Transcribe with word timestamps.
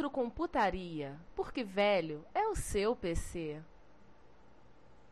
Retrocomputaria, 0.00 1.12
porque 1.36 1.62
velho 1.62 2.24
é 2.34 2.48
o 2.48 2.56
seu 2.56 2.96
PC. 2.96 3.58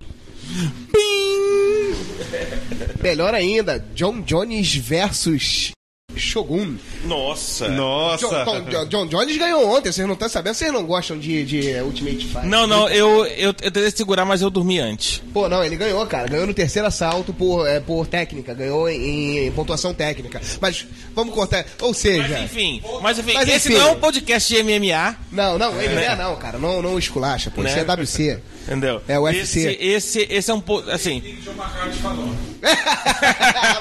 Melhor 3.03 3.35
ainda, 3.35 3.79
John 3.79 4.23
Jones 4.23 4.75
versus 4.77 5.73
Shogun. 6.19 6.77
Nossa. 7.05 7.69
Nossa. 7.69 8.27
John, 8.45 8.61
John- 8.71 8.87
John 8.87 9.07
Jones 9.07 9.37
ganhou 9.37 9.69
ontem, 9.77 9.93
vocês 9.93 10.07
não 10.07 10.15
estão 10.15 10.29
sabendo? 10.29 10.55
Vocês 10.55 10.73
não 10.73 10.85
gostam 10.85 11.19
de, 11.19 11.45
de 11.45 11.75
Ultimate 11.81 12.27
Fight? 12.27 12.47
Não, 12.47 12.67
não, 12.67 12.89
eu, 12.89 13.25
eu, 13.27 13.49
eu 13.49 13.53
tentei 13.73 13.91
segurar, 13.91 14.25
mas 14.25 14.43
eu 14.43 14.51
dormi 14.51 14.79
antes. 14.81 15.23
Pô, 15.33 15.49
não, 15.49 15.63
ele 15.65 15.77
ganhou, 15.77 16.05
cara. 16.07 16.29
Ganhou 16.29 16.47
no 16.47 16.55
terceiro 16.55 16.87
assalto 16.89 17.33
por, 17.33 17.67
é, 17.67 17.81
por 17.81 18.07
técnica. 18.07 18.55
Ganhou 18.55 18.89
em, 18.89 19.47
em 19.47 19.53
pontuação 19.53 19.95
técnica. 19.95 20.41
Mas 20.61 20.87
vamos 21.15 21.35
cortar. 21.35 21.65
Ou 21.81 21.95
seja. 21.95 22.29
Mas 22.29 22.43
enfim, 22.45 22.83
mas 23.03 23.19
enfim, 23.19 23.33
Mas, 23.35 23.49
esse 23.49 23.69
enfim. 23.69 23.79
não 23.79 23.89
é 23.89 23.93
um 23.93 24.01
podcast 24.01 24.55
de 24.55 24.63
MMA, 24.63 25.17
Não, 25.33 25.59
não, 25.59 25.73
não 25.73 25.81
é 25.81 26.17
não, 26.17 26.37
cara. 26.37 26.59
Não, 26.59 26.83
não 26.83 26.99
esculacha, 26.99 27.51
pô. 27.51 27.63
Isso 27.65 27.77
Né? 27.77 27.85
é 27.87 27.93
WC. 28.03 28.39
Entendeu? 28.69 29.03
É, 29.09 29.19
UFC. 29.19 29.61
Esse, 29.61 29.85
esse, 29.85 30.21
esse 30.31 30.51
é 30.51 30.55
um 30.55 30.61
pouco, 30.61 30.91
assim, 30.91 31.21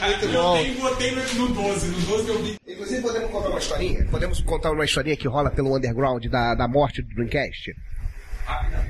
Muito 0.08 0.28
bom. 0.32 0.58
Eu 0.58 0.74
botei 0.76 1.12
no, 1.12 1.22
no 1.34 1.48
12, 1.54 1.88
no 1.88 2.00
12 2.06 2.30
eu 2.30 2.44
vi. 2.44 2.56
Inclusive, 2.68 3.02
podemos 3.02 3.32
contar 3.32 3.50
uma 3.50 3.60
historinha? 3.60 4.06
Podemos 4.06 4.42
contar 4.42 4.72
uma 4.72 4.86
historinha 4.86 5.18
que 5.18 5.28
rola 5.28 5.52
pelo 5.52 5.76
underground 5.76 6.26
da, 6.26 6.56
da 6.56 6.68
morte 6.68 7.02
do 7.02 7.14
Dreamcast? 7.14 7.76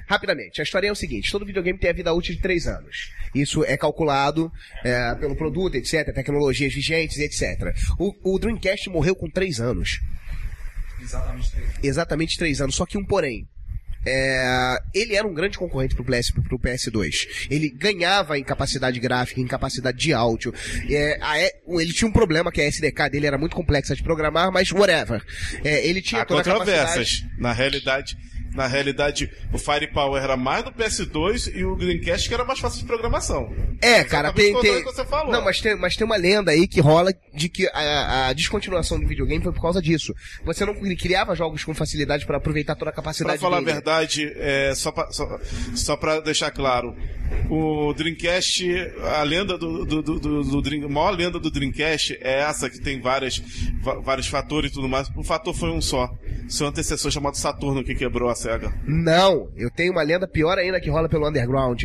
Rapidamente, 0.07 0.61
a 0.61 0.63
história 0.63 0.87
é 0.87 0.91
o 0.91 0.95
seguinte: 0.95 1.31
todo 1.31 1.45
videogame 1.45 1.79
tem 1.79 1.89
a 1.89 1.93
vida 1.93 2.13
útil 2.13 2.35
de 2.35 2.41
3 2.41 2.67
anos. 2.67 3.11
Isso 3.33 3.63
é 3.63 3.75
calculado 3.75 4.51
é, 4.83 5.15
pelo 5.15 5.35
produto, 5.35 5.75
etc., 5.75 6.13
tecnologias 6.13 6.73
vigentes, 6.73 7.17
etc. 7.17 7.75
O, 7.97 8.35
o 8.35 8.39
Dreamcast 8.39 8.89
morreu 8.89 9.15
com 9.15 9.29
3 9.29 9.59
anos. 9.59 9.99
Exatamente. 11.01 11.51
Exatamente 11.81 12.37
3 12.37 12.61
anos, 12.61 12.75
só 12.75 12.85
que 12.85 12.97
um 12.97 13.05
porém. 13.05 13.47
É, 14.09 14.79
ele 14.93 15.15
era 15.15 15.27
um 15.27 15.33
grande 15.33 15.57
concorrente 15.57 15.95
pro, 15.95 16.03
PS, 16.03 16.31
pro 16.31 16.57
PS2. 16.57 17.47
Ele 17.49 17.69
ganhava 17.69 18.37
em 18.37 18.43
capacidade 18.43 18.99
gráfica, 18.99 19.41
em 19.41 19.47
capacidade 19.47 19.97
de 19.97 20.13
áudio. 20.13 20.53
É, 20.89 21.19
a 21.21 21.37
ele 21.39 21.93
tinha 21.93 22.07
um 22.07 22.11
problema 22.13 22.51
que 22.51 22.61
a 22.61 22.67
SDK 22.67 23.09
dele 23.11 23.27
era 23.27 23.37
muito 23.37 23.55
complexa 23.55 23.95
de 23.95 24.01
programar, 24.01 24.51
mas 24.51 24.71
whatever. 24.71 25.21
É, 25.63 25.85
ele 25.85 26.01
tinha 26.01 26.21
Há 26.21 26.25
toda 26.25 26.41
a 26.41 26.43
capacidade. 26.43 27.29
Na 27.37 27.51
realidade, 27.51 28.17
na 28.53 28.67
realidade, 28.67 29.29
o 29.53 29.57
Firepower 29.57 30.21
era 30.21 30.35
mais 30.37 30.63
do 30.63 30.71
PS2 30.71 31.53
e 31.55 31.63
o 31.63 31.75
Dreamcast 31.75 32.27
que 32.27 32.33
era 32.33 32.43
mais 32.45 32.59
fácil 32.59 32.79
de 32.79 32.85
programação. 32.85 33.53
É, 33.81 34.03
cara, 34.03 34.33
tem, 34.33 34.59
tem... 34.59 34.83
Não, 35.29 35.43
mas 35.43 35.61
tem, 35.61 35.75
mas 35.75 35.95
tem 35.95 36.05
uma 36.05 36.17
lenda 36.17 36.51
aí 36.51 36.67
que 36.67 36.81
rola 36.81 37.13
de 37.33 37.49
que 37.49 37.67
a, 37.67 38.27
a 38.29 38.33
descontinuação 38.33 38.99
do 38.99 39.07
videogame 39.07 39.43
foi 39.43 39.53
por 39.53 39.61
causa 39.61 39.81
disso. 39.81 40.13
Você 40.43 40.65
não 40.65 40.73
criava 40.95 41.35
jogos 41.35 41.63
com 41.63 41.73
facilidade 41.73 42.25
para 42.25 42.37
aproveitar 42.37 42.75
toda 42.75 42.89
a 42.89 42.93
Pra 42.93 43.03
capacidade 43.03 43.39
falar 43.39 43.57
a 43.57 43.59
dele. 43.59 43.73
verdade, 43.73 44.31
é, 44.35 44.73
só, 44.75 44.91
pra, 44.91 45.11
só, 45.11 45.39
só 45.75 45.95
pra 45.95 46.19
deixar 46.19 46.51
claro, 46.51 46.95
o 47.49 47.93
Dreamcast, 47.93 48.65
a 49.19 49.23
lenda 49.23 49.57
do, 49.57 49.85
do, 49.85 50.01
do, 50.01 50.19
do, 50.19 50.43
do 50.43 50.61
Dream, 50.61 50.85
a 50.85 50.89
maior 50.89 51.11
lenda 51.11 51.39
do 51.39 51.51
Dreamcast 51.51 52.17
é 52.21 52.39
essa 52.41 52.69
que 52.69 52.79
tem 52.79 52.99
várias, 52.99 53.41
vários 54.03 54.27
fatores 54.27 54.71
e 54.71 54.73
tudo 54.73 54.87
mais. 54.89 55.09
O 55.15 55.23
fator 55.23 55.53
foi 55.53 55.69
um 55.69 55.81
só. 55.81 56.09
Seu 56.47 56.67
antecessor 56.67 57.11
chamado 57.11 57.35
Saturno 57.37 57.83
que 57.83 57.93
quebrou 57.93 58.29
a 58.29 58.35
SEGA. 58.37 58.73
Não, 58.85 59.51
eu 59.55 59.69
tenho 59.69 59.91
uma 59.91 60.03
lenda 60.03 60.27
pior 60.27 60.57
ainda 60.57 60.79
que 60.79 60.89
rola 60.89 61.09
pelo 61.09 61.27
underground. 61.27 61.83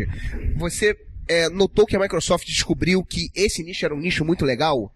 Você 0.57 0.97
é, 1.29 1.49
notou 1.49 1.87
que 1.87 1.97
a 1.97 2.01
Microsoft 2.01 2.47
descobriu 2.47 3.05
que 3.05 3.31
esse 3.35 3.63
nicho 3.63 3.85
era 3.85 3.95
um 3.95 4.01
nicho 4.01 4.25
muito 4.25 4.45
legal? 4.45 4.93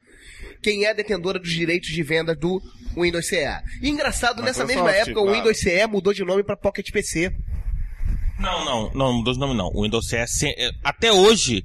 Quem 0.62 0.84
é 0.84 0.90
a 0.90 0.92
detentora 0.92 1.38
dos 1.38 1.50
direitos 1.50 1.88
de 1.88 2.02
venda 2.02 2.34
do 2.34 2.60
Windows 2.96 3.26
CE? 3.26 3.36
E 3.82 3.88
engraçado, 3.88 4.42
nessa 4.42 4.64
Microsoft, 4.64 4.86
mesma 4.86 4.90
época, 4.92 5.20
o 5.20 5.24
claro. 5.24 5.38
Windows 5.38 5.58
CE 5.60 5.86
mudou 5.86 6.12
de 6.12 6.24
nome 6.24 6.42
para 6.42 6.56
Pocket 6.56 6.90
PC. 6.90 7.32
Não, 8.38 8.64
não, 8.64 8.90
não, 8.94 9.12
mudou 9.14 9.32
de 9.32 9.38
nome 9.40 9.54
não. 9.54 9.68
O 9.74 9.82
Windows 9.82 10.08
CE, 10.08 10.26
se- 10.26 10.54
é, 10.58 10.70
até 10.84 11.12
hoje, 11.12 11.64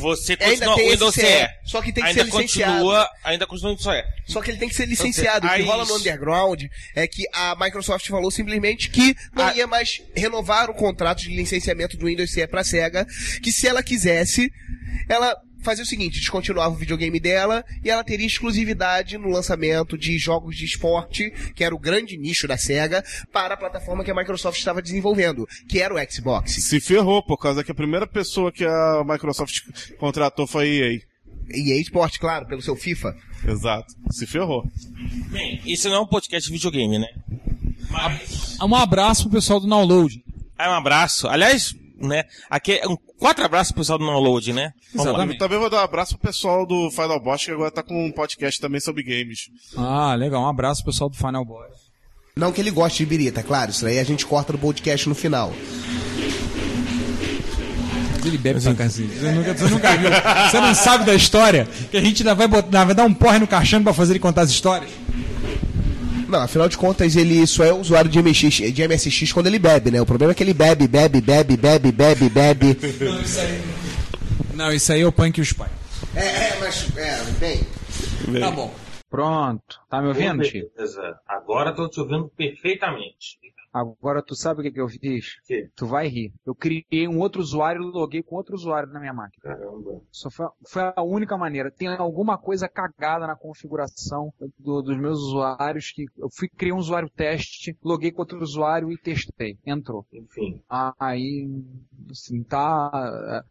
você 0.00 0.36
continua 0.36 0.74
o 0.74 0.90
Windows 0.90 1.14
CE. 1.14 1.48
Só 1.64 1.80
que 1.80 1.92
tem 1.92 2.02
que 2.04 2.10
ainda 2.10 2.20
ser 2.24 2.26
licenciado. 2.26 2.72
continua, 2.72 3.10
ainda 3.24 3.46
continua 3.46 3.72
o 3.72 3.78
CE. 3.78 4.04
Só 4.26 4.40
que 4.42 4.50
ele 4.50 4.58
tem 4.58 4.68
que 4.68 4.74
ser 4.74 4.86
licenciado. 4.86 5.46
O 5.46 5.48
que 5.50 5.56
aí- 5.56 5.64
rola 5.64 5.84
no 5.84 5.96
underground 5.96 6.62
é 6.94 7.06
que 7.06 7.24
a 7.32 7.56
Microsoft 7.58 8.06
falou 8.08 8.30
simplesmente 8.30 8.90
que 8.90 9.14
não 9.34 9.46
Ah. 9.46 9.54
ia 9.54 9.66
mais 9.66 10.02
renovar 10.14 10.68
o 10.70 10.74
contrato 10.74 11.22
de 11.22 11.34
licenciamento 11.34 11.96
do 11.96 12.06
Windows 12.06 12.30
CE 12.32 12.46
pra 12.46 12.62
SEGA, 12.64 13.06
que 13.42 13.50
se 13.52 13.66
ela 13.66 13.82
quisesse, 13.82 14.50
ela 15.08 15.34
fazia 15.62 15.84
o 15.84 15.86
seguinte, 15.86 16.20
descontinuava 16.20 16.74
o 16.74 16.78
videogame 16.78 17.18
dela 17.18 17.64
e 17.84 17.90
ela 17.90 18.04
teria 18.04 18.26
exclusividade 18.26 19.16
no 19.16 19.28
lançamento 19.28 19.96
de 19.96 20.18
jogos 20.18 20.56
de 20.56 20.64
esporte, 20.64 21.30
que 21.54 21.64
era 21.64 21.74
o 21.74 21.78
grande 21.78 22.16
nicho 22.16 22.46
da 22.46 22.56
SEGA, 22.56 23.04
para 23.32 23.54
a 23.54 23.56
plataforma 23.56 24.04
que 24.04 24.10
a 24.10 24.14
Microsoft 24.14 24.58
estava 24.58 24.82
desenvolvendo, 24.82 25.48
que 25.68 25.80
era 25.80 25.94
o 25.94 26.10
Xbox. 26.10 26.52
Se 26.52 26.80
ferrou, 26.80 27.22
por 27.22 27.38
causa 27.38 27.64
que 27.64 27.70
a 27.70 27.74
primeira 27.74 28.06
pessoa 28.06 28.52
que 28.52 28.64
a 28.64 29.02
Microsoft 29.06 29.92
contratou 29.98 30.46
foi 30.46 30.64
a 30.64 30.92
EA. 30.92 31.00
EA 31.54 31.80
Sport, 31.80 32.18
claro, 32.18 32.46
pelo 32.46 32.62
seu 32.62 32.76
FIFA. 32.76 33.14
Exato. 33.46 33.94
Se 34.10 34.26
ferrou. 34.26 34.64
Bem, 35.30 35.60
isso 35.66 35.88
não 35.88 35.96
é 35.96 36.00
um 36.00 36.06
podcast 36.06 36.48
de 36.48 36.52
videogame, 36.56 36.98
né? 36.98 37.08
Mas... 37.90 38.56
Um 38.60 38.74
abraço 38.74 39.24
pro 39.24 39.32
pessoal 39.32 39.60
do 39.60 39.66
Download. 39.66 40.22
Ah, 40.56 40.70
um 40.70 40.74
abraço. 40.74 41.28
Aliás, 41.28 41.74
né? 42.02 42.24
Aqui 42.50 42.72
é 42.72 42.88
um 42.88 42.96
quatro 43.18 43.44
abraços 43.44 43.72
pro 43.72 43.80
pessoal 43.80 43.98
do 43.98 44.06
download, 44.06 44.52
né? 44.52 44.72
Exatamente. 44.94 45.38
Também 45.38 45.58
vou 45.58 45.70
dar 45.70 45.78
um 45.78 45.84
abraço 45.84 46.18
pro 46.18 46.28
pessoal 46.28 46.66
do 46.66 46.90
Final 46.90 47.20
Boss, 47.20 47.44
que 47.44 47.50
agora 47.50 47.70
tá 47.70 47.82
com 47.82 48.06
um 48.06 48.12
podcast 48.12 48.60
também 48.60 48.80
sobre 48.80 49.02
games. 49.02 49.48
Ah, 49.76 50.14
legal. 50.14 50.42
Um 50.42 50.48
abraço 50.48 50.82
pro 50.82 50.92
pessoal 50.92 51.08
do 51.08 51.16
Final 51.16 51.44
Boss. 51.44 51.92
Não 52.36 52.50
que 52.50 52.60
ele 52.60 52.70
goste 52.70 53.04
de 53.04 53.06
birita, 53.06 53.40
é 53.40 53.42
claro, 53.42 53.70
isso 53.70 53.86
aí 53.86 53.98
a 53.98 54.04
gente 54.04 54.24
corta 54.24 54.54
no 54.54 54.58
podcast 54.58 55.06
no 55.06 55.14
final. 55.14 55.52
Ele 58.24 58.38
bebe 58.38 58.60
pra 58.60 58.74
cacete. 58.74 59.08
Você 59.08 59.32
nunca, 59.32 59.54
você 59.54 59.68
nunca 59.68 59.96
viu. 59.96 60.10
Você 60.48 60.60
não 60.60 60.74
sabe 60.74 61.04
da 61.04 61.14
história? 61.14 61.66
Que 61.90 61.96
a 61.96 62.00
gente 62.00 62.22
ainda 62.22 62.34
vai, 62.34 62.46
botar, 62.46 62.84
vai 62.84 62.94
dar 62.94 63.04
um 63.04 63.12
porre 63.12 63.38
no 63.38 63.46
caixão 63.46 63.82
pra 63.82 63.92
fazer 63.92 64.12
ele 64.12 64.20
contar 64.20 64.42
as 64.42 64.50
histórias? 64.50 64.90
Não, 66.32 66.40
afinal 66.40 66.66
de 66.66 66.78
contas, 66.78 67.14
ele 67.14 67.46
só 67.46 67.62
é 67.62 67.74
usuário 67.74 68.10
de, 68.10 68.18
MX, 68.22 68.72
de 68.72 68.88
MSX 68.88 69.34
quando 69.34 69.48
ele 69.48 69.58
bebe, 69.58 69.90
né? 69.90 70.00
O 70.00 70.06
problema 70.06 70.32
é 70.32 70.34
que 70.34 70.42
ele 70.42 70.54
bebe, 70.54 70.88
bebe, 70.88 71.20
bebe, 71.20 71.58
bebe, 71.58 71.92
bebe, 71.92 72.28
bebe. 72.30 72.78
Não, 74.54 74.72
isso 74.72 74.90
aí 74.94 75.02
é 75.02 75.06
o 75.06 75.12
Punk 75.12 75.36
e 75.36 75.42
os 75.42 75.52
pais. 75.52 75.70
é, 76.16 76.24
é, 76.24 76.56
mas, 76.58 76.96
é, 76.96 77.22
bem. 77.38 77.60
Tá 78.40 78.50
bom. 78.50 78.74
Pronto. 79.10 79.78
Tá 79.90 80.00
me 80.00 80.08
ouvindo, 80.08 80.42
Chico? 80.42 80.70
Beleza. 80.74 81.18
Agora 81.28 81.74
tô 81.74 81.86
te 81.86 82.00
ouvindo 82.00 82.32
perfeitamente. 82.34 83.36
Agora 83.72 84.22
tu 84.22 84.34
sabe 84.34 84.60
o 84.60 84.62
que, 84.62 84.70
que 84.70 84.80
eu 84.80 84.88
fiz? 84.88 85.40
Que? 85.46 85.70
Tu 85.74 85.86
vai 85.86 86.06
rir. 86.06 86.32
Eu 86.44 86.54
criei 86.54 87.08
um 87.08 87.18
outro 87.18 87.40
usuário 87.40 87.82
e 87.82 87.86
loguei 87.90 88.22
com 88.22 88.36
outro 88.36 88.54
usuário 88.54 88.92
na 88.92 89.00
minha 89.00 89.14
máquina. 89.14 89.42
Caramba. 89.42 90.00
Só 90.10 90.30
foi, 90.30 90.46
foi 90.68 90.82
a 90.94 91.02
única 91.02 91.36
maneira. 91.38 91.70
Tem 91.70 91.88
alguma 91.88 92.36
coisa 92.36 92.68
cagada 92.68 93.26
na 93.26 93.34
configuração 93.34 94.32
do- 94.58 94.82
dos 94.82 94.96
meus 94.98 95.18
usuários 95.20 95.90
que 95.90 96.04
eu 96.18 96.28
fui 96.30 96.48
criei 96.48 96.72
um 96.72 96.76
usuário 96.78 97.08
teste, 97.08 97.76
loguei 97.82 98.12
com 98.12 98.20
outro 98.20 98.42
usuário 98.42 98.92
e 98.92 98.98
testei. 98.98 99.58
Entrou. 99.64 100.06
Enfim. 100.12 100.60
Aí, 100.98 101.48
assim, 102.10 102.42
tá. 102.42 103.42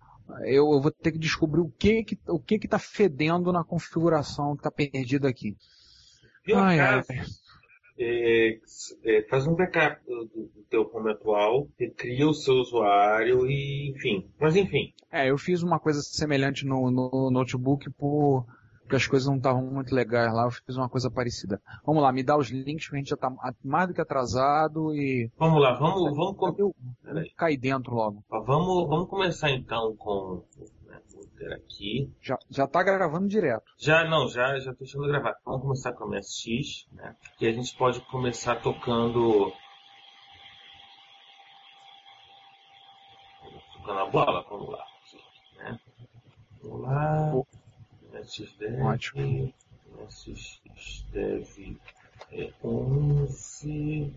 Eu, 0.46 0.72
eu 0.72 0.82
vou 0.82 0.92
ter 0.92 1.12
que 1.12 1.18
descobrir 1.20 1.62
o 1.62 1.70
que 1.72 2.04
que, 2.04 2.18
o 2.28 2.40
que 2.40 2.60
que 2.60 2.68
tá 2.68 2.80
fedendo 2.80 3.52
na 3.52 3.64
configuração 3.64 4.56
que 4.56 4.64
tá 4.64 4.72
perdido 4.72 5.28
aqui. 5.28 5.56
Por 6.46 6.58
Ai, 6.58 6.80
acaso, 6.80 7.08
ai. 7.10 7.26
É, 8.04 8.60
é, 9.06 9.28
faz 9.30 9.46
um 9.48 9.56
backup 9.56 10.04
do, 10.06 10.26
do- 10.26 10.52
teu 10.70 10.90
home 10.94 11.12
atual, 11.12 11.68
cria 11.98 12.26
o 12.28 12.34
seu 12.34 12.54
usuário 12.56 13.46
e, 13.46 13.92
enfim. 13.92 14.26
Mas 14.40 14.56
enfim. 14.56 14.94
É, 15.12 15.30
eu 15.30 15.38
fiz 15.38 15.62
uma 15.62 15.80
coisa 15.80 16.00
semelhante 16.02 16.66
no, 16.66 16.90
no 16.90 17.30
notebook 17.30 17.90
por, 17.92 18.46
porque 18.82 18.96
as 18.96 19.06
coisas 19.06 19.28
não 19.28 19.36
estavam 19.36 19.66
muito 19.66 19.94
legais 19.94 20.34
lá, 20.34 20.46
eu 20.46 20.52
fiz 20.52 20.78
uma 20.78 20.88
coisa 20.88 21.12
parecida. 21.12 21.62
Vamos 21.86 22.02
lá, 22.02 22.14
me 22.14 22.24
dá 22.24 22.38
os 22.38 22.50
links, 22.50 22.86
porque 22.86 22.96
a 22.96 23.00
gente 23.00 23.10
já 23.10 23.18
tá 23.18 23.30
mais 23.64 23.90
do 23.90 23.94
que 23.94 24.00
atrasado 24.02 24.96
e. 24.96 25.30
Vamos 25.38 25.62
lá, 25.62 25.74
vamos, 25.78 26.16
vamos, 26.16 26.38
com- 26.38 26.74
cair 27.36 27.58
dentro 27.58 27.94
logo. 27.94 28.24
Vamos, 28.30 28.88
vamos 28.88 29.10
começar 29.10 29.52
então 29.52 29.94
com. 29.98 30.42
Aqui. 31.50 32.12
Já, 32.22 32.38
já 32.50 32.68
tá 32.68 32.84
gravando 32.84 33.28
direto. 33.28 33.72
Já, 33.78 34.04
não, 34.04 34.28
já, 34.28 34.60
já 34.60 34.72
tô 34.72 34.80
deixando 34.80 35.08
gravar. 35.08 35.36
Vamos 35.46 35.62
começar 35.62 35.94
com 35.94 36.04
a 36.04 36.08
MSX, 36.08 36.88
né? 36.92 37.16
E 37.40 37.48
a 37.48 37.52
gente 37.52 37.76
pode 37.76 38.00
começar 38.02 38.62
tocando. 38.62 39.52
Tocando 43.74 44.00
a 44.00 44.06
bola, 44.06 44.46
vamos 44.50 44.70
lá. 44.70 44.86
Né? 45.58 45.80
Vamos 46.62 46.82
lá. 46.82 47.34
MSX 48.14 48.54
Dev. 48.58 48.82
Ótimo. 48.82 49.54
MSX 49.98 51.04
Dev 51.12 51.78
é 52.32 52.54
11. 52.64 54.14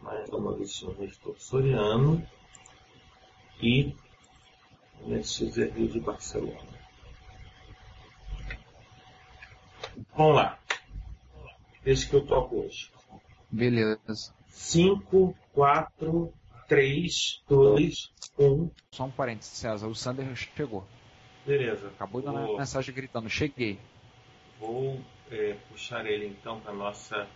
Mais 0.00 0.28
uma 0.30 0.56
vez 0.56 0.82
um 0.82 0.92
reitor 0.92 1.34
Soriano. 1.38 2.26
E 3.60 3.94
MSX 5.08 5.56
Rio 5.74 5.88
de 5.88 6.00
Barcelona. 6.00 6.68
Vamos 10.16 10.36
lá. 10.36 10.58
Esse 11.84 12.08
que 12.08 12.14
eu 12.16 12.26
toco 12.26 12.56
hoje. 12.60 12.90
Beleza. 13.50 14.34
5, 14.48 15.34
4, 15.52 16.32
3, 16.68 17.42
2, 17.48 18.12
1. 18.38 18.70
Só 18.92 19.04
um 19.04 19.10
parênteses, 19.10 19.52
César. 19.56 19.86
O 19.86 19.94
Sander 19.94 20.34
chegou. 20.36 20.86
Beleza. 21.46 21.88
Acabou 21.88 22.20
de 22.20 22.26
dar 22.26 22.32
Vou- 22.32 22.50
uma 22.50 22.58
mensagem 22.58 22.94
gritando. 22.94 23.30
Cheguei. 23.30 23.78
Vou 24.58 25.00
é, 25.30 25.54
puxar 25.70 26.04
ele 26.06 26.26
então 26.26 26.60
para 26.60 26.72
nossa. 26.74 27.26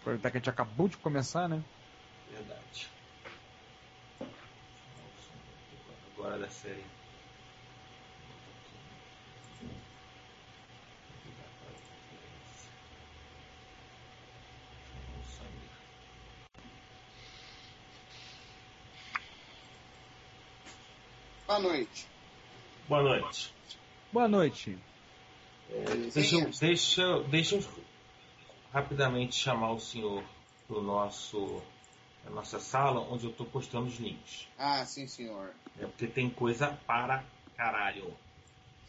Aproveitar 0.00 0.30
que 0.30 0.36
a 0.36 0.40
gente 0.40 0.50
acabou 0.50 0.86
de 0.86 0.96
começar, 0.98 1.48
né? 1.48 1.62
Verdade. 2.30 2.88
Agora 6.24 6.38
da 6.38 6.48
série. 6.48 6.82
Boa 21.46 21.58
noite. 21.60 22.08
Boa 22.88 23.02
noite. 23.02 23.54
Boa 24.10 24.28
noite. 24.28 24.78
Deixa, 26.14 26.36
eu- 26.36 26.50
deixa, 26.50 27.20
deixa 27.24 27.56
eu 27.56 27.64
rapidamente 28.72 29.36
chamar 29.36 29.72
o 29.72 29.78
senhor 29.80 30.24
para 30.66 30.78
nosso 30.80 31.62
a 32.26 32.30
nossa 32.30 32.58
sala 32.58 33.00
onde 33.00 33.24
eu 33.24 33.30
estou 33.30 33.46
postando 33.46 33.86
os 33.86 33.98
links. 33.98 34.48
Ah, 34.58 34.84
sim, 34.84 35.06
senhor. 35.06 35.50
É 35.78 35.86
porque 35.86 36.06
tem 36.06 36.30
coisa 36.30 36.78
para 36.86 37.24
caralho. 37.56 38.14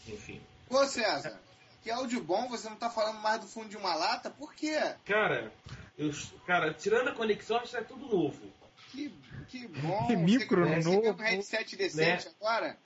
Enfim. 0.07 0.41
Ô, 0.69 0.85
César, 0.85 1.39
que 1.83 1.91
áudio 1.91 2.23
bom, 2.23 2.47
você 2.47 2.69
não 2.69 2.75
tá 2.75 2.89
falando 2.89 3.19
mais 3.19 3.41
do 3.41 3.47
fundo 3.47 3.69
de 3.69 3.77
uma 3.77 3.95
lata? 3.95 4.29
Por 4.29 4.53
quê? 4.53 4.77
Cara, 5.05 5.51
eu, 5.97 6.11
cara, 6.45 6.73
tirando 6.73 7.09
a 7.09 7.13
conexão, 7.13 7.57
acho 7.57 7.71
que 7.71 7.77
é 7.77 7.83
tudo 7.83 8.07
novo. 8.07 8.41
Que, 8.89 9.13
que 9.47 9.67
bom. 9.67 10.07
Que 10.07 10.15
micro 10.15 10.63
você, 10.63 10.81
você 10.81 10.89
tem 10.89 11.01
novo, 11.03 11.21
um 11.21 11.23
headset 11.23 11.75
decente 11.75 12.25
né? 12.25 12.33
agora? 12.39 12.77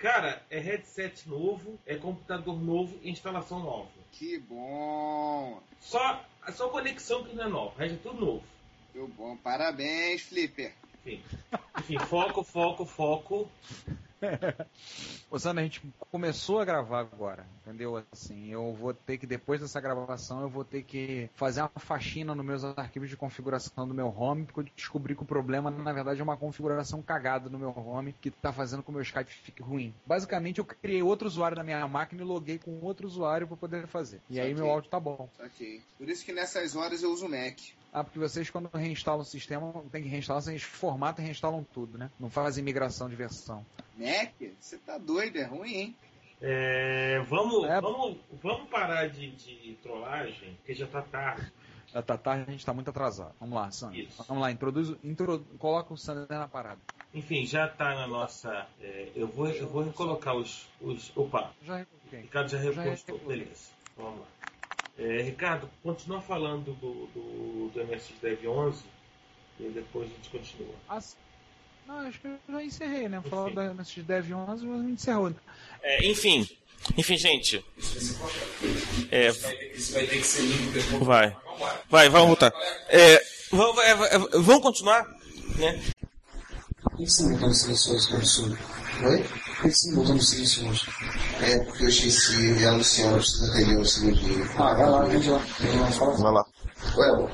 Cara, 0.00 0.44
é 0.50 0.58
headset 0.58 1.28
novo, 1.28 1.78
é 1.86 1.96
computador 1.96 2.60
novo 2.60 2.98
e 3.02 3.10
instalação 3.10 3.60
nova. 3.60 3.88
Que 4.12 4.38
bom. 4.38 5.62
Só, 5.80 6.24
só 6.52 6.68
conexão 6.68 7.24
que 7.24 7.34
não 7.34 7.44
é 7.44 7.48
nova, 7.48 7.74
o 7.74 7.78
resto 7.78 7.94
é 7.94 7.98
tudo 7.98 8.20
novo. 8.20 8.53
Que 8.94 9.00
bom. 9.08 9.36
Parabéns, 9.36 10.22
Flipper. 10.22 10.72
Enfim, 11.04 11.20
enfim 11.80 11.98
foco, 11.98 12.44
foco, 12.44 12.86
foco. 12.86 13.50
Ô, 15.28 15.36
Sandra, 15.38 15.62
a 15.62 15.64
gente 15.64 15.82
começou 16.12 16.60
a 16.60 16.64
gravar 16.64 17.00
agora, 17.00 17.44
entendeu? 17.60 18.02
Assim, 18.12 18.52
eu 18.52 18.72
vou 18.72 18.94
ter 18.94 19.18
que, 19.18 19.26
depois 19.26 19.60
dessa 19.60 19.80
gravação, 19.80 20.42
eu 20.42 20.48
vou 20.48 20.64
ter 20.64 20.84
que 20.84 21.28
fazer 21.34 21.60
uma 21.60 21.70
faxina 21.76 22.36
nos 22.36 22.46
meus 22.46 22.64
arquivos 22.64 23.10
de 23.10 23.16
configuração 23.16 23.86
do 23.86 23.92
meu 23.92 24.06
home, 24.16 24.44
porque 24.46 24.60
eu 24.60 24.74
descobri 24.76 25.16
que 25.16 25.22
o 25.22 25.26
problema, 25.26 25.72
na 25.72 25.92
verdade, 25.92 26.20
é 26.20 26.24
uma 26.24 26.36
configuração 26.36 27.02
cagada 27.02 27.50
no 27.50 27.58
meu 27.58 27.70
home, 27.76 28.14
que 28.20 28.30
tá 28.30 28.52
fazendo 28.52 28.78
com 28.78 28.84
que 28.84 28.90
o 28.90 28.94
meu 28.94 29.02
Skype 29.02 29.30
fique 29.30 29.60
ruim. 29.60 29.92
Basicamente, 30.06 30.60
eu 30.60 30.64
criei 30.64 31.02
outro 31.02 31.26
usuário 31.26 31.56
na 31.56 31.64
minha 31.64 31.86
máquina 31.88 32.22
e 32.22 32.24
loguei 32.24 32.58
com 32.60 32.78
outro 32.80 33.08
usuário 33.08 33.48
para 33.48 33.56
poder 33.56 33.88
fazer. 33.88 34.20
E 34.30 34.38
aí 34.38 34.52
Ok. 34.52 34.62
meu 34.62 34.70
áudio 34.70 34.88
tá 34.88 35.00
bom. 35.00 35.28
Ok. 35.38 35.82
Por 35.98 36.08
isso 36.08 36.24
que 36.24 36.32
nessas 36.32 36.76
horas 36.76 37.02
eu 37.02 37.12
uso 37.12 37.26
o 37.26 37.28
Mac. 37.28 37.58
Ah, 37.96 38.02
porque 38.02 38.18
vocês, 38.18 38.50
quando 38.50 38.68
reinstalam 38.74 39.20
o 39.20 39.24
sistema, 39.24 39.72
tem 39.92 40.02
que 40.02 40.08
reinstalar, 40.08 40.42
vocês 40.42 40.62
formatam 40.64 41.22
e 41.22 41.26
reinstalam 41.26 41.64
tudo, 41.72 41.96
né? 41.96 42.10
Não 42.18 42.28
fazem 42.28 42.64
migração 42.64 43.08
de 43.08 43.14
versão. 43.14 43.64
Mac? 43.96 44.32
Você 44.58 44.78
tá 44.78 44.98
doido, 44.98 45.38
é 45.38 45.44
ruim, 45.44 45.72
hein? 45.74 45.96
É, 46.42 47.20
vamos, 47.28 47.64
É. 47.70 47.80
vamos, 47.80 48.16
vamos 48.42 48.68
parar 48.68 49.08
de, 49.08 49.30
de 49.30 49.78
trollagem, 49.80 50.54
porque 50.56 50.74
já 50.74 50.88
tá 50.88 51.02
tarde. 51.02 51.52
Já 51.86 52.02
tá 52.02 52.18
tarde, 52.18 52.44
a 52.48 52.50
gente 52.50 52.66
tá 52.66 52.74
muito 52.74 52.90
atrasado. 52.90 53.32
Vamos 53.38 53.54
lá, 53.54 53.70
Sandra. 53.70 53.96
Isso. 53.96 54.24
Vamos 54.26 54.42
lá, 54.42 54.50
introduz, 54.50 54.92
intro, 55.04 55.44
coloca 55.60 55.94
o 55.94 55.96
Sandra 55.96 56.26
na 56.36 56.48
parada. 56.48 56.80
Enfim, 57.14 57.46
já 57.46 57.68
tá 57.68 57.94
na 57.94 58.08
nossa. 58.08 58.66
é, 58.80 59.12
eu, 59.14 59.28
vou, 59.28 59.46
eu 59.48 59.68
vou 59.68 59.84
recolocar 59.84 60.34
os, 60.34 60.66
os. 60.80 61.16
Opa, 61.16 61.52
Já 61.62 61.76
recoloquei. 61.76 62.20
Ricardo 62.22 62.48
já 62.48 62.58
Já 62.58 62.82
repostou. 62.82 63.18
Beleza, 63.20 63.70
vamos 63.96 64.18
lá. 64.18 64.26
É, 64.98 65.22
Ricardo, 65.22 65.68
continua 65.82 66.20
falando 66.20 66.72
do, 66.74 67.06
do, 67.14 67.70
do 67.74 67.84
MSX 67.84 68.12
Dev 68.22 68.46
11 68.46 68.82
e 69.60 69.64
depois 69.70 70.08
a 70.10 70.14
gente 70.14 70.28
continua. 70.30 70.74
Ah, 70.88 70.96
s- 70.98 71.16
não, 71.86 71.98
acho 71.98 72.20
que 72.20 72.26
eu 72.28 72.38
já 72.48 72.62
encerrei, 72.62 73.08
né? 73.08 73.20
Falar 73.28 73.50
da 73.50 73.74
MSX 73.74 74.04
Dev 74.04 74.32
11, 74.32 74.64
mas 74.66 74.80
a 74.80 74.82
gente 74.84 74.92
encerrou. 74.92 75.34
É, 75.82 76.06
enfim, 76.06 76.48
enfim, 76.96 77.16
gente. 77.16 77.64
É, 79.10 79.30
vai. 81.00 81.36
Vai, 81.90 82.08
vamos 82.08 82.28
voltar. 82.28 82.52
É, 82.88 83.20
vamos, 83.50 83.82
é, 83.82 83.90
é, 83.90 84.18
vamos 84.40 84.62
continuar, 84.62 85.04
né? 85.56 85.82
Por 86.82 86.96
que 86.98 87.06
você 87.06 87.28
botou 87.32 87.48
no 87.48 87.54
silencioso? 87.54 88.58
Oi? 89.04 89.24
Por 89.64 89.70
que 89.70 89.78
você 89.78 89.94
botou 89.94 90.14
no 90.14 90.20
silencioso? 90.20 90.86
É 91.40 91.58
porque 91.60 91.84
eu 91.84 91.88
esqueci 91.88 92.60
e 92.60 92.66
a 92.66 92.72
Luciana 92.72 93.16
precisa 93.16 93.50
atender 93.50 93.78
um 93.78 93.84
segundinho. 93.84 94.50
Ah, 94.58 94.74
vai 94.74 94.90
lá, 94.90 95.02
atende 95.02 95.30
lá. 95.30 95.40
Vai 96.18 96.32
lá. 96.32 96.44
Ué. 96.98 97.28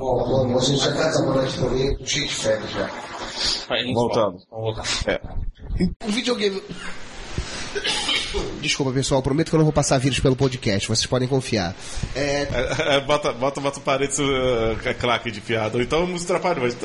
Ó, 0.00 0.42
amor, 0.42 0.60
a 0.60 0.64
gente 0.64 0.82
já 0.82 0.92
tá 0.92 1.12
trabalhando 1.12 1.46
aqui 1.46 1.60
também, 1.60 1.96
com 1.96 2.04
cheio 2.04 2.26
de 2.26 2.34
férias 2.34 2.70
já. 2.72 2.90
Voltando. 3.94 4.42
É. 5.06 5.20
O 6.04 6.10
videogame. 6.10 6.60
Desculpa, 8.62 8.92
pessoal, 8.92 9.20
prometo 9.20 9.50
que 9.50 9.56
eu 9.56 9.58
não 9.58 9.64
vou 9.64 9.72
passar 9.72 9.98
vírus 9.98 10.20
pelo 10.20 10.36
podcast, 10.36 10.86
vocês 10.86 11.04
podem 11.04 11.26
confiar. 11.26 11.74
É, 12.14 12.42
É, 12.42 12.96
é, 12.96 13.00
bota, 13.00 13.32
bota, 13.32 13.60
bota 13.60 13.80
parede 13.80 14.22
uh, 14.22 15.00
claque 15.00 15.32
de 15.32 15.40
piada. 15.40 15.76
Ou 15.76 15.82
então 15.82 16.06
música 16.06 16.34
trapalhões. 16.34 16.76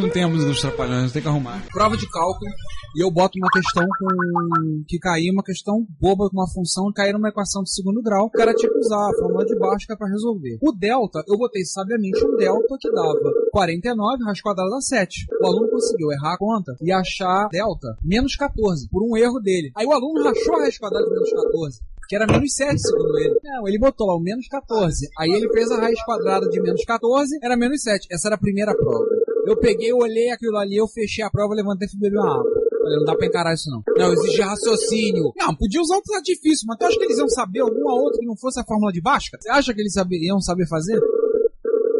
Não 0.00 0.08
temos 0.08 0.44
nos 0.44 0.60
trapalhões, 0.60 1.12
tem 1.12 1.20
que 1.20 1.28
arrumar. 1.28 1.62
prova 1.70 1.96
de 1.96 2.08
cálculo 2.08 2.50
e 2.96 3.04
eu 3.04 3.10
boto 3.10 3.38
uma 3.38 3.50
questão 3.50 3.84
com 3.84 4.82
que 4.88 4.98
cair 4.98 5.30
uma 5.30 5.42
questão 5.42 5.86
boba 6.00 6.28
com 6.30 6.36
uma 6.36 6.48
função 6.48 6.90
cair 6.92 7.12
numa 7.12 7.28
equação 7.28 7.62
de 7.62 7.72
segundo 7.72 8.02
grau. 8.02 8.26
O 8.26 8.30
cara 8.30 8.54
tinha 8.54 8.72
que 8.72 8.78
usar 8.78 9.10
a 9.10 9.16
fórmula 9.18 9.44
de 9.44 9.56
Bhaskara 9.58 9.98
para 9.98 10.08
resolver. 10.08 10.58
O 10.62 10.72
delta, 10.72 11.22
eu 11.28 11.36
botei 11.36 11.64
sabiamente 11.64 12.24
um 12.24 12.36
delta 12.36 12.76
que 12.80 12.90
dava 12.90 13.32
49 13.52 14.24
raiz 14.24 14.40
quadrada 14.40 14.70
dá 14.70 14.80
7. 14.80 15.26
O 15.40 15.46
aluno 15.46 15.68
conseguiu 15.70 16.10
errar 16.12 16.34
a 16.34 16.38
conta 16.38 16.74
e 16.80 16.90
achar 16.90 17.48
delta 17.48 17.96
menos 18.02 18.34
14 18.36 18.88
por 18.88 19.02
um 19.02 19.16
erro 19.16 19.38
dele. 19.38 19.70
Aí 19.76 19.86
o 19.86 19.92
aluno 19.92 20.24
rachou 20.24 20.56
a 20.56 20.60
raiz 20.60 20.77
quadrada 20.78 21.06
de 21.06 21.12
menos 21.12 21.32
14. 21.32 21.80
Que 22.08 22.16
era 22.16 22.26
menos 22.26 22.54
7, 22.54 22.80
segundo 22.80 23.18
ele. 23.18 23.38
Não, 23.44 23.68
ele 23.68 23.78
botou 23.78 24.06
lá 24.06 24.16
o 24.16 24.20
menos 24.20 24.48
14. 24.48 25.08
Aí 25.18 25.30
ele 25.30 25.48
fez 25.52 25.70
a 25.70 25.76
raiz 25.76 26.02
quadrada 26.04 26.48
de 26.48 26.60
menos 26.60 26.82
14, 26.84 27.38
era 27.42 27.56
menos 27.56 27.82
7. 27.82 28.08
Essa 28.10 28.28
era 28.28 28.36
a 28.36 28.38
primeira 28.38 28.74
prova. 28.74 29.04
Eu 29.46 29.56
peguei, 29.58 29.92
olhei 29.92 30.30
aquilo 30.30 30.56
ali, 30.56 30.76
eu 30.76 30.88
fechei 30.88 31.22
a 31.24 31.30
prova, 31.30 31.54
levantei 31.54 31.86
e 31.92 31.98
beber 31.98 32.18
uma 32.18 32.40
água. 32.40 32.50
Falei, 32.82 32.98
não 32.98 33.04
dá 33.04 33.14
pra 33.14 33.26
encarar 33.26 33.54
isso 33.54 33.70
não. 33.70 33.82
Não, 33.96 34.12
exige 34.12 34.40
raciocínio. 34.40 35.32
Não, 35.36 35.54
podia 35.54 35.80
usar 35.80 35.96
outro 35.96 36.14
artifício, 36.14 36.66
mas 36.66 36.78
tu 36.78 36.86
acha 36.86 36.96
que 36.96 37.04
eles 37.04 37.18
iam 37.18 37.28
saber 37.28 37.60
alguma 37.60 37.94
outra 37.94 38.18
que 38.18 38.26
não 38.26 38.36
fosse 38.36 38.58
a 38.58 38.64
fórmula 38.64 38.90
de 38.90 39.02
Bhaskara? 39.02 39.42
Você 39.42 39.50
acha 39.50 39.74
que 39.74 39.80
eles 39.80 39.94
iam 40.22 40.40
saber 40.40 40.66
fazer? 40.66 40.98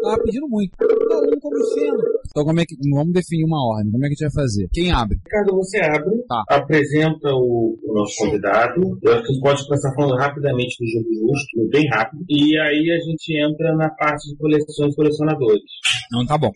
Tava 0.01 0.23
pedindo 0.23 0.47
muito. 0.47 0.75
Cada 1.09 1.27
um 1.27 1.39
como 1.39 1.63
sendo. 1.65 2.03
Então 2.29 2.45
como 2.45 2.59
é 2.59 2.65
que. 2.65 2.75
Vamos 2.93 3.13
definir 3.13 3.45
uma 3.45 3.61
ordem. 3.75 3.91
Como 3.91 4.05
é 4.05 4.07
que 4.07 4.13
a 4.13 4.17
gente 4.17 4.33
vai 4.33 4.43
fazer? 4.43 4.67
Quem 4.71 4.91
abre? 4.91 5.17
Ricardo, 5.17 5.55
você 5.57 5.77
abre, 5.79 6.15
Tá. 6.27 6.43
apresenta 6.49 7.29
o, 7.33 7.77
o 7.83 7.93
nosso 7.93 8.15
convidado. 8.17 8.81
Eu 9.01 9.13
acho 9.13 9.23
que 9.23 9.33
você 9.33 9.39
pode 9.41 9.65
começar 9.65 9.93
falando 9.95 10.15
rapidamente 10.17 10.75
do 10.79 10.87
jogo 10.87 11.09
justo, 11.13 11.69
bem 11.69 11.87
rápido. 11.89 12.23
E 12.29 12.57
aí 12.59 12.91
a 12.91 12.99
gente 13.03 13.33
entra 13.37 13.75
na 13.75 13.89
parte 13.89 14.29
de 14.29 14.37
coleções 14.37 14.93
e 14.93 14.95
colecionadores. 14.95 15.63
Não, 16.11 16.25
tá 16.25 16.37
bom. 16.37 16.51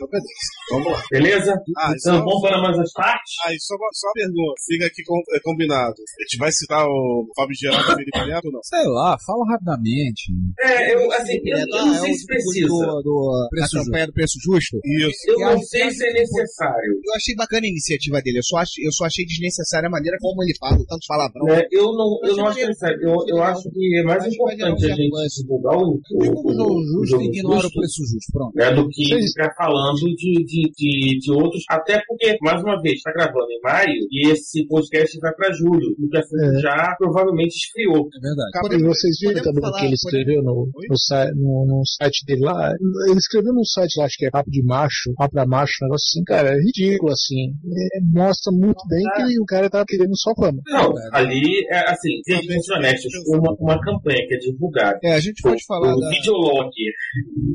Vamos 0.72 0.91
lá. 0.91 1.01
Beleza? 1.12 1.53
Ah, 1.77 1.93
então 1.95 2.17
só- 2.17 2.24
vamos 2.25 2.41
para 2.41 2.62
mais 2.62 2.77
as 2.79 2.91
partes? 2.93 3.33
Aí, 3.48 3.55
só, 3.60 3.75
só 3.93 4.07
uma 4.07 4.13
pergunta. 4.13 4.53
Fica 4.67 4.86
aqui 4.88 5.03
com- 5.05 5.22
é, 5.36 5.39
combinado. 5.43 5.93
A 5.93 6.24
gente 6.24 6.38
vai 6.39 6.51
citar 6.51 6.86
o 6.88 7.27
Fábio 7.36 7.55
Geraldo 7.55 7.91
e 7.91 7.95
Felipe 7.95 8.27
Neto 8.27 8.45
ou 8.45 8.51
não? 8.51 8.60
Sei 8.63 8.83
lá, 8.86 9.17
fala 9.25 9.43
rapidamente. 9.51 10.31
É, 10.60 10.95
eu, 10.95 11.12
assim, 11.13 11.39
eu, 11.45 11.57
eu 11.57 11.86
não 11.86 11.93
sei 11.95 12.13
se 12.13 12.25
precisa. 12.25 12.67
Do, 12.67 13.01
do, 13.03 13.50
da 13.60 13.67
campanha 13.83 14.07
do 14.07 14.13
preço 14.13 14.39
justo. 14.44 14.78
Isso. 14.84 15.24
Eu 15.28 15.40
não 15.40 15.58
sei 15.62 15.90
se 15.92 16.06
é 16.08 16.14
necessário. 16.14 16.92
Eu 17.06 17.14
achei 17.16 17.36
bacana 17.36 17.66
a 17.66 17.70
iniciativa 17.70 18.22
dele. 18.22 18.40
Eu 18.40 18.44
só, 18.44 18.58
achei, 18.58 18.86
eu 18.86 18.92
só 18.92 19.06
achei 19.06 19.26
desnecessária 19.26 19.88
a 19.88 19.92
maneira 19.92 20.18
como 20.22 20.44
ele 20.44 20.54
fala, 20.60 20.78
tanto 20.88 21.06
palavrão. 21.08 21.46
né? 21.46 21.64
Eu 21.72 21.94
não, 21.94 22.20
eu 22.24 22.36
não 22.38 22.48
acho 22.48 22.60
necessário. 22.60 23.00
Eu, 23.02 23.16
eu 23.28 23.44
acho 23.44 23.70
que 23.72 24.00
é 24.00 24.04
mais 24.04 24.26
importante 24.28 24.86
a 24.86 24.96
gente 24.96 25.42
divulgar 25.42 25.78
o, 25.78 26.00
o, 26.00 26.24
o, 26.24 26.52
o 26.52 26.84
Justo 26.84 27.06
jogo 27.08 27.24
ignora 27.24 27.68
o 27.68 27.72
preço 27.72 28.02
justo. 28.06 28.32
Pronto. 28.32 28.54
né, 28.56 28.72
do 28.74 28.88
que 28.90 29.06
ficar 29.28 29.54
falando 29.56 30.00
de, 30.16 30.34
de, 30.46 30.72
de, 30.76 31.20
de 31.20 31.32
outros. 31.32 31.64
Até 31.70 32.02
porque, 32.08 32.38
mais 32.42 32.62
uma 32.64 32.82
vez, 32.82 32.96
está 32.96 33.12
gravando 33.12 33.48
em 33.52 33.60
maio 33.62 34.08
e 34.12 34.30
esse 34.32 34.66
podcast 34.68 35.18
vai 35.20 35.34
para 35.36 35.52
julho. 35.54 35.96
O 36.00 36.10
que 36.10 36.18
assunto 36.18 36.60
já 36.62 36.96
provavelmente 36.98 37.56
esfriou. 37.56 38.08
É 38.16 38.20
verdade. 38.20 38.84
E 38.84 38.84
vocês 38.88 39.16
viram 39.22 39.42
também 39.44 39.70
o 39.70 39.74
que 39.74 39.86
ele 39.86 39.94
escreveu 39.96 40.42
no, 40.44 40.70
no, 40.72 40.96
no- 41.36 41.66
no 41.78 41.82
site 41.86 42.26
dele 42.26 42.42
lá? 42.46 42.72
Ele 43.10 43.18
escreveu 43.18 43.54
num 43.54 43.64
site 43.64 43.98
lá, 44.00 44.06
acho 44.06 44.18
que 44.18 44.26
é 44.26 44.30
papo 44.34 44.50
de 44.50 44.63
macho, 44.63 45.13
papo 45.16 45.32
pra 45.34 45.46
macho, 45.46 45.74
um 45.84 45.86
negócio 45.86 46.06
assim, 46.10 46.24
cara, 46.24 46.50
é 46.50 46.58
ridículo, 46.60 47.12
assim. 47.12 47.54
É, 47.94 48.00
mostra 48.02 48.52
muito 48.52 48.82
bem 48.90 49.04
que 49.16 49.40
o 49.40 49.46
cara 49.46 49.70
tá 49.70 49.86
querendo 49.88 50.18
só 50.18 50.34
fama. 50.34 50.58
Não, 50.66 50.92
ali, 51.12 51.63
é 51.70 51.92
assim, 51.92 52.20
sejamos 52.25 52.68
honestos, 52.70 53.13
uma, 53.28 53.54
uma 53.60 53.80
campanha 53.80 54.25
que 54.28 54.34
é 54.34 54.38
divulgada 54.40 54.98
É, 55.04 55.13
a 55.13 55.20
gente 55.20 55.40
pode 55.44 55.63
falar 55.66 55.94
o 55.96 56.00
da. 56.00 56.10
Videolog, 56.10 56.72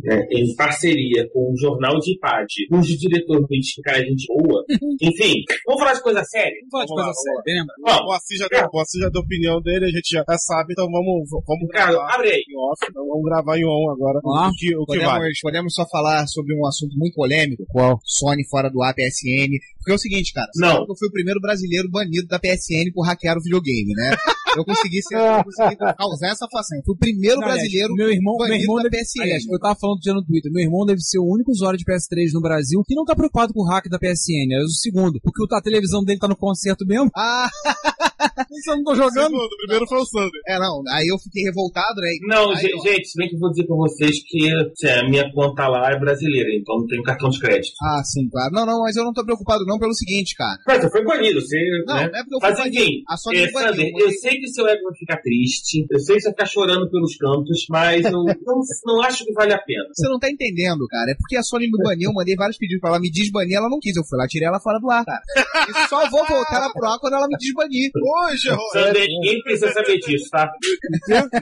né, 0.04 0.26
em 0.30 0.54
parceria 0.54 1.28
com 1.32 1.52
o 1.52 1.56
Jornal 1.60 1.98
de 1.98 2.16
Pad, 2.20 2.46
cujo 2.70 2.96
diretor 2.96 3.44
diz 3.50 3.74
que 3.74 3.82
cara 3.82 3.98
é 3.98 4.04
gente 4.04 4.26
boa. 4.28 4.64
Enfim, 5.02 5.42
vamos 5.66 5.82
falar 5.82 5.94
de 5.94 6.02
coisa 6.02 6.22
séria? 6.24 6.54
Vamos 6.70 6.70
falar 6.70 6.84
de 6.84 6.88
Vamos 6.88 7.02
coisa 7.02 7.18
séria, 7.18 7.58
lembra? 7.58 7.74
O 7.78 8.06
Moacir 8.06 8.38
já, 8.38 8.46
deu, 8.48 8.60
o 8.68 8.70
Moacir 8.72 9.00
já 9.00 9.08
deu 9.08 9.20
a 9.20 9.24
opinião 9.24 9.60
dele, 9.60 9.84
a 9.86 9.90
gente 9.90 10.08
já 10.10 10.24
sabe, 10.38 10.72
então 10.72 10.86
vamos, 10.86 11.28
vamos 11.30 11.66
Ricardo, 11.66 11.92
gravar 11.94 12.14
abre 12.14 12.30
aí. 12.30 12.44
em 12.46 12.56
off. 12.56 12.78
Então 12.88 13.06
vamos 13.06 13.24
gravar 13.24 13.58
em 13.58 13.64
on 13.64 13.90
agora 13.90 14.20
Vamos 14.22 14.38
lá? 14.38 14.48
o 14.48 14.52
que, 14.52 14.76
o 14.76 14.80
que 14.86 14.98
Podemos, 14.98 15.12
vale. 15.12 15.32
podemos 15.42 15.74
só 15.74 15.84
falar 15.90 16.26
sobre 16.26 16.54
um 16.54 16.66
assunto 16.68 16.96
muito 16.96 17.14
polêmico. 17.14 17.64
Qual? 17.68 18.00
Sony 18.04 18.46
fora 18.48 18.70
do 18.70 18.82
APSN. 18.82 19.58
Porque 19.78 19.92
é 19.92 19.94
o 19.94 19.98
seguinte, 19.98 20.32
cara. 20.32 20.48
você 20.52 20.60
Não. 20.60 20.68
sabe 20.72 20.86
que 20.86 20.92
Eu 20.92 20.96
fui 20.96 21.08
o 21.08 21.12
primeiro 21.12 21.40
brasileiro 21.40 21.88
banido 21.90 22.26
da 22.28 22.38
PSN 22.38 22.92
por 22.94 23.02
hackear 23.06 23.36
o 23.38 23.42
videogame, 23.42 23.92
né? 23.94 24.16
Eu 24.56 24.64
consegui, 24.64 25.02
ser, 25.02 25.14
eu 25.16 25.44
consegui 25.44 25.76
causar 25.76 26.28
essa 26.28 26.46
façanha. 26.50 26.82
Fui 26.84 26.94
o 26.94 26.98
primeiro 26.98 27.36
Não, 27.36 27.42
aliás, 27.44 27.60
brasileiro 27.62 27.94
meu 27.94 28.10
irmão, 28.10 28.36
meu 28.36 28.46
banido 28.48 28.62
irmão 28.62 28.76
da 28.76 28.88
deve, 28.88 28.96
PSN. 29.04 29.22
aliás, 29.22 29.44
eu 29.46 29.58
tava 29.60 29.76
falando 29.78 30.00
dia 30.00 30.14
no 30.14 30.24
Twitter, 30.24 30.50
meu 30.52 30.62
irmão 30.64 30.84
deve 30.86 31.00
ser 31.00 31.18
o 31.18 31.24
único 31.26 31.50
usuário 31.50 31.78
de 31.78 31.84
PS3 31.84 32.32
no 32.32 32.40
Brasil 32.40 32.82
que 32.86 32.94
não 32.94 33.04
tá 33.04 33.14
preocupado 33.14 33.52
com 33.52 33.60
o 33.62 33.66
hack 33.68 33.88
da 33.88 33.98
PSN. 33.98 34.52
É 34.52 34.64
o 34.64 34.68
segundo, 34.68 35.20
porque 35.22 35.42
o- 35.42 35.56
a 35.56 35.62
televisão 35.62 36.02
dele 36.02 36.18
tá 36.18 36.26
no 36.28 36.36
concerto 36.36 36.84
mesmo. 36.86 37.10
Ah, 37.14 37.48
Isso 38.50 38.70
eu 38.70 38.76
não 38.76 38.84
tô 38.84 38.94
jogando. 38.94 39.30
Segundo, 39.30 39.52
o 39.52 39.56
primeiro 39.58 39.86
foi 39.86 39.98
o 39.98 40.04
Sander. 40.06 40.30
é, 40.46 40.58
não. 40.58 40.82
Aí 40.90 41.06
eu 41.06 41.18
fiquei 41.18 41.42
revoltado, 41.44 42.00
né? 42.00 42.08
Não, 42.22 42.50
Aí, 42.50 42.70
gente, 42.82 43.08
se 43.08 43.16
bem 43.16 43.28
que 43.28 43.34
eu 43.34 43.40
vou 43.40 43.50
dizer 43.50 43.66
pra 43.66 43.76
vocês 43.76 44.16
que 44.26 44.52
assim, 44.54 44.88
a 44.88 45.08
minha 45.08 45.32
conta 45.32 45.68
lá 45.68 45.90
é 45.90 45.98
brasileira, 45.98 46.48
então 46.54 46.78
não 46.78 46.86
tenho 46.86 47.02
cartão 47.02 47.28
de 47.30 47.38
crédito. 47.40 47.74
Ah, 47.82 48.02
sim, 48.04 48.28
claro. 48.28 48.52
Não, 48.52 48.66
não, 48.66 48.80
mas 48.82 48.96
eu 48.96 49.04
não 49.04 49.12
tô 49.12 49.24
preocupado 49.24 49.64
não 49.66 49.78
pelo 49.78 49.94
seguinte, 49.94 50.34
cara. 50.36 50.58
Mas 50.66 50.82
você 50.82 50.90
foi 50.90 51.04
banido, 51.04 51.40
você. 51.40 51.58
Não, 51.86 51.94
né? 51.94 52.08
não 52.12 52.18
é 52.18 52.22
porque 52.22 52.34
eu 52.34 52.40
fui 52.40 52.48
Mas 52.50 52.58
banido. 52.58 52.82
enfim, 52.82 53.02
A 53.08 53.16
Sony 53.16 53.38
é, 53.38 53.50
Sander, 53.50 53.92
eu 53.96 54.10
sei 54.12 54.38
que 54.38 54.48
seu 54.48 54.66
ego 54.66 54.82
vai 54.84 54.94
ficar 54.94 55.16
triste, 55.18 55.86
eu 55.90 55.98
sei 55.98 56.16
que 56.16 56.22
você 56.22 56.28
vai 56.28 56.34
ficar 56.34 56.46
chorando 56.46 56.90
pelos 56.90 57.16
cantos, 57.16 57.66
mas 57.70 58.04
eu 58.04 58.12
não, 58.44 58.60
não 58.86 59.02
acho 59.02 59.24
que 59.24 59.32
vale 59.32 59.52
a 59.52 59.58
pena. 59.58 59.84
Você 59.94 60.08
não 60.08 60.18
tá 60.18 60.30
entendendo, 60.30 60.86
cara. 60.88 61.10
É 61.10 61.14
porque 61.14 61.36
a 61.36 61.42
Sony 61.42 61.66
me 61.70 61.82
baniu, 61.82 62.10
eu 62.10 62.14
mandei 62.14 62.34
vários 62.36 62.56
pedidos 62.58 62.80
pra 62.80 62.90
ela 62.90 63.00
me 63.00 63.10
desbanir, 63.10 63.56
ela 63.56 63.68
não 63.68 63.78
quis. 63.80 63.96
Eu 63.96 64.04
fui 64.04 64.18
lá, 64.18 64.26
tirei 64.26 64.48
ela 64.48 64.60
fora 64.60 64.78
do 64.78 64.90
ar, 64.90 65.04
cara. 65.04 65.22
E 65.68 65.88
só 65.88 66.08
vou 66.10 66.24
voltar 66.26 66.56
ela 66.56 66.72
pro 66.72 66.86
ar 66.86 66.98
quando 66.98 67.14
ela 67.14 67.26
me 67.28 67.36
desbanir. 67.36 67.90
Hoje, 68.08 68.48
Sander, 68.72 69.06
ninguém 69.06 69.42
precisa 69.42 69.72
saber 69.72 69.98
disso, 69.98 70.28
tá? 70.30 70.50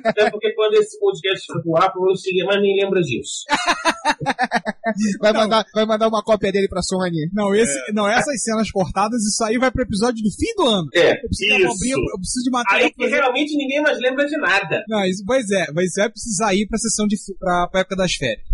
Até 0.04 0.30
porque 0.30 0.52
quando 0.54 0.75
esse 0.75 0.99
podcast 0.99 1.46
for 1.46 1.62
pro 1.62 1.76
ar, 1.76 1.90
provavelmente 1.92 2.30
ninguém 2.30 2.44
mais 2.46 2.61
nem 2.62 2.76
lembra 2.82 3.00
disso. 3.02 3.44
Vai 5.20 5.32
mandar, 5.32 5.64
vai 5.75 5.85
mandar 5.85 6.08
uma 6.08 6.23
cópia 6.23 6.52
dele 6.52 6.68
pra 6.68 6.80
Sony. 6.80 7.28
Não, 7.32 7.54
esse, 7.54 7.92
não, 7.92 8.08
essas 8.08 8.40
cenas 8.42 8.70
cortadas, 8.70 9.20
isso 9.23 9.42
aí 9.44 9.58
vai 9.58 9.70
pro 9.70 9.82
episódio 9.82 10.23
do 10.23 10.30
fim 10.30 10.54
do 10.56 10.62
ano. 10.66 10.88
É, 10.94 11.12
Eu 11.12 11.20
preciso, 11.23 11.54
isso. 11.56 11.94
eu 12.12 12.18
preciso 12.18 12.44
de 12.44 12.50
material 12.50 12.85
Aí 12.87 12.92
que 12.92 13.02
fazer- 13.04 13.16
realmente 13.16 13.56
ninguém 13.56 13.82
mais 13.82 13.99
lembra 13.99 14.25
de 14.26 14.37
nada. 14.38 14.85
Não, 14.88 15.04
isso, 15.04 15.23
pois 15.26 15.50
é, 15.50 15.66
mas 15.75 15.87
isso 15.87 16.00
vai 16.00 16.08
precisar 16.08 16.54
ir 16.54 16.66
pra 16.68 16.78
sessão 16.78 17.06
de 17.06 17.16
pra, 17.38 17.68
pra 17.70 17.80
época 17.80 17.96
das 17.96 18.14
férias. 18.14 18.46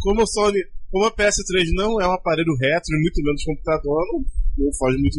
como 0.00 0.22
o 0.22 0.26
Sony, 0.26 0.58
como 0.94 1.06
a 1.06 1.10
PS3 1.10 1.64
não 1.74 2.00
é 2.00 2.06
um 2.06 2.12
aparelho 2.12 2.54
retro, 2.60 2.94
e 2.96 3.00
muito 3.02 3.20
menos 3.22 3.42
computador, 3.42 4.00
não, 4.12 4.64
não 4.64 4.72
foge 4.74 4.96
muito. 4.98 5.16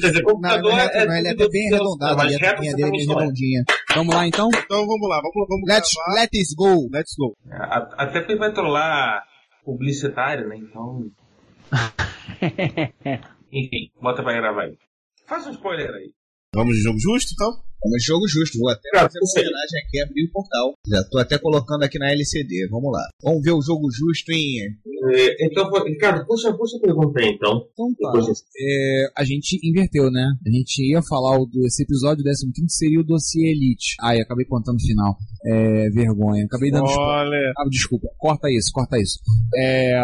Quer 0.00 0.08
dizer, 0.08 0.22
Não, 0.22 0.32
computador 0.32 0.72
não 0.72 0.78
é 0.78 0.82
retro, 0.84 1.04
não, 1.06 1.12
é 1.14 1.18
ele 1.18 1.28
é 1.28 1.30
até 1.32 1.48
bem 1.50 1.68
do- 1.68 1.74
arredondado, 1.74 2.16
mas 2.16 2.26
ali, 2.26 2.34
a 2.46 2.50
tampinha 2.54 2.74
dele 2.74 2.88
é 2.88 2.90
bem 2.90 3.00
é. 3.00 3.04
redondinha. 3.06 3.64
Vamos 3.94 4.14
lá 4.14 4.26
então? 4.26 4.48
Então 4.48 4.86
vamos 4.86 5.08
lá, 5.08 5.16
vamos, 5.20 5.48
vamos 5.48 5.68
Let's, 5.68 5.90
gravar. 5.94 6.14
let's 6.22 6.54
go. 6.56 6.88
Let's 6.90 7.14
go. 7.18 7.36
Até 7.98 8.20
porque 8.20 8.36
vai 8.36 8.52
trollar 8.54 9.22
publicitário, 9.64 10.48
né? 10.48 10.56
Então. 10.56 11.04
Enfim, 13.52 13.90
bota 14.00 14.22
pra 14.22 14.32
gravar 14.32 14.62
aí. 14.64 14.78
Faz 15.26 15.46
um 15.46 15.50
spoiler 15.50 15.90
aí. 15.90 16.10
Vamos 16.54 16.76
de 16.76 16.82
jogo 16.82 16.98
justo, 17.00 17.32
então? 17.32 17.50
Vamos 17.82 18.04
jogo 18.04 18.28
justo. 18.28 18.58
Vou 18.58 18.68
até 18.68 18.90
fazer 18.92 19.18
uma 19.18 19.30
homenagem 19.40 19.80
aqui, 19.80 20.00
abrir 20.02 20.24
o 20.26 20.32
portal. 20.32 20.74
Já 20.86 21.02
tô 21.10 21.18
até 21.18 21.38
colocando 21.38 21.82
aqui 21.82 21.98
na 21.98 22.12
LCD. 22.12 22.68
Vamos 22.70 22.92
lá. 22.92 23.08
Vamos 23.22 23.42
ver 23.42 23.52
o 23.52 23.62
jogo 23.62 23.90
justo 23.90 24.30
em. 24.30 24.68
É, 25.14 25.46
então, 25.46 25.70
Ricardo, 25.82 26.26
puxa, 26.26 26.52
puxa 26.52 26.76
a 26.76 26.80
pergunta 26.80 27.18
aí, 27.20 27.30
então. 27.30 27.66
Então 27.72 27.94
tá. 27.94 28.12
É, 28.60 29.06
a 29.16 29.24
gente 29.24 29.58
inverteu, 29.66 30.10
né? 30.10 30.28
A 30.46 30.50
gente 30.50 30.92
ia 30.92 31.00
falar 31.02 31.40
o 31.40 31.46
do, 31.46 31.64
esse 31.66 31.84
episódio 31.84 32.22
15 32.22 32.52
seria 32.68 33.00
o 33.00 33.04
dossiê 33.04 33.50
Elite. 33.50 33.96
Ai, 34.02 34.20
acabei 34.20 34.44
contando 34.44 34.76
o 34.76 34.86
final. 34.86 35.16
É, 35.46 35.88
vergonha. 35.88 36.44
Acabei 36.44 36.70
dando 36.70 36.84
spoiler. 36.84 37.08
Olha, 37.16 37.52
Ah, 37.56 37.68
desculpa. 37.70 38.08
Corta 38.18 38.50
isso, 38.50 38.70
corta 38.72 38.98
isso. 38.98 39.18
É, 39.56 40.02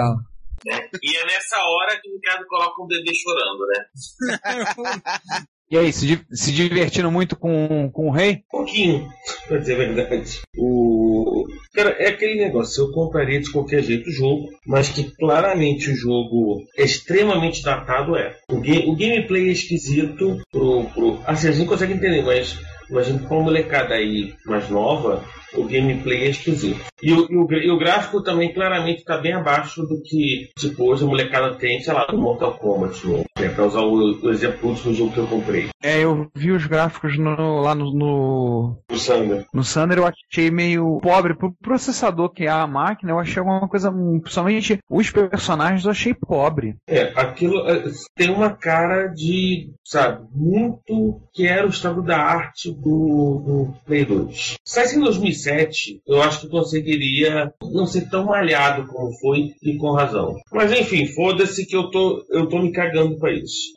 E 0.66 1.16
é 1.16 1.26
nessa 1.26 1.58
hora 1.58 2.00
que 2.02 2.10
o 2.10 2.14
Ricardo 2.14 2.46
coloca 2.48 2.82
um 2.82 2.86
bebê 2.86 3.12
chorando, 3.14 3.66
né? 3.68 5.44
E 5.70 5.76
aí, 5.76 5.92
se, 5.92 6.18
se 6.32 6.50
divertindo 6.52 7.10
muito 7.10 7.36
com, 7.36 7.90
com 7.92 8.08
o 8.08 8.10
rei? 8.10 8.42
Pouquinho, 8.50 9.06
pra 9.46 9.58
dizer 9.58 9.74
a 9.74 9.78
verdade. 9.78 10.40
O... 10.56 11.46
Cara, 11.74 11.90
é 11.98 12.08
aquele 12.08 12.40
negócio, 12.42 12.84
eu 12.84 12.92
compraria 12.92 13.40
de 13.40 13.50
qualquer 13.50 13.82
jeito 13.82 14.08
o 14.08 14.12
jogo, 14.12 14.48
mas 14.66 14.88
que 14.88 15.04
claramente 15.16 15.90
o 15.90 15.94
jogo 15.94 16.62
é 16.76 16.84
extremamente 16.84 17.62
datado 17.62 18.16
é. 18.16 18.34
O, 18.50 18.60
ga- 18.60 18.84
o 18.86 18.96
gameplay 18.96 19.48
é 19.48 19.52
esquisito 19.52 20.38
pro, 20.50 20.84
pro. 20.86 21.20
Assim, 21.26 21.48
a 21.48 21.52
gente 21.52 21.68
consegue 21.68 21.92
entender, 21.92 22.22
mas 22.22 22.56
imagina 22.90 23.18
pra 23.18 23.36
uma 23.36 23.44
molecada 23.44 23.94
aí 23.94 24.32
mais 24.46 24.68
nova, 24.70 25.22
o 25.54 25.64
gameplay 25.64 26.24
é 26.24 26.30
esquisito. 26.30 26.80
E 27.02 27.12
o, 27.12 27.26
e 27.30 27.36
o, 27.36 27.52
e 27.52 27.70
o 27.70 27.78
gráfico 27.78 28.22
também 28.22 28.52
claramente 28.52 29.04
tá 29.04 29.18
bem 29.18 29.32
abaixo 29.32 29.82
do 29.82 30.00
que, 30.02 30.50
tipo, 30.58 30.84
hoje 30.90 31.04
a 31.04 31.06
molecada 31.06 31.54
tem, 31.54 31.80
sei 31.80 31.92
lá, 31.92 32.06
no 32.12 32.18
Mortal 32.18 32.54
Kombat, 32.58 33.06
né? 33.38 33.48
Pra 33.50 33.66
usar 33.66 33.80
o, 33.80 34.20
o 34.20 34.30
exemplo 34.30 34.58
do 34.60 34.68
último 34.68 34.94
jogo 34.94 35.12
que 35.12 35.18
eu 35.18 35.26
comprei. 35.26 35.68
É, 35.82 36.02
eu 36.02 36.28
vi 36.34 36.50
os 36.52 36.66
gráficos 36.66 37.16
no- 37.18 37.60
lá 37.60 37.74
no, 37.74 37.92
no, 37.92 38.76
O 38.90 38.96
Sander. 38.96 39.46
no 39.54 39.62
Sander, 39.64 39.98
eu 39.98 40.06
achei 40.06 40.50
meio 40.50 40.98
pobre. 41.00 41.34
Pro 41.34 41.54
processador 41.62 42.30
que 42.30 42.44
é 42.44 42.48
a 42.48 42.66
máquina, 42.66 43.12
eu 43.12 43.18
achei 43.18 43.38
alguma 43.38 43.68
coisa. 43.68 43.90
hum, 43.90 44.18
Principalmente 44.20 44.78
os 44.90 45.10
personagens, 45.10 45.84
eu 45.84 45.90
achei 45.90 46.12
pobre. 46.14 46.74
É, 46.88 47.12
aquilo 47.14 47.68
é, 47.68 47.84
tem 48.16 48.30
uma 48.30 48.50
cara 48.50 49.06
de, 49.08 49.70
sabe, 49.84 50.26
muito 50.34 51.20
que 51.32 51.46
era 51.46 51.66
o 51.66 51.70
estado 51.70 52.02
da 52.02 52.18
arte 52.18 52.70
do, 52.72 53.42
do 53.44 53.74
Play 53.86 54.04
2. 54.04 54.56
Se 54.64 54.74
saísse 54.74 54.96
em 54.96 55.00
2007, 55.38 56.02
eu 56.06 56.20
acho 56.22 56.40
que 56.42 56.48
conseguiria 56.48 57.52
não 57.62 57.86
ser 57.86 58.08
tão 58.10 58.24
malhado 58.26 58.86
como 58.88 59.12
foi 59.20 59.54
e 59.62 59.76
com 59.76 59.92
razão. 59.92 60.34
Mas 60.52 60.72
enfim, 60.72 61.06
foda-se 61.06 61.66
que 61.66 61.76
eu 61.76 61.90
tô, 61.90 62.24
eu 62.30 62.48
tô 62.48 62.58
me 62.60 62.72
cagando 62.72 63.18
pra 63.18 63.32
isso. 63.32 63.72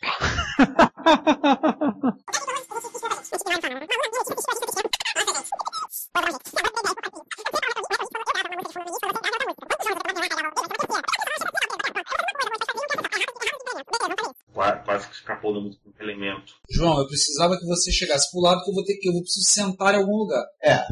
Qua- 14.53 14.77
Quase 14.83 15.07
que 15.07 15.15
escapou 15.15 15.53
do 15.53 15.75
elemento. 15.99 16.53
João, 16.69 16.99
eu 16.99 17.07
precisava 17.07 17.57
que 17.57 17.65
você 17.65 17.91
chegasse 17.91 18.29
pro 18.31 18.41
lado 18.41 18.63
que 18.63 18.69
eu 18.69 18.73
vou 18.75 18.83
ter 18.83 18.95
que 18.97 19.07
eu 19.07 19.13
vou 19.13 19.21
preciso 19.21 19.47
sentar 19.49 19.93
em 19.93 19.97
algum 19.97 20.17
lugar. 20.17 20.43
É. 20.61 20.83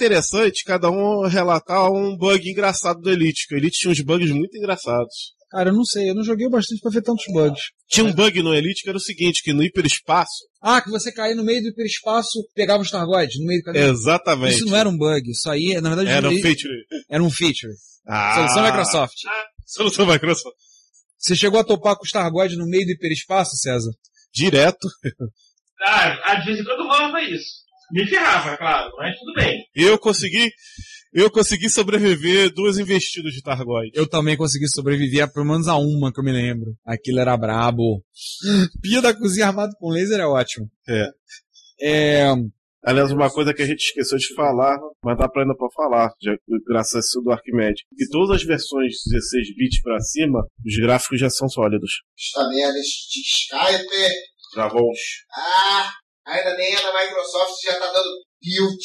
interessante 0.00 0.64
cada 0.64 0.90
um 0.90 1.26
relatar 1.26 1.92
um 1.92 2.16
bug 2.16 2.48
engraçado 2.48 3.00
do 3.00 3.10
Elite, 3.10 3.46
que 3.46 3.54
o 3.54 3.58
Elite 3.58 3.80
tinha 3.80 3.92
uns 3.92 4.00
bugs 4.00 4.30
muito 4.30 4.56
engraçados. 4.56 5.34
Cara, 5.50 5.70
eu 5.70 5.74
não 5.74 5.84
sei, 5.84 6.08
eu 6.08 6.14
não 6.14 6.22
joguei 6.22 6.48
bastante 6.48 6.80
pra 6.80 6.90
ver 6.90 7.02
tantos 7.02 7.24
bugs. 7.32 7.60
Tinha 7.88 8.06
um 8.06 8.12
bug 8.12 8.40
no 8.42 8.54
Elite 8.54 8.82
que 8.82 8.88
era 8.88 8.96
o 8.96 9.00
seguinte, 9.00 9.42
que 9.42 9.52
no 9.52 9.62
hiperespaço... 9.62 10.48
Ah, 10.62 10.80
que 10.80 10.88
você 10.90 11.12
caía 11.12 11.34
no 11.34 11.44
meio 11.44 11.60
do 11.60 11.68
hiperespaço, 11.68 12.46
pegava 12.54 12.82
os 12.82 12.90
Targoids 12.90 13.38
no 13.38 13.46
meio 13.46 13.60
do 13.60 13.64
caminho. 13.64 13.90
Exatamente. 13.90 14.54
Isso 14.54 14.66
não 14.66 14.76
era 14.76 14.88
um 14.88 14.96
bug, 14.96 15.30
isso 15.30 15.50
aí, 15.50 15.78
na 15.80 15.94
verdade... 15.94 16.08
Era 16.08 16.28
um 16.28 16.40
feature. 16.40 16.86
Era 17.10 17.22
um 17.22 17.30
feature. 17.30 17.72
Ah. 18.06 18.34
Solução 18.36 18.64
Microsoft. 18.64 19.16
Solução 19.66 20.06
Microsoft. 20.06 20.56
Você 21.18 21.36
chegou 21.36 21.60
a 21.60 21.64
topar 21.64 21.96
com 21.96 22.04
os 22.04 22.10
Targoids 22.10 22.56
no 22.56 22.66
meio 22.66 22.86
do 22.86 22.92
hiperespaço, 22.92 23.56
César? 23.56 23.90
Direto. 24.32 24.88
Ah, 25.82 26.36
de 26.36 26.46
vez 26.46 26.60
em 26.60 26.64
quando 26.64 26.84
rolava 26.84 27.20
isso. 27.22 27.60
Me 27.92 28.06
ferrava, 28.06 28.56
claro, 28.56 28.90
mas 28.96 29.16
tudo 29.18 29.32
bem. 29.34 29.64
Eu 29.74 29.98
consegui... 29.98 30.50
Eu 31.12 31.28
consegui 31.28 31.68
sobreviver 31.68 32.54
duas 32.54 32.78
investidas 32.78 33.32
de 33.32 33.42
Targoid. 33.42 33.90
Eu 33.94 34.08
também 34.08 34.36
consegui 34.36 34.68
sobreviver 34.68 35.24
a 35.24 35.28
pelo 35.28 35.44
menos 35.44 35.66
a 35.66 35.76
uma 35.76 36.12
que 36.12 36.20
eu 36.20 36.24
me 36.24 36.30
lembro. 36.30 36.76
Aquilo 36.86 37.18
era 37.18 37.36
brabo. 37.36 38.04
Pia 38.80 39.02
da 39.02 39.12
cozinha 39.12 39.48
armado 39.48 39.72
com 39.80 39.90
laser 39.90 40.20
é 40.20 40.26
ótimo. 40.26 40.70
É. 40.88 41.08
É. 41.82 42.32
Aliás, 42.84 43.10
uma 43.10 43.28
coisa 43.28 43.52
que 43.52 43.60
a 43.60 43.66
gente 43.66 43.80
esqueceu 43.80 44.16
de 44.16 44.34
falar, 44.34 44.78
mas 45.04 45.18
dá 45.18 45.28
pra 45.28 45.42
ainda 45.42 45.54
pra 45.54 45.68
falar, 45.74 46.10
já, 46.22 46.34
graças 46.66 46.94
a 46.94 46.98
isso 47.00 47.20
do 47.20 47.30
Arquimedes. 47.30 47.82
Que 47.98 48.08
todas 48.08 48.36
as 48.36 48.42
versões 48.42 48.94
16 49.06 49.54
bits 49.56 49.82
pra 49.82 50.00
cima, 50.00 50.46
os 50.64 50.76
gráficos 50.80 51.20
já 51.20 51.28
são 51.28 51.48
sólidos. 51.48 51.90
Esta 52.16 52.48
merda 52.48 52.72
de 52.72 53.20
Skype. 53.20 54.14
Travou. 54.54 54.90
Ah, 55.36 55.90
ainda 56.30 56.56
nem 56.56 56.74
é 56.74 56.82
da 56.82 56.92
Microsoft 56.92 57.62
já 57.64 57.78
tá 57.78 57.92
dando 57.92 58.10
build. 58.42 58.78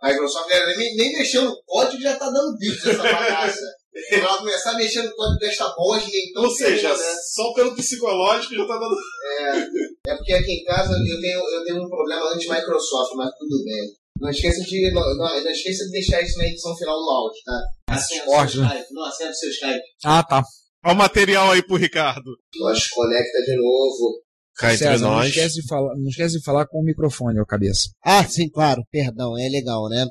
A 0.00 0.08
Microsoft 0.08 0.50
ainda 0.50 0.76
nem, 0.76 0.96
nem 0.96 1.12
mexeu 1.12 1.44
no 1.44 1.62
código 1.64 2.02
já 2.02 2.16
tá 2.16 2.30
dando 2.30 2.56
build 2.58 2.90
essa 2.90 3.02
bagaça. 3.02 3.64
Quando 4.08 4.22
ela 4.24 4.38
começar 4.38 4.70
a 4.72 4.76
mexer 4.76 5.02
no 5.02 5.14
código 5.14 5.38
desta 5.38 5.68
bosta, 5.74 6.10
então 6.12 6.44
Ou 6.44 6.50
seja, 6.50 6.88
né? 6.88 7.14
só 7.34 7.52
pelo 7.52 7.74
psicológico 7.74 8.54
já 8.54 8.66
tá 8.66 8.78
dando. 8.78 8.96
É, 9.24 10.10
é 10.12 10.16
porque 10.16 10.32
aqui 10.32 10.52
em 10.52 10.64
casa 10.64 10.92
eu 10.92 11.20
tenho, 11.20 11.40
eu 11.40 11.64
tenho 11.64 11.84
um 11.84 11.88
problema 11.88 12.32
anti-Microsoft, 12.32 13.14
mas 13.16 13.30
tudo 13.38 13.64
bem. 13.64 13.98
Não 14.20 14.30
esqueça 14.30 14.60
de, 14.62 14.90
não, 14.92 15.00
não, 15.16 15.42
não 15.44 15.50
esqueça 15.50 15.84
de 15.84 15.92
deixar 15.92 16.20
isso 16.22 16.38
na 16.38 16.46
edição 16.46 16.76
final 16.76 16.96
do 16.96 17.10
áudio, 17.10 17.40
tá? 17.44 17.60
O 17.90 17.94
Discord, 17.94 18.52
seu 18.52 18.62
né? 18.62 18.68
Skype. 18.68 18.94
Não, 18.94 19.04
acenda 19.04 19.30
o 19.30 19.34
seu 19.34 19.50
Skype. 19.50 19.82
Ah, 20.04 20.22
tá. 20.24 20.42
Olha 20.84 20.94
o 20.94 20.96
material 20.96 21.50
aí 21.52 21.62
pro 21.62 21.76
Ricardo. 21.76 22.36
Nós 22.56 22.88
conecta 22.88 23.42
de 23.42 23.56
novo. 23.56 24.22
Cá 24.58 24.74
entre 24.74 24.86
César, 24.86 25.04
não 25.06 25.14
nós. 25.16 25.28
esquece, 25.28 25.54
de 25.62 25.66
falar, 25.68 25.94
não 25.96 26.08
esquece 26.08 26.38
de 26.38 26.44
falar 26.44 26.66
com 26.66 26.80
o 26.80 26.84
microfone, 26.84 27.40
ó, 27.40 27.44
cabeça. 27.44 27.88
Ah, 28.04 28.24
sim, 28.24 28.48
claro. 28.50 28.82
Perdão, 28.90 29.38
é 29.38 29.48
legal, 29.48 29.88
né? 29.88 30.04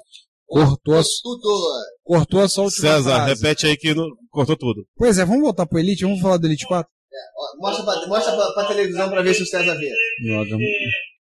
Cortou 0.48 0.98
a, 0.98 1.04
Tudo. 1.22 1.64
cortou 2.04 2.40
a 2.42 2.48
sua 2.48 2.64
última 2.64 2.88
César, 2.90 3.26
frase. 3.26 3.42
repete 3.44 3.66
aí 3.68 3.76
que 3.76 3.94
não... 3.94 4.06
cortou 4.32 4.56
tudo. 4.56 4.86
Pois 4.96 5.20
é, 5.20 5.26
vamos 5.26 5.42
voltar 5.42 5.66
pro 5.66 5.78
Elite, 5.78 6.04
vamos 6.06 6.22
falar 6.22 6.38
do 6.38 6.48
Elite 6.48 6.66
4? 6.66 6.90
Ó, 6.90 7.62
Mostra, 7.62 7.84
pra, 7.84 8.08
mostra 8.08 8.36
pra, 8.36 8.54
pra 8.54 8.66
televisão 8.68 9.10
pra 9.10 9.22
ver 9.22 9.34
se 9.34 9.44
o 9.44 9.46
César 9.46 9.76
vê. 9.76 9.92
Joga. 10.26 10.56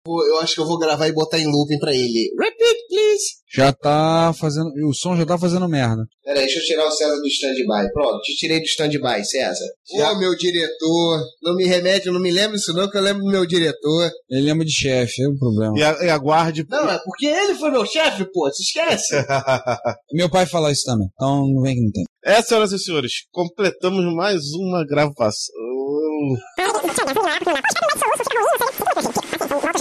Vou- 0.06 0.24
Eu 0.26 0.38
acho 0.38 0.54
que 0.54 0.60
eu 0.60 0.66
vou 0.66 0.78
gravar 0.78 1.08
e 1.08 1.12
botar 1.12 1.38
em 1.38 1.46
looping 1.46 1.78
pra 1.78 1.92
ele. 1.92 2.30
Repeat, 2.38 2.76
please. 2.88 3.24
Já 3.54 3.72
tá 3.72 4.32
fazendo. 4.38 4.70
O 4.88 4.92
som 4.94 5.16
já 5.16 5.24
tá 5.24 5.38
fazendo 5.38 5.68
merda. 5.68 6.02
Pera 6.24 6.40
aí, 6.40 6.44
deixa 6.46 6.58
eu 6.60 6.64
tirar 6.64 6.86
o 6.86 6.90
César 6.90 7.16
do 7.16 7.26
stand-by. 7.26 7.92
Pronto, 7.92 8.20
te 8.22 8.34
tirei 8.36 8.58
do 8.60 8.66
stand-by, 8.66 9.24
César. 9.24 9.64
Já. 9.96 10.12
Ô, 10.12 10.18
meu 10.18 10.36
diretor. 10.36 11.20
Não 11.42 11.54
me 11.56 11.64
remete, 11.64 12.10
não 12.10 12.20
me 12.20 12.30
lembro 12.30 12.56
isso 12.56 12.72
não, 12.74 12.90
que 12.90 12.96
eu 12.98 13.02
lembro 13.02 13.22
do 13.24 13.30
meu 13.30 13.46
diretor. 13.46 14.10
Ele 14.30 14.42
lembra 14.42 14.64
de 14.64 14.72
chefe, 14.72 15.22
é 15.22 15.28
o 15.28 15.38
problema. 15.38 15.78
E, 15.78 15.82
a- 15.82 16.04
e 16.06 16.10
aguarde. 16.10 16.64
Não, 16.68 16.90
é 16.90 16.98
porque 17.04 17.26
ele 17.26 17.54
foi 17.54 17.70
meu 17.70 17.86
chefe, 17.86 18.24
pô. 18.32 18.50
Se 18.52 18.62
esquece. 18.62 19.14
Meu 20.12 20.28
pai 20.30 20.46
fala 20.46 20.70
isso 20.72 20.82
também, 20.84 21.06
então 21.14 21.46
não 21.48 21.62
vem 21.62 21.74
que 21.76 21.82
não 21.82 21.90
tem. 21.92 22.04
É, 22.24 22.42
senhoras 22.42 22.72
e 22.72 22.78
senhores, 22.78 23.12
completamos 23.32 24.04
mais 24.14 24.42
uma 24.54 24.84
gravação. 24.86 25.54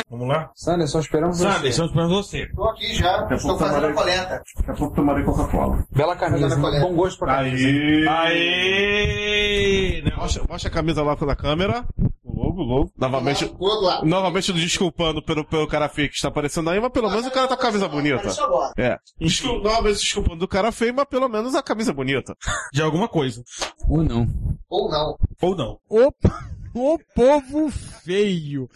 Vamos 0.10 0.28
lá? 0.28 0.52
Sander, 0.56 0.88
só 0.88 1.00
esperamos 1.00 1.38
Sander, 1.38 1.60
você. 1.62 1.68
estamos 1.70 1.92
esperando 1.92 2.10
você. 2.16 2.48
Tô 2.56 2.64
aqui 2.70 2.94
já. 2.96 3.18
Daqui 3.18 3.34
a 3.34 3.38
Estou 3.38 3.58
fazendo 3.58 3.76
a 3.86 3.90
tomarei- 3.90 3.96
coleta. 3.96 4.44
Daqui 4.58 4.72
a 4.72 4.74
pouco 4.74 4.96
tomarei 4.96 5.24
Coca-Cola. 5.24 5.86
Bela 5.92 6.16
camisa, 6.16 6.56
a 6.56 6.80
bom 6.82 6.96
gosto 6.96 7.20
pra 7.20 7.36
camisa. 7.36 7.68
Aí. 7.68 8.08
Aê! 8.08 10.02
Né? 10.04 10.12
Mostra, 10.16 10.44
mostra 10.48 10.70
a 10.70 10.74
camisa 10.74 11.04
lá 11.04 11.16
na 11.20 11.36
câmera. 11.36 11.86
O 12.24 12.44
logo, 12.44 12.62
o 12.62 12.66
logo. 12.66 12.92
Novamente, 12.98 13.46
outro 13.60 13.86
lado. 13.86 14.06
novamente 14.06 14.52
desculpando 14.54 15.24
pelo, 15.24 15.44
pelo 15.46 15.68
cara 15.68 15.88
feio 15.90 16.10
que 16.10 16.16
está 16.16 16.28
aparecendo 16.28 16.70
aí, 16.70 16.80
mas 16.80 16.92
pelo 16.92 17.10
menos 17.10 17.26
o 17.26 17.32
cara 17.32 17.48
tá 17.48 17.56
com 17.56 17.62
a 17.64 17.66
camisa 17.66 17.88
bonita. 17.88 18.16
Apareceu 18.18 18.46
agora. 18.46 18.74
É. 18.78 18.98
Descul- 19.20 19.62
novamente 19.62 20.00
desculpando 20.00 20.38
do 20.40 20.48
cara 20.48 20.72
feio, 20.72 20.94
mas 20.94 21.06
pelo 21.06 21.28
menos 21.30 21.56
a 21.56 21.64
camisa 21.64 21.94
bonita. 21.94 22.36
De 22.74 22.82
alguma 22.82 23.08
coisa. 23.08 23.44
Ou 23.88 24.04
não. 24.04 24.28
Ou 24.70 24.90
não. 24.90 25.18
Ou 25.42 25.56
não. 25.56 25.80
Opa! 25.90 26.50
O 26.78 27.00
povo 27.16 27.70
feio. 28.04 28.70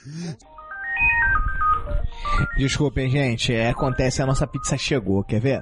Desculpem, 2.57 3.09
gente. 3.09 3.53
É, 3.53 3.69
acontece, 3.69 4.21
a 4.21 4.25
nossa 4.25 4.45
pizza 4.47 4.77
chegou. 4.77 5.23
Quer 5.23 5.39
ver? 5.39 5.61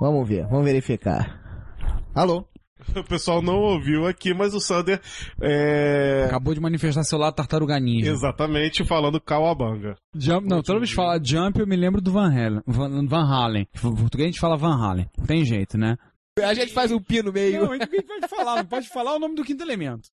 Vamos 0.00 0.28
ver, 0.28 0.46
vamos 0.46 0.64
verificar. 0.64 1.40
Alô? 2.14 2.46
O 2.96 3.04
pessoal 3.04 3.40
não 3.40 3.56
ouviu 3.56 4.06
aqui, 4.06 4.34
mas 4.34 4.54
o 4.54 4.60
Sander 4.60 5.00
é. 5.40 6.24
Acabou 6.26 6.54
de 6.54 6.60
manifestar 6.60 7.02
seu 7.02 7.18
lado 7.18 7.34
tartaruga 7.34 7.80
ninja. 7.80 8.10
Exatamente 8.10 8.84
falando 8.84 9.20
Kawabanga. 9.20 9.96
Jump, 10.14 10.46
não, 10.46 10.62
toda 10.62 10.78
vez 10.78 10.90
que 10.90 10.96
fala 10.96 11.18
Jump 11.22 11.58
eu 11.58 11.66
me 11.66 11.76
lembro 11.76 12.02
do 12.02 12.12
Van 12.12 12.30
Halen. 12.30 12.60
Van, 12.66 13.06
Van 13.06 13.24
Halen. 13.24 13.66
Em 13.74 13.96
português 13.96 14.28
a 14.28 14.30
gente 14.32 14.40
fala 14.40 14.56
Van 14.56 14.76
Halen. 14.76 15.08
Não 15.16 15.24
tem 15.24 15.44
jeito, 15.44 15.78
né? 15.78 15.96
A 16.42 16.52
gente 16.52 16.72
faz 16.72 16.90
um 16.90 17.00
pi 17.00 17.22
no 17.22 17.32
meio. 17.32 17.64
Não, 17.64 17.72
a 17.72 17.78
gente 17.78 18.02
pode 18.02 18.28
falar, 18.28 18.56
não 18.56 18.66
pode 18.66 18.88
falar 18.88 19.14
o 19.14 19.18
nome 19.18 19.34
do 19.36 19.44
quinto 19.44 19.62
elemento. 19.62 20.08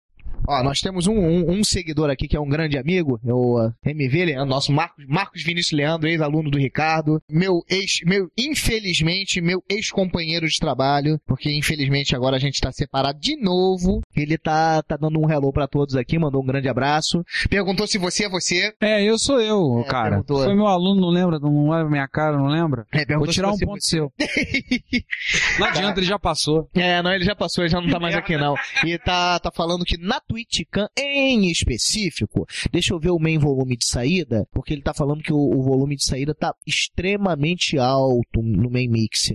Ó, 0.47 0.63
nós 0.63 0.79
temos 0.81 1.07
um, 1.07 1.13
um, 1.17 1.51
um 1.59 1.63
seguidor 1.63 2.09
aqui 2.09 2.27
que 2.27 2.35
é 2.35 2.39
um 2.39 2.47
grande 2.49 2.77
amigo, 2.77 3.19
é 3.25 3.33
o 3.33 3.59
uh, 3.67 3.73
MV, 3.85 4.25
Leandro, 4.25 4.49
nosso 4.49 4.71
Marcos, 4.71 5.05
Marcos 5.07 5.43
Vinícius 5.43 5.77
Leandro, 5.77 6.07
ex-aluno 6.07 6.49
do 6.49 6.57
Ricardo, 6.57 7.21
meu 7.29 7.61
ex, 7.69 7.99
meu, 8.05 8.27
infelizmente, 8.37 9.41
meu 9.41 9.63
ex-companheiro 9.69 10.47
de 10.47 10.57
trabalho, 10.59 11.19
porque 11.25 11.51
infelizmente 11.51 12.15
agora 12.15 12.35
a 12.37 12.39
gente 12.39 12.59
tá 12.59 12.71
separado 12.71 13.19
de 13.19 13.35
novo. 13.37 14.01
Ele 14.15 14.37
tá, 14.37 14.81
tá 14.83 14.97
dando 14.97 15.19
um 15.19 15.29
hello 15.29 15.51
pra 15.51 15.67
todos 15.67 15.95
aqui, 15.95 16.17
mandou 16.17 16.41
um 16.41 16.45
grande 16.45 16.67
abraço. 16.69 17.23
Perguntou 17.49 17.87
se 17.87 17.97
você 17.97 18.25
é 18.25 18.29
você. 18.29 18.73
É, 18.81 19.03
eu 19.03 19.17
sou 19.19 19.39
eu, 19.41 19.81
É, 19.85 19.89
cara. 19.89 20.09
perguntou. 20.11 20.43
Foi 20.43 20.53
meu 20.55 20.67
aluno, 20.67 21.01
não 21.01 21.09
lembra? 21.09 21.39
Não 21.39 21.69
lembra 21.69 21.89
minha 21.89 22.07
cara, 22.07 22.37
não 22.37 22.47
lembra? 22.47 22.85
É, 22.91 23.05
Vou 23.17 23.27
tirar 23.27 23.49
um 23.49 23.57
você- 23.57 23.65
ponto 23.65 23.85
seu. 23.85 24.11
Não 25.59 25.67
adianta, 25.67 25.99
ele 25.99 26.07
já 26.07 26.17
passou. 26.19 26.67
É, 26.73 27.01
não, 27.01 27.13
ele 27.13 27.23
já 27.23 27.35
passou, 27.35 27.63
ele 27.63 27.71
já 27.71 27.79
não 27.81 27.89
tá 27.89 27.99
mais 27.99 28.15
aqui 28.15 28.37
não. 28.37 28.55
E 28.85 28.97
tá, 28.97 29.39
tá 29.39 29.51
falando 29.53 29.83
que 29.85 29.97
na 29.97 30.19
TwitchCam, 30.31 30.87
em 30.97 31.51
específico, 31.51 32.47
deixa 32.71 32.93
eu 32.93 32.99
ver 32.99 33.11
o 33.11 33.19
main 33.19 33.37
volume 33.37 33.75
de 33.75 33.85
saída, 33.85 34.47
porque 34.53 34.73
ele 34.73 34.81
tá 34.81 34.93
falando 34.93 35.21
que 35.21 35.33
o, 35.33 35.37
o 35.37 35.61
volume 35.61 35.97
de 35.97 36.05
saída 36.05 36.33
tá 36.33 36.53
extremamente 36.65 37.77
alto 37.77 38.41
no 38.41 38.69
main 38.69 38.87
mix. 38.87 39.33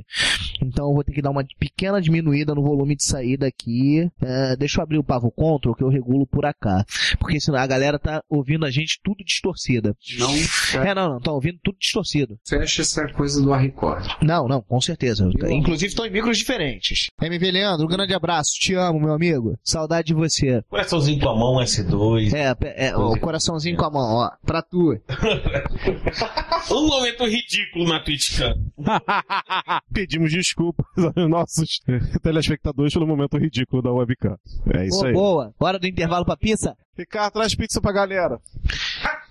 Então 0.63 0.89
eu 0.89 0.95
vou 0.95 1.05
ter 1.05 1.13
que 1.13 1.21
dar 1.21 1.31
uma 1.31 1.45
pequena 1.59 2.01
diminuída 2.01 2.55
no 2.55 2.63
volume 2.63 2.97
de 2.97 3.05
saída 3.05 3.47
aqui. 3.47 4.11
É, 4.23 4.57
deixa 4.57 4.81
eu 4.81 4.83
abrir 4.83 4.99
o 4.99 5.05
Pavo 5.05 5.31
Control 5.31 5.75
que 5.75 5.85
eu 5.85 5.89
regulo 5.89 6.27
por 6.27 6.47
acá. 6.47 6.85
Porque 7.19 7.41
senão 7.41 7.59
a 7.59 7.67
galera 7.67 7.99
tá 7.99 8.23
ouvindo 8.29 8.65
a 8.65 8.71
gente 8.71 8.99
tudo 9.03 9.23
distorcida. 9.25 9.95
Não 10.19 10.83
É, 10.83 10.95
não, 10.95 11.11
não, 11.11 11.21
tá 11.21 11.33
ouvindo 11.33 11.59
tudo 11.63 11.77
distorcido. 11.79 12.39
fecha 12.47 12.83
essa 12.83 13.07
coisa 13.13 13.43
do 13.43 13.53
Record. 13.53 14.07
Não, 14.23 14.49
não, 14.49 14.63
com 14.63 14.81
certeza. 14.81 15.29
Inclusive 15.51 15.89
estão 15.89 16.07
em 16.07 16.11
micros 16.11 16.39
diferentes. 16.39 17.09
MV 17.21 17.51
Leandro, 17.51 17.87
um 17.87 17.89
grande 17.89 18.15
abraço. 18.15 18.53
Te 18.59 18.75
amo, 18.75 19.01
meu 19.01 19.13
amigo. 19.13 19.59
Saudade 19.63 20.09
de 20.09 20.15
você. 20.15 20.63
Coraçãozinho 20.87 21.21
com 21.21 21.29
a 21.29 21.37
mão, 21.37 21.55
S2. 21.57 22.33
É, 22.33 22.87
é, 22.89 22.97
o 22.97 23.19
coraçãozinho 23.19 23.77
com 23.77 23.85
a 23.85 23.91
mão, 23.91 24.15
ó. 24.15 24.31
Pra 24.45 24.63
tu. 24.63 24.99
Um 26.69 26.89
momento 26.89 27.25
ridículo 27.25 27.89
na 27.89 28.01
TwitchCam. 28.03 28.55
Pedimos 29.93 30.33
desculpas 30.33 30.87
aos 30.99 31.31
nossos 31.31 31.81
telespectadores 32.23 32.93
pelo 32.93 33.07
momento 33.07 33.39
ridículo 33.39 33.83
da 33.83 33.93
webcam. 33.93 34.37
É 34.75 34.85
isso 34.87 34.99
Boa, 34.99 35.07
aí. 35.09 35.13
boa. 35.13 35.55
Hora 35.61 35.79
do 35.79 35.87
intervalo 35.87 36.25
pra 36.25 36.37
pizza? 36.37 36.77
Ricardo, 36.99 37.35
traz 37.35 37.55
pizza 37.55 37.81
pra 37.81 37.93
galera. 37.93 38.41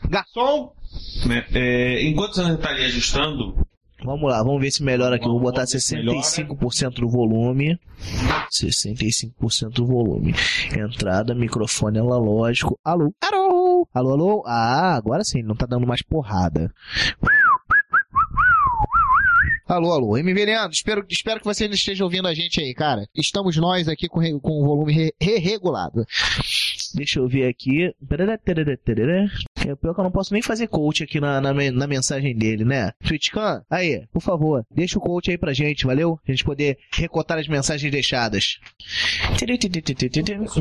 Garçom! 0.09 0.71
Né? 1.27 1.45
É, 1.53 2.03
enquanto 2.07 2.35
você 2.35 2.53
está 2.53 2.69
ali 2.69 2.85
ajustando, 2.85 3.67
Vamos 4.03 4.29
lá, 4.29 4.43
vamos 4.43 4.61
ver 4.61 4.71
se 4.71 4.83
melhora 4.83 5.15
aqui. 5.15 5.25
Vou 5.25 5.39
botar 5.39 5.61
Vamos 5.61 5.73
ver 5.73 5.79
se 5.79 5.95
melhora. 5.95 6.17
65% 6.19 6.95
do 6.99 7.09
volume. 7.09 7.79
65% 8.51 9.69
do 9.69 9.85
volume. 9.85 10.35
Entrada, 10.77 11.33
microfone 11.33 11.99
analógico. 11.99 12.77
Alô? 12.83 13.13
Alô? 13.21 13.87
Alô, 13.93 14.11
alô? 14.11 14.43
Ah, 14.45 14.95
agora 14.95 15.23
sim, 15.23 15.41
não 15.41 15.55
tá 15.55 15.65
dando 15.65 15.87
mais 15.87 16.01
porrada. 16.01 16.71
Alô, 19.67 19.91
alô, 19.93 20.15
MV 20.17 20.45
Leandro, 20.45 20.73
espero, 20.73 21.03
espero 21.09 21.39
que 21.39 21.45
você 21.45 21.63
ainda 21.63 21.75
esteja 21.75 22.03
ouvindo 22.03 22.27
a 22.27 22.35
gente 22.35 22.61
aí, 22.61 22.71
cara. 22.75 23.07
Estamos 23.15 23.57
nós 23.57 23.87
aqui 23.87 24.07
com, 24.07 24.21
com 24.39 24.61
o 24.61 24.63
volume 24.65 24.93
re- 24.93 25.13
re- 25.19 25.39
regulado. 25.39 26.05
Deixa 26.93 27.19
eu 27.19 27.27
ver 27.27 27.47
aqui. 27.47 27.91
É 29.67 29.75
pior 29.75 29.93
que 29.93 29.99
eu 29.99 30.03
não 30.03 30.11
posso 30.11 30.33
nem 30.33 30.41
fazer 30.41 30.67
coach 30.67 31.03
aqui 31.03 31.19
na, 31.19 31.41
na, 31.41 31.53
na 31.53 31.87
mensagem 31.87 32.35
dele, 32.35 32.63
né? 32.63 32.91
Twitchcan, 33.05 33.63
aí, 33.69 34.05
por 34.13 34.21
favor, 34.21 34.63
deixa 34.71 34.97
o 34.97 35.01
coach 35.01 35.31
aí 35.31 35.37
pra 35.37 35.53
gente, 35.53 35.85
valeu? 35.85 36.19
A 36.27 36.31
gente 36.31 36.43
poder 36.43 36.77
recotar 36.93 37.39
as 37.39 37.47
mensagens 37.47 37.91
deixadas. 37.91 38.59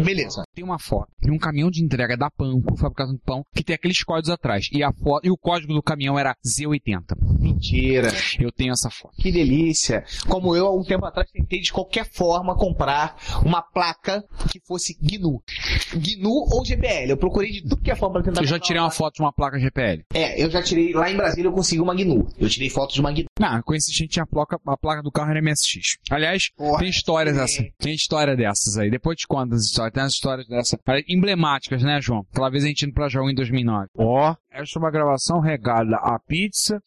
Beleza. 0.00 0.44
Tem 0.54 0.64
uma 0.64 0.78
foto 0.78 1.08
de 1.20 1.30
um 1.30 1.38
caminhão 1.38 1.70
de 1.70 1.82
entrega 1.82 2.16
da 2.16 2.30
Panko, 2.30 2.76
fabricação 2.76 3.14
de 3.14 3.20
pão, 3.20 3.44
que 3.54 3.64
tem 3.64 3.74
aqueles 3.74 4.02
códigos 4.02 4.30
atrás. 4.30 4.68
E 4.72 4.82
a 4.82 4.92
foto, 4.92 5.26
e 5.26 5.30
o 5.30 5.36
código 5.36 5.74
do 5.74 5.82
caminhão 5.82 6.18
era 6.18 6.36
Z80. 6.46 7.16
Mentira. 7.40 8.08
Eu 8.38 8.52
tenho 8.52 8.72
essa 8.72 8.90
foto. 8.90 9.14
Que 9.16 9.32
delícia. 9.32 10.04
Como 10.28 10.54
eu, 10.54 10.66
há 10.66 10.74
um 10.74 10.84
tempo 10.84 11.04
atrás, 11.04 11.30
tentei 11.30 11.60
de 11.60 11.72
qualquer 11.72 12.04
forma 12.04 12.56
comprar 12.56 13.16
uma 13.44 13.62
placa 13.62 14.22
que 14.50 14.60
fosse 14.60 14.96
GNU. 15.00 15.42
GNU 15.92 16.48
ou 16.52 16.64
GPL. 16.64 17.10
Eu 17.10 17.16
procurei 17.16 17.50
de 17.50 17.62
tudo 17.62 17.82
que 17.82 17.90
é 17.90 17.96
forma 17.96 18.14
pra 18.14 18.22
tentar 18.22 18.42
Eu 18.42 18.46
já 18.46 18.58
tirei 18.58 18.80
uma 18.80 18.90
foto 18.90 19.14
de 19.14 19.22
uma 19.22 19.32
placa 19.32 19.58
GPL. 19.58 20.04
É, 20.12 20.42
eu 20.42 20.50
já 20.50 20.62
tirei, 20.62 20.92
lá 20.92 21.10
em 21.10 21.16
Brasília 21.16 21.48
eu 21.48 21.52
consegui 21.52 21.80
uma 21.80 21.94
GNU. 21.94 22.28
Eu 22.38 22.48
tirei 22.48 22.70
foto 22.70 22.94
de 22.94 23.00
uma 23.00 23.12
GNU. 23.12 23.26
Não, 23.38 23.62
com 23.62 23.74
esse 23.74 23.92
gente 23.92 24.10
tinha 24.10 24.24
a 24.24 24.26
placa, 24.26 24.58
a 24.66 24.76
placa 24.76 25.02
do 25.02 25.10
carro 25.10 25.30
era 25.30 25.42
MSX. 25.42 25.98
Aliás, 26.10 26.50
tem 26.78 26.88
histórias 26.88 27.36
dessa. 27.36 27.64
Tem 27.78 27.94
história 27.94 28.36
dessas 28.36 28.76
aí. 28.76 28.90
Depois 28.90 29.16
te 29.16 29.26
conto 29.26 29.54
as 29.54 29.64
histórias. 29.64 29.92
Tem 29.92 30.02
as 30.02 30.12
histórias 30.12 30.43
dessa. 30.48 30.78
Emblemáticas, 31.08 31.82
né, 31.82 32.00
João? 32.00 32.24
Aquela 32.32 32.50
vez 32.50 32.64
a 32.64 32.68
gente 32.68 32.84
indo 32.84 32.94
pra 32.94 33.08
Jaú 33.08 33.30
em 33.30 33.34
2009. 33.34 33.88
Ó. 33.98 34.34
Essa 34.50 34.78
é 34.78 34.78
uma 34.78 34.90
gravação 34.90 35.40
regada 35.40 35.96
a 35.96 36.18
pizza, 36.26 36.80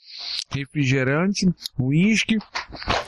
refrigerante, 0.52 1.46
uísque, 1.80 2.38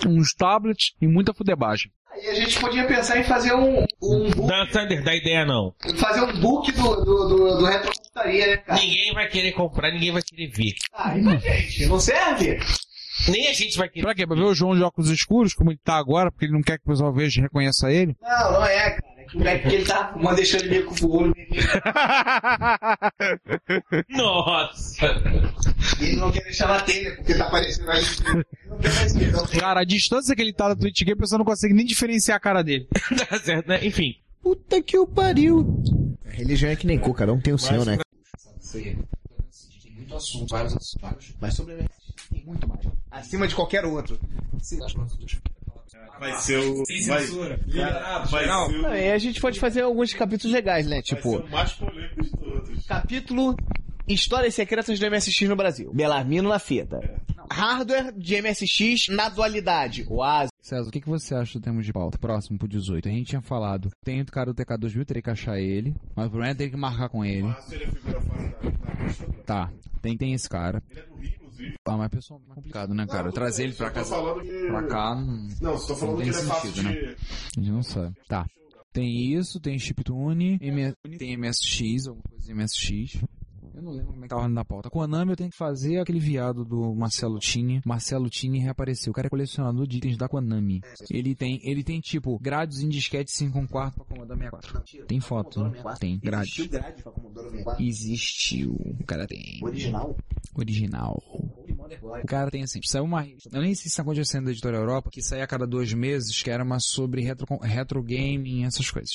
uns 0.06 0.34
tablets 0.34 0.94
e 1.02 1.08
muita 1.08 1.34
fudebagem. 1.34 1.92
Aí 2.12 2.28
a 2.28 2.34
gente 2.34 2.60
podia 2.60 2.86
pensar 2.86 3.18
em 3.20 3.24
fazer 3.24 3.54
um, 3.54 3.86
um 4.02 4.30
book, 4.32 4.48
Não, 4.48 4.66
Sander, 4.72 5.04
dá 5.04 5.16
ideia 5.16 5.46
não. 5.46 5.74
fazer 5.96 6.22
um 6.22 6.40
book 6.42 6.72
do, 6.72 6.96
do, 6.96 7.28
do, 7.30 7.58
do 7.60 7.66
Retrocomputaria, 7.66 8.48
né, 8.48 8.58
cara? 8.58 8.82
Ninguém 8.82 9.14
vai 9.14 9.28
querer 9.30 9.52
comprar, 9.54 9.92
ninguém 9.92 10.12
vai 10.12 10.22
querer 10.22 10.48
ver. 10.48 10.74
Ah, 10.94 11.18
e 11.18 11.24
pra 11.24 11.38
gente? 11.38 11.86
Não 11.86 12.00
serve? 12.00 12.60
Nem 13.28 13.48
a 13.48 13.54
gente 13.54 13.78
vai 13.78 13.88
querer. 13.90 14.04
Pra 14.06 14.16
quê? 14.16 14.26
Pra 14.26 14.36
ver 14.36 14.44
o 14.44 14.54
João 14.56 14.76
de 14.76 14.82
óculos 14.84 15.10
escuros, 15.10 15.54
como 15.54 15.72
ele 15.72 15.80
tá 15.84 15.96
agora, 15.98 16.32
porque 16.32 16.46
ele 16.46 16.54
não 16.54 16.62
quer 16.62 16.78
que 16.78 16.84
o 16.86 16.90
pessoal 16.92 17.14
veja 17.14 17.40
e 17.40 17.44
reconheça 17.44 17.92
ele? 17.92 18.16
Não, 18.22 18.54
não 18.54 18.66
é, 18.66 18.90
cara. 18.92 19.09
É 19.30 19.32
que 19.32 19.36
o 19.36 19.39
moleque 19.39 19.70
que 19.70 19.76
ele 19.76 19.86
tá 19.86 20.12
fumando, 20.12 20.36
deixando 20.36 20.62
ele 20.62 20.70
meio 20.70 20.86
com 20.86 21.06
o 21.06 21.18
olho 21.18 21.34
meio... 21.36 21.50
Nossa! 24.10 25.06
E 26.00 26.06
ele 26.06 26.15
não 26.15 26.32
quer 26.32 26.44
deixar 26.44 26.68
na 26.68 26.80
telha, 26.82 27.15
porque 27.15 27.36
tá 27.36 27.46
aparecendo 27.46 27.92
aí. 27.92 28.02
Ele 28.02 28.46
não 28.68 28.78
quer 28.80 28.94
mais 28.96 29.15
ver, 29.15 29.32
não. 29.32 29.46
Cara, 29.46 29.82
a 29.82 29.84
distância 29.84 30.36
que 30.36 30.42
ele 30.42 30.54
tá 30.54 30.70
da 30.70 30.76
Twitch 30.76 31.02
Game, 31.02 31.13
a 31.13 31.18
pessoa 31.22 31.38
não 31.38 31.46
consegue 31.46 31.74
nem 31.74 31.86
diferenciar 31.86 32.38
a 32.38 32.39
cara 32.39 32.63
dele. 32.63 32.88
tá 33.30 33.39
certo, 33.39 33.68
né? 33.68 33.86
Enfim. 33.86 34.15
Puta 34.42 34.82
que 34.82 34.98
o 34.98 35.06
pariu. 35.06 35.84
Religião 36.26 36.72
é 36.72 36.76
que 36.76 36.88
nem 36.88 36.98
cu, 36.98 37.13
cada 37.13 37.34
um 37.34 37.39
tem 37.39 37.54
o 37.54 37.58
seu, 37.58 37.86
né? 37.86 38.00
Tem 38.72 38.98
muito 39.94 40.15
assunto, 40.15 40.50
vários 40.50 40.76
assuntos. 40.76 41.36
Mas 41.39 41.54
sobre 41.54 41.76
tem 42.32 42.44
muito 42.46 42.68
mais. 42.68 42.80
Acima 43.12 43.48
de 43.48 43.56
qualquer 43.56 43.86
outro. 43.86 44.20
Vai 46.20 46.34
ser 46.34 46.58
o. 46.58 46.86
Sem 46.86 47.06
vai, 47.08 47.22
censura. 47.22 47.58
Vai, 47.58 47.66
Liberado, 47.68 48.30
vai 48.30 48.42
geral. 48.44 48.70
ser 48.70 48.76
o, 48.78 48.82
Não, 48.82 48.96
e 48.96 49.12
a 49.12 49.18
gente 49.18 49.40
pode 49.40 49.60
fazer 49.60 49.82
alguns 49.82 50.14
capítulos 50.14 50.54
legais, 50.54 50.86
né? 50.86 50.98
vai 50.98 51.06
ser 51.06 51.16
Tipo, 51.16 51.38
o 51.38 51.50
mais 51.50 51.72
polêmico 51.74 52.22
de 52.24 52.30
todos. 52.32 52.86
capítulo 52.86 53.56
Histórias 54.08 54.54
Secretas 54.56 55.00
do 55.00 55.10
MSX 55.10 55.42
no 55.48 55.56
Brasil. 55.56 55.92
Belarmino 55.94 56.50
na 56.50 56.60
fita. 56.60 57.00
Hardware 57.52 58.12
de 58.18 58.42
MSX 58.42 59.08
na 59.10 59.30
dualidade. 59.30 60.06
Oasis. 60.10 60.50
César, 60.62 60.88
o 60.88 60.92
que, 60.92 61.00
que 61.02 61.08
você 61.10 61.34
acha 61.34 61.58
do 61.58 61.64
termo 61.64 61.82
de 61.82 61.92
pauta? 61.94 62.18
Próximo 62.18 62.60
pro 62.60 62.68
18. 62.68 63.08
A 63.08 63.12
gente 63.12 63.28
tinha 63.30 63.42
falado. 63.42 63.90
Tem 64.04 64.22
o 64.22 64.26
cara 64.26 64.54
do 64.54 64.62
TK2000, 64.64 65.06
teria 65.06 65.22
que 65.24 65.30
achar 65.30 65.60
ele. 65.60 65.96
Mas 66.16 66.28
o 66.28 66.30
problema 66.30 66.52
é 66.52 66.56
ter 66.56 66.70
que 66.70 66.76
marcar 66.78 67.10
com 67.10 67.24
ele. 67.24 67.48
Ah, 67.48 67.62
se 67.62 67.76
ele 67.76 67.86
é 67.86 67.88
figura 67.88 68.22
fora 68.22 68.42
da, 68.62 68.70
da 68.94 69.04
lista, 69.04 69.26
Tá, 69.46 69.72
tem, 70.02 70.18
tem 70.18 70.34
esse 70.34 70.50
cara. 70.50 70.84
ele 70.92 71.00
é 71.00 71.04
do 71.04 71.16
Rio. 71.16 71.49
Ah, 71.86 71.98
mas 71.98 72.10
pessoal, 72.10 72.41
é 72.50 72.54
complicado, 72.56 72.93
né, 72.93 73.06
cara? 73.08 73.26
Não, 73.26 73.32
Trazer 73.32 73.63
ele 73.63 73.74
pra 73.74 73.89
casa. 73.91 74.10
falando 74.15 74.41
que- 74.41 74.67
Pra 74.67 74.88
cá 74.88 75.15
não. 75.15 75.48
Tô 75.88 75.95
falando 75.95 76.17
não 76.17 76.24
que 76.26 76.32
tem 76.32 76.39
ele 76.39 76.48
é 76.50 76.54
fácil 76.54 76.69
sentido, 76.74 76.84
né? 76.84 76.93
de. 76.93 77.06
A 77.08 77.62
gente 77.62 77.72
não 77.72 77.84
sabe. 77.84 78.15
Tá. 78.28 78.45
Tem 78.91 79.34
isso, 79.34 79.60
tem 79.60 79.78
chiptune, 79.78 80.58
M- 80.62 80.93
tem 81.17 81.34
MSX, 81.38 82.08
alguma 82.08 82.24
coisa 82.30 82.45
de 82.45 82.52
MSX. 82.54 83.22
Eu 83.80 83.84
não 83.84 83.92
lembro 83.94 84.12
como 84.12 84.26
é 84.26 84.28
que 84.28 84.36
tava 84.36 84.50
na 84.50 84.65
pauta. 84.65 84.89
Konami 84.89 85.32
eu 85.32 85.38
tenho 85.38 85.50
que 85.50 85.56
fazer 85.56 86.00
aquele 86.00 86.20
viado 86.20 86.65
do 86.65 86.94
Marcelo 86.94 87.39
Tini. 87.39 87.82
Marcelo 87.86 88.30
Tini 88.30 88.60
reapareceu. 88.60 89.12
O 89.12 89.13
cara 89.13 89.28
é 89.28 89.30
colecionador 89.30 89.88
de 89.88 89.98
itens 89.98 90.18
da 90.18 90.28
Konami. 90.28 90.82
Ele 91.10 91.34
tem, 91.34 91.62
ele 91.63 91.82
tem 91.82 92.02
tipo 92.02 92.38
grades 92.39 92.82
em 92.82 92.89
disquete 92.89 93.32
5 93.32 93.58
1 93.58 93.68
quarto 93.68 93.96
pra 93.96 94.04
Commodore 94.04 94.38
64. 94.38 95.06
Tem 95.08 95.22
foto, 95.22 95.63
né? 95.63 95.82
Tem 95.98 96.20
grade. 96.20 96.50
Existiu 96.50 96.70
grade 96.70 97.04
pra 97.04 97.12
Commodore 97.13 97.50
64? 97.52 97.86
Existiu. 97.86 98.74
O 99.00 99.06
cara 99.06 99.26
tem. 99.26 99.62
Original? 99.63 100.18
Original. 100.56 101.24
O 102.22 102.28
cara 102.28 102.52
tem 102.52 102.63
assim, 102.63 102.80
saiu 102.84 103.06
uma. 103.06 103.26
Eu 103.26 103.62
nem 103.62 103.74
sei 103.74 103.84
se 103.84 103.88
está 103.88 104.02
acontecendo 104.02 104.46
da 104.46 104.52
Editora 104.52 104.78
Europa, 104.78 105.10
que 105.10 105.22
saía 105.22 105.44
a 105.44 105.48
cada 105.48 105.65
dois 105.65 105.94
meses, 105.94 106.42
que 106.42 106.50
era 106.50 106.63
uma 106.63 106.80
sobre 106.80 107.22
retro, 107.22 107.48
retro 107.62 108.04
gaming, 108.04 108.65
essas 108.65 108.92
coisas. 108.92 109.12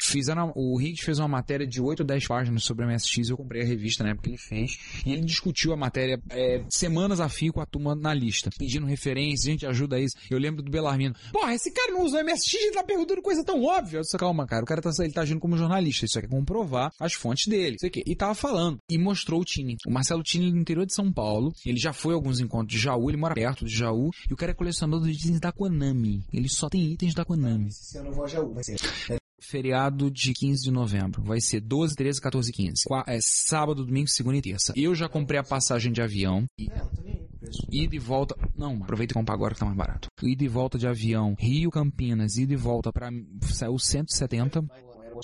Fizeram, 0.00 0.52
o 0.56 0.80
Higgs 0.80 1.04
fez 1.04 1.18
uma 1.18 1.28
matéria 1.28 1.66
de 1.66 1.80
8 1.80 2.00
ou 2.00 2.06
10 2.06 2.26
páginas 2.26 2.64
sobre 2.64 2.84
a 2.84 2.88
MSX, 2.88 3.28
eu 3.28 3.36
comprei 3.36 3.62
a 3.62 3.64
revista 3.64 4.02
na 4.06 4.12
época 4.12 4.24
que 4.24 4.30
ele 4.30 4.38
fez, 4.38 4.78
e 5.04 5.12
ele 5.12 5.22
discutiu 5.22 5.72
a 5.72 5.76
matéria 5.76 6.20
é, 6.30 6.64
semanas 6.70 7.20
a 7.20 7.28
fio 7.28 7.52
com 7.52 7.60
a 7.60 7.66
turma 7.66 7.94
na 7.94 8.14
lista, 8.14 8.50
pedindo 8.58 8.86
referências, 8.86 9.42
gente, 9.42 9.66
ajuda 9.66 10.00
isso. 10.00 10.16
Eu 10.30 10.38
lembro 10.38 10.62
do 10.62 10.70
Belarmino. 10.70 11.14
Porra, 11.32 11.54
esse 11.54 11.70
cara 11.70 11.92
não 11.92 12.04
usa 12.04 12.22
MSX, 12.22 12.54
ele 12.54 12.72
tá 12.72 12.82
perguntando 12.82 13.22
coisa 13.22 13.44
tão 13.44 13.62
óbvia. 13.62 13.98
Eu 13.98 14.02
disse, 14.02 14.16
calma, 14.16 14.46
cara, 14.46 14.62
o 14.62 14.66
cara 14.66 14.80
tá, 14.80 14.90
ele 15.00 15.12
tá 15.12 15.22
agindo 15.22 15.40
como 15.40 15.56
jornalista, 15.56 16.06
isso 16.06 16.18
aqui 16.18 16.26
é 16.26 16.30
comprovar 16.30 16.92
as 17.00 17.12
fontes 17.12 17.46
dele, 17.46 17.76
sei 17.78 17.90
quê. 17.90 18.02
E 18.06 18.14
tava 18.14 18.34
falando, 18.34 18.78
e 18.88 18.98
mostrou 18.98 19.40
o 19.40 19.44
Tini. 19.44 19.76
O 19.86 19.90
Marcelo 19.90 20.22
Tini 20.22 20.50
no 20.50 20.58
interior 20.58 20.86
de 20.86 20.94
São 20.94 21.12
Paulo, 21.12 21.52
ele 21.64 21.78
já 21.78 21.92
foi 21.92 22.12
a 22.12 22.16
alguns 22.16 22.40
encontros 22.40 22.72
de 22.72 22.78
Jaú, 22.78 23.10
ele 23.10 23.16
mora 23.16 23.34
perto 23.34 23.64
de 23.64 23.74
Jaú, 23.74 24.10
e 24.28 24.32
o 24.32 24.36
cara 24.36 24.52
é 24.52 24.54
colecionador 24.54 25.06
de 25.06 25.12
itens 25.12 25.40
da 25.40 25.52
Konami. 25.52 26.24
Ele 26.32 26.48
só 26.48 26.68
tem 26.68 26.92
itens 26.92 27.14
da 27.14 27.24
Konami. 27.24 27.70
Ano 27.96 28.08
eu 28.08 28.12
vou 28.12 28.24
a 28.24 28.28
Jaú, 28.28 28.52
vai 28.52 28.64
ser. 28.64 28.76
Feriado 29.48 30.10
de 30.10 30.32
15 30.32 30.64
de 30.64 30.70
novembro. 30.70 31.22
Vai 31.22 31.40
ser 31.40 31.60
12, 31.60 31.94
13, 31.94 32.20
14 32.20 32.50
e 32.50 32.52
15. 32.52 32.82
Qua- 32.86 33.04
É 33.06 33.18
sábado, 33.22 33.84
domingo, 33.84 34.08
segunda 34.08 34.36
e 34.36 34.42
terça. 34.42 34.72
Eu 34.76 34.94
já 34.94 35.08
comprei 35.08 35.38
a 35.38 35.44
passagem 35.44 35.92
de 35.92 36.02
avião. 36.02 36.44
E... 36.58 36.68
Ida 37.70 37.94
e 37.94 37.98
volta. 37.98 38.34
Não, 38.56 38.82
aproveita 38.82 39.12
e 39.12 39.14
compra 39.14 39.34
agora 39.34 39.54
que 39.54 39.60
tá 39.60 39.66
mais 39.66 39.78
barato. 39.78 40.08
Ida 40.22 40.42
e 40.44 40.48
volta 40.48 40.76
de 40.78 40.88
avião. 40.88 41.36
Rio 41.38 41.70
Campinas, 41.70 42.36
ida 42.36 42.52
e 42.52 42.56
volta 42.56 42.92
pra. 42.92 43.08
Saiu 43.42 43.78
170. 43.78 44.64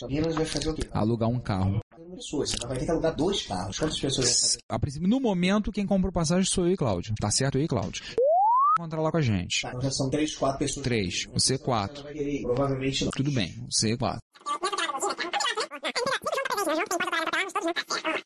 Minas 0.08 0.34
vai 0.34 0.44
fazer 0.44 0.70
o 0.70 0.74
quê? 0.74 0.82
Alugar 0.92 1.28
um 1.28 1.40
carro. 1.40 1.80
Pessoas, 2.14 2.50
você 2.50 2.66
vai 2.66 2.78
ter 2.78 2.84
que 2.84 2.90
alugar 2.90 3.14
dois 3.16 3.42
carros. 3.42 3.78
Quantas 3.78 3.98
pessoas? 3.98 4.56
A 4.68 4.78
princípio, 4.78 5.08
no 5.08 5.18
momento, 5.20 5.72
quem 5.72 5.86
comprou 5.86 6.12
passagem 6.12 6.44
sou 6.44 6.66
eu 6.66 6.72
e 6.72 6.76
Cláudio. 6.76 7.14
Tá 7.20 7.30
certo 7.30 7.58
eu 7.58 7.64
e 7.64 7.68
Cláudio. 7.68 8.02
Encontrar 8.78 9.02
lá 9.02 9.10
com 9.10 9.18
a 9.18 9.22
gente. 9.22 9.62
Tá, 9.62 9.68
então 9.68 9.82
já 9.82 9.90
são 9.90 10.08
três, 10.08 10.34
quatro 10.34 10.58
pessoas. 10.58 10.84
Três. 10.84 11.26
Você 11.34 11.58
quatro. 11.58 12.04
Provavelmente 12.42 13.04
não. 13.04 13.12
Tudo 13.12 13.30
bem. 13.30 13.54
Você 13.70 13.96
quatro. 13.96 14.22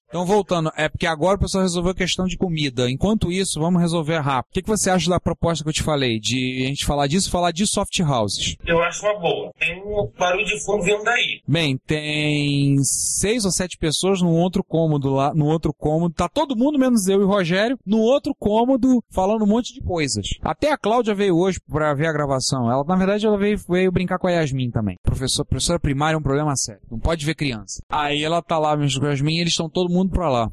Então, 0.09 0.25
voltando, 0.25 0.71
é 0.77 0.89
porque 0.89 1.07
agora 1.07 1.37
o 1.37 1.41
pessoal 1.41 1.63
resolveu 1.63 1.93
a 1.93 1.95
questão 1.95 2.27
de 2.27 2.37
comida. 2.37 2.91
Enquanto 2.91 3.31
isso, 3.31 3.61
vamos 3.61 3.81
resolver 3.81 4.19
rápido. 4.19 4.51
O 4.51 4.55
que, 4.55 4.63
que 4.63 4.69
você 4.69 4.89
acha 4.89 5.11
da 5.11 5.21
proposta 5.21 5.65
que 5.65 5.69
eu 5.69 5.75
te 5.75 5.83
falei? 5.83 6.19
De 6.19 6.63
a 6.65 6.69
gente 6.69 6.87
falar 6.87 7.07
disso 7.07 7.31
falar 7.31 7.51
de 7.51 7.67
soft 7.67 7.99
houses? 8.01 8.57
Eu 8.65 8.83
acho 8.83 9.05
uma 9.05 9.19
boa. 9.19 9.51
Tem 9.59 9.83
um 9.83 10.11
barulho 10.19 10.45
de 10.45 10.65
fundo 10.65 10.83
vindo 10.85 11.03
daí. 11.03 11.43
Bem, 11.47 11.77
tem 11.87 12.77
seis 12.83 13.45
ou 13.45 13.51
sete 13.51 13.77
pessoas 13.77 14.23
no 14.23 14.31
outro 14.31 14.65
cômodo 14.65 15.11
lá, 15.11 15.35
no 15.35 15.47
outro 15.47 15.73
cômodo. 15.75 16.15
Tá 16.15 16.29
todo 16.29 16.57
mundo, 16.57 16.79
menos 16.79 17.09
eu 17.09 17.21
e 17.21 17.25
o 17.25 17.29
Rogério, 17.29 17.79
no 17.85 17.99
outro 17.99 18.35
cômodo, 18.39 19.03
falando 19.11 19.43
um 19.43 19.49
monte 19.49 19.75
de 19.75 19.81
coisas. 19.81 20.27
Até 20.43 20.73
a 20.73 20.79
Cláudia 20.79 21.15
veio 21.15 21.37
hoje 21.37 21.59
pra 21.69 21.95
ver 21.95 22.07
a 22.07 22.13
gravação. 22.13 22.71
Ela, 22.71 22.85
na 22.85 22.97
verdade, 22.97 23.27
ela 23.27 23.37
veio, 23.37 23.59
veio 23.69 23.93
brincar 23.93 24.19
com 24.19 24.29
a 24.29 24.31
Yasmin 24.31 24.71
também. 24.71 24.97
Professor, 25.03 25.45
professora 25.45 25.81
primária 25.81 26.15
é 26.15 26.19
um 26.19 26.23
problema 26.23 26.55
sério. 26.57 26.83
Não 26.91 26.99
pode 26.99 27.27
ver 27.27 27.35
criança. 27.35 27.83
Aí 27.91 28.23
ela 28.23 28.36
tá 28.43 28.59
lá 28.59 28.77
mesmo 28.77 29.01
com 29.01 29.07
a 29.07 29.11
Yasmin 29.11 29.37
e 29.37 29.41
eles 29.41 29.53
estão 29.53 29.69
todo 29.69 29.93
mundo 29.93 30.11
pra 30.11 30.29
lá. 30.29 30.51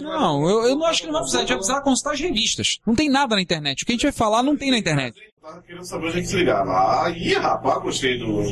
Não, 0.00 0.48
eu, 0.48 0.68
eu 0.68 0.76
não 0.76 0.86
acho 0.86 1.02
que 1.02 1.06
não 1.06 1.12
vai 1.12 1.22
precisar. 1.22 1.40
A 1.40 1.42
gente 1.42 1.50
vai 1.50 1.58
precisar 1.58 1.82
consultar 1.82 2.12
as 2.14 2.20
revistas. 2.20 2.78
Não 2.86 2.94
tem 2.94 3.10
nada 3.10 3.34
na 3.36 3.42
internet. 3.42 3.82
O 3.82 3.86
que 3.86 3.92
a 3.92 3.94
gente 3.94 4.04
vai 4.04 4.12
falar 4.12 4.42
não 4.42 4.56
tem 4.56 4.70
na 4.70 4.78
internet. 4.78 5.14
Tava 5.42 5.60
querendo 5.60 5.84
saber 5.84 6.06
onde 6.06 6.18
é 6.18 6.20
que 6.22 6.26
se 6.26 6.36
ligava. 6.36 7.04
Aí, 7.04 7.34
rapaz, 7.34 7.82
gostei 7.82 8.18
do. 8.18 8.42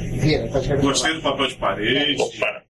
Gostei 0.83 1.14
do 1.14 1.23
papel 1.23 1.49
de 1.49 1.55
parede. 1.55 2.23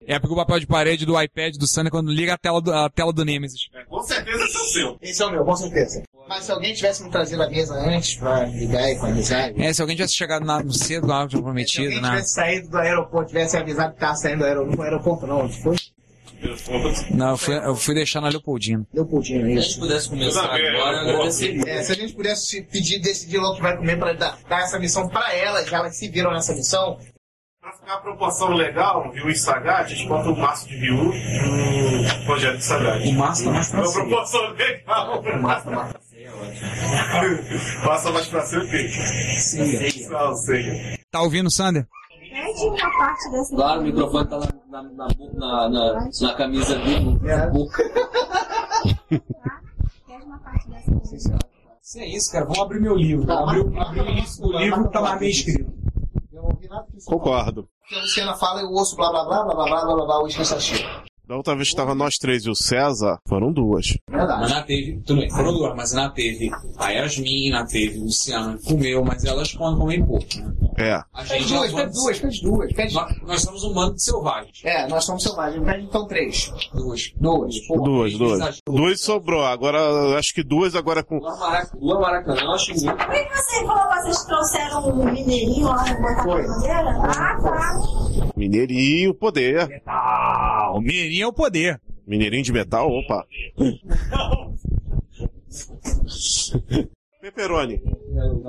É 0.05 0.19
porque 0.19 0.33
o 0.33 0.37
papel 0.37 0.59
de 0.59 0.67
parede 0.67 1.07
do 1.07 1.19
iPad 1.19 1.55
do 1.55 1.65
Sander 1.65 1.91
quando 1.91 2.11
liga 2.11 2.35
a 2.35 2.37
tela 2.37 2.61
do, 2.61 2.71
a 2.71 2.87
tela 2.87 3.11
do 3.11 3.25
Nemesis. 3.25 3.61
Com 3.89 4.03
certeza 4.03 4.43
esse 4.43 4.57
é 4.57 4.59
o 4.59 4.65
seu. 4.65 4.97
Esse 5.01 5.23
é 5.23 5.25
o 5.25 5.31
meu, 5.31 5.43
com 5.43 5.55
certeza. 5.55 6.03
Mas 6.29 6.43
se 6.43 6.51
alguém 6.51 6.73
tivesse 6.75 7.03
me 7.03 7.09
trazido 7.09 7.41
a 7.41 7.49
mesa 7.49 7.73
antes 7.73 8.15
pra 8.15 8.45
ligar 8.45 8.91
e 8.91 8.99
pra 8.99 9.09
avisar. 9.09 9.59
É, 9.59 9.73
se 9.73 9.81
alguém 9.81 9.95
tivesse 9.95 10.13
chegado 10.13 10.45
na, 10.45 10.63
no 10.63 10.71
cedo, 10.71 11.07
lá, 11.07 11.27
tinha 11.27 11.39
Se 11.39 11.43
prometido, 11.43 11.85
alguém 11.87 12.01
né? 12.01 12.09
tivesse 12.09 12.33
saído 12.35 12.69
do 12.69 12.77
aeroporto, 12.77 13.27
tivesse 13.29 13.57
avisado 13.57 13.93
que 13.95 13.99
tava 13.99 14.15
saindo 14.15 14.39
do 14.39 14.45
aeroporto, 14.45 14.77
no 14.77 14.83
aeroporto 14.83 15.27
não, 15.27 15.41
onde 15.45 15.61
foi? 15.61 15.75
Não, 17.11 17.29
eu 17.31 17.37
fui, 17.37 17.55
eu 17.57 17.75
fui 17.75 17.93
deixar 17.95 18.21
na 18.21 18.29
Leopoldina. 18.29 18.85
Leopoldina, 18.93 19.45
Se 19.45 19.51
a 19.51 19.53
isso. 19.55 19.69
gente 19.69 19.79
pudesse 19.79 20.09
começar 20.09 20.43
agora, 20.45 20.61
eu 20.61 20.85
agradeceria. 20.85 21.63
É, 21.67 21.83
se 21.83 21.91
a 21.91 21.95
gente 21.95 22.13
pudesse 22.13 22.61
pedir, 22.63 22.99
decidir 22.99 23.37
logo 23.37 23.53
o 23.53 23.55
que 23.57 23.61
vai 23.61 23.77
comer 23.77 23.97
pra 23.97 24.13
dar, 24.13 24.37
dar 24.49 24.61
essa 24.61 24.79
missão 24.79 25.07
pra 25.07 25.33
elas, 25.35 25.67
já 25.69 25.77
elas 25.77 25.95
se 25.95 26.07
viram 26.09 26.31
nessa 26.31 26.53
missão. 26.53 26.97
ficar 27.79 27.93
a 27.93 27.97
proporção 27.97 28.49
legal, 28.53 29.11
viu, 29.11 29.29
em 29.29 29.35
Sagat, 29.35 29.85
a 29.91 29.95
gente 29.95 30.07
bota 30.07 30.29
o 30.29 30.35
Márcio 30.37 30.67
de 30.69 30.75
Ryu 30.77 31.13
e 31.13 32.23
o 32.23 32.25
Rogério 32.27 32.57
de 32.57 32.63
Sagat. 32.63 33.07
O 33.07 33.13
Márcio 33.13 33.45
tá 33.45 33.51
mais 33.51 33.69
pra 33.69 33.79
É 33.79 33.81
uma 33.83 33.87
cima. 33.91 34.05
proporção 34.05 34.41
legal. 34.53 35.21
O 35.21 35.41
Márcio 35.41 35.69
tá 35.71 35.75
mais 35.77 35.91
pra 35.91 36.01
cima. 36.01 36.21
Passa 37.85 38.11
mais 38.11 38.27
pra 38.27 38.41
cima 38.45 38.63
o 38.63 38.69
quê? 38.69 38.87
Sim. 39.39 40.09
Não, 40.09 40.35
sei. 40.35 40.97
Tá 41.11 41.21
ouvindo, 41.21 41.49
Sander? 41.51 41.85
Uma 42.59 42.97
parte 42.97 43.31
dessa. 43.31 43.55
Claro, 43.55 43.81
o 43.81 43.83
microfone 43.83 44.27
tá 44.27 44.37
lá 44.37 44.47
na, 44.69 44.83
na, 44.83 45.07
na, 45.33 45.69
na, 45.69 46.09
na 46.21 46.33
camisa 46.35 46.75
dele. 46.79 47.19
na 47.21 47.47
boca. 47.47 47.83
Pede 49.09 50.23
uma 50.25 50.39
parte 50.39 50.69
dessa. 50.69 50.91
Isso 51.81 51.99
é 51.99 52.05
isso, 52.07 52.31
cara. 52.31 52.45
Vamos 52.45 52.59
abrir 52.61 52.79
meu 52.79 52.95
livro. 52.95 53.31
Abrir, 53.31 53.77
abrir 53.79 54.01
o 54.01 54.05
livro- 54.05 54.47
o 54.47 54.57
livro 54.57 54.83
que 54.87 54.93
tá 54.93 54.99
lá 54.99 55.15
bem 55.17 55.29
escrito. 55.29 55.71
Concordo. 57.05 57.67
Que 57.89 57.95
a 57.95 58.01
Luciana 58.01 58.33
fala, 58.35 58.61
eu 58.61 58.69
ouço 58.69 58.95
blá 58.95 59.09
blá 59.09 59.25
blá 59.25 59.43
blá 59.43 59.53
blá 59.55 59.65
blá 59.65 59.85
blá 59.85 59.95
blá 59.95 60.05
blá, 60.05 60.23
o 60.23 60.27
esqueci 60.27 60.85
Da 61.27 61.37
outra 61.37 61.55
vez 61.55 61.69
que 61.69 61.75
tava 61.75 61.95
nós 61.95 62.15
três 62.15 62.43
e 62.43 62.49
o 62.49 62.55
César, 62.55 63.19
foram 63.27 63.53
duas. 63.53 63.97
Mas 64.09 64.49
na 64.49 64.63
teve, 64.63 65.01
tudo 65.05 65.21
bem, 65.21 65.29
foram 65.29 65.53
duas, 65.53 65.75
mas 65.75 65.93
na 65.93 66.09
teve 66.09 66.51
a 66.77 66.89
Yasmin, 66.89 67.51
na 67.51 67.65
teve 67.65 67.99
o 67.99 68.03
Luciano, 68.03 68.59
comeu, 68.63 69.03
mas 69.03 69.23
elas 69.23 69.53
comem 69.53 70.05
pouco, 70.05 70.25
né? 70.37 70.53
É. 70.77 70.93
A 70.93 71.23
Pede 71.23 71.43
gente 71.43 71.53
duas, 71.53 71.71
é 71.71 71.73
um 71.73 71.77
pede 71.77 71.93
duas, 71.93 72.19
pede 72.19 72.41
duas. 72.41 72.73
Pede... 72.73 72.93
Nós, 72.93 73.21
nós 73.21 73.41
somos 73.41 73.63
um 73.63 73.73
bando 73.73 73.95
de 73.95 74.03
selvagens. 74.03 74.61
É, 74.63 74.87
nós 74.87 75.05
somos 75.05 75.23
selvagens. 75.23 75.63
Pede 75.63 75.83
então 75.83 76.07
três. 76.07 76.51
Duas. 76.73 77.13
Duas. 77.17 77.67
Porra. 77.67 77.83
Duas, 77.83 78.13
duas. 78.17 78.57
Duas 78.65 79.01
sobrou. 79.01 79.45
Agora, 79.45 79.77
eu 79.79 80.17
acho 80.17 80.33
que 80.33 80.43
duas 80.43 80.75
agora 80.75 81.03
com. 81.03 81.19
Lua 81.79 81.99
Maracanã, 81.99 82.41
eu 82.41 82.51
acho 82.51 82.71
muito. 82.71 82.97
Por 82.97 83.11
que 83.11 83.35
você 83.35 83.65
falou 83.65 83.89
que 83.89 84.01
vocês 84.01 84.25
trouxeram 84.25 84.89
um 84.89 85.11
mineirinho 85.11 85.67
lá 85.67 85.83
na 85.85 85.93
bandeira? 85.99 86.97
Ah, 87.03 87.37
tá. 87.41 88.31
Mineirinho, 88.35 89.13
poder. 89.13 89.81
Ah, 89.85 90.50
o 90.81 90.83
Mineirinho 90.83 91.23
é 91.23 91.27
o 91.27 91.33
poder. 91.33 91.79
Mineirinho 92.05 92.43
de 92.43 92.51
metal, 92.51 92.89
opa. 92.89 93.25
Peperoni. 97.21 97.81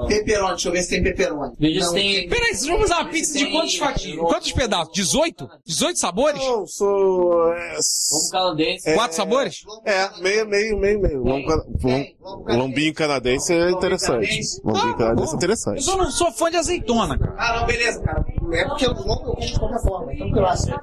Peperoni, 0.08 0.48
deixa 0.52 0.68
eu 0.68 0.72
ver 0.72 0.82
se 0.82 0.88
tem 0.90 1.02
peperoni. 1.02 1.52
Não, 1.78 1.92
tem. 1.92 2.28
Peraí, 2.28 2.54
vocês 2.54 2.66
vão 2.66 2.80
fazer 2.80 2.94
uma 2.94 3.04
pizza 3.06 3.38
de 3.38 3.46
quantos 3.50 3.76
fatias? 3.76 4.16
Quantos 4.18 4.52
pedaços? 4.52 4.92
18? 4.94 5.48
18 5.64 5.98
sabores? 5.98 6.40
Não, 6.42 6.66
sou. 6.66 7.52
É, 7.52 7.70
Vamos 8.10 8.30
canadense. 8.30 8.88
É. 8.90 8.94
Quatro 8.94 9.16
sabores? 9.16 9.62
é 9.84 10.20
meio, 10.20 10.48
meio, 10.48 10.78
meio, 10.78 11.00
meio. 11.00 11.22
Lombo 11.22 11.46
cana- 11.48 11.64
lom- 11.82 12.44
Lombinho 12.58 12.94
canadense 12.94 13.52
é 13.52 13.70
interessante. 13.70 14.40
Lombinho 14.64 14.96
canadense 14.96 15.28
é 15.30 15.32
Eu 15.32 15.36
interessante. 15.36 15.82
só 15.82 15.96
não 15.96 16.10
sou 16.10 16.32
fã 16.32 16.50
de 16.50 16.56
azeitona, 16.56 17.18
cara. 17.18 17.34
Ah, 17.38 17.60
não, 17.60 17.66
beleza, 17.66 18.00
cara. 18.02 18.24
É 18.52 18.64
porque 18.64 18.86
o 18.86 18.92
longo 18.94 19.12
eu 19.12 19.34
como 19.34 19.40
de 19.40 19.58
qualquer 19.58 19.82
forma. 19.82 20.14
Então, 20.14 20.32
classe. 20.32 20.70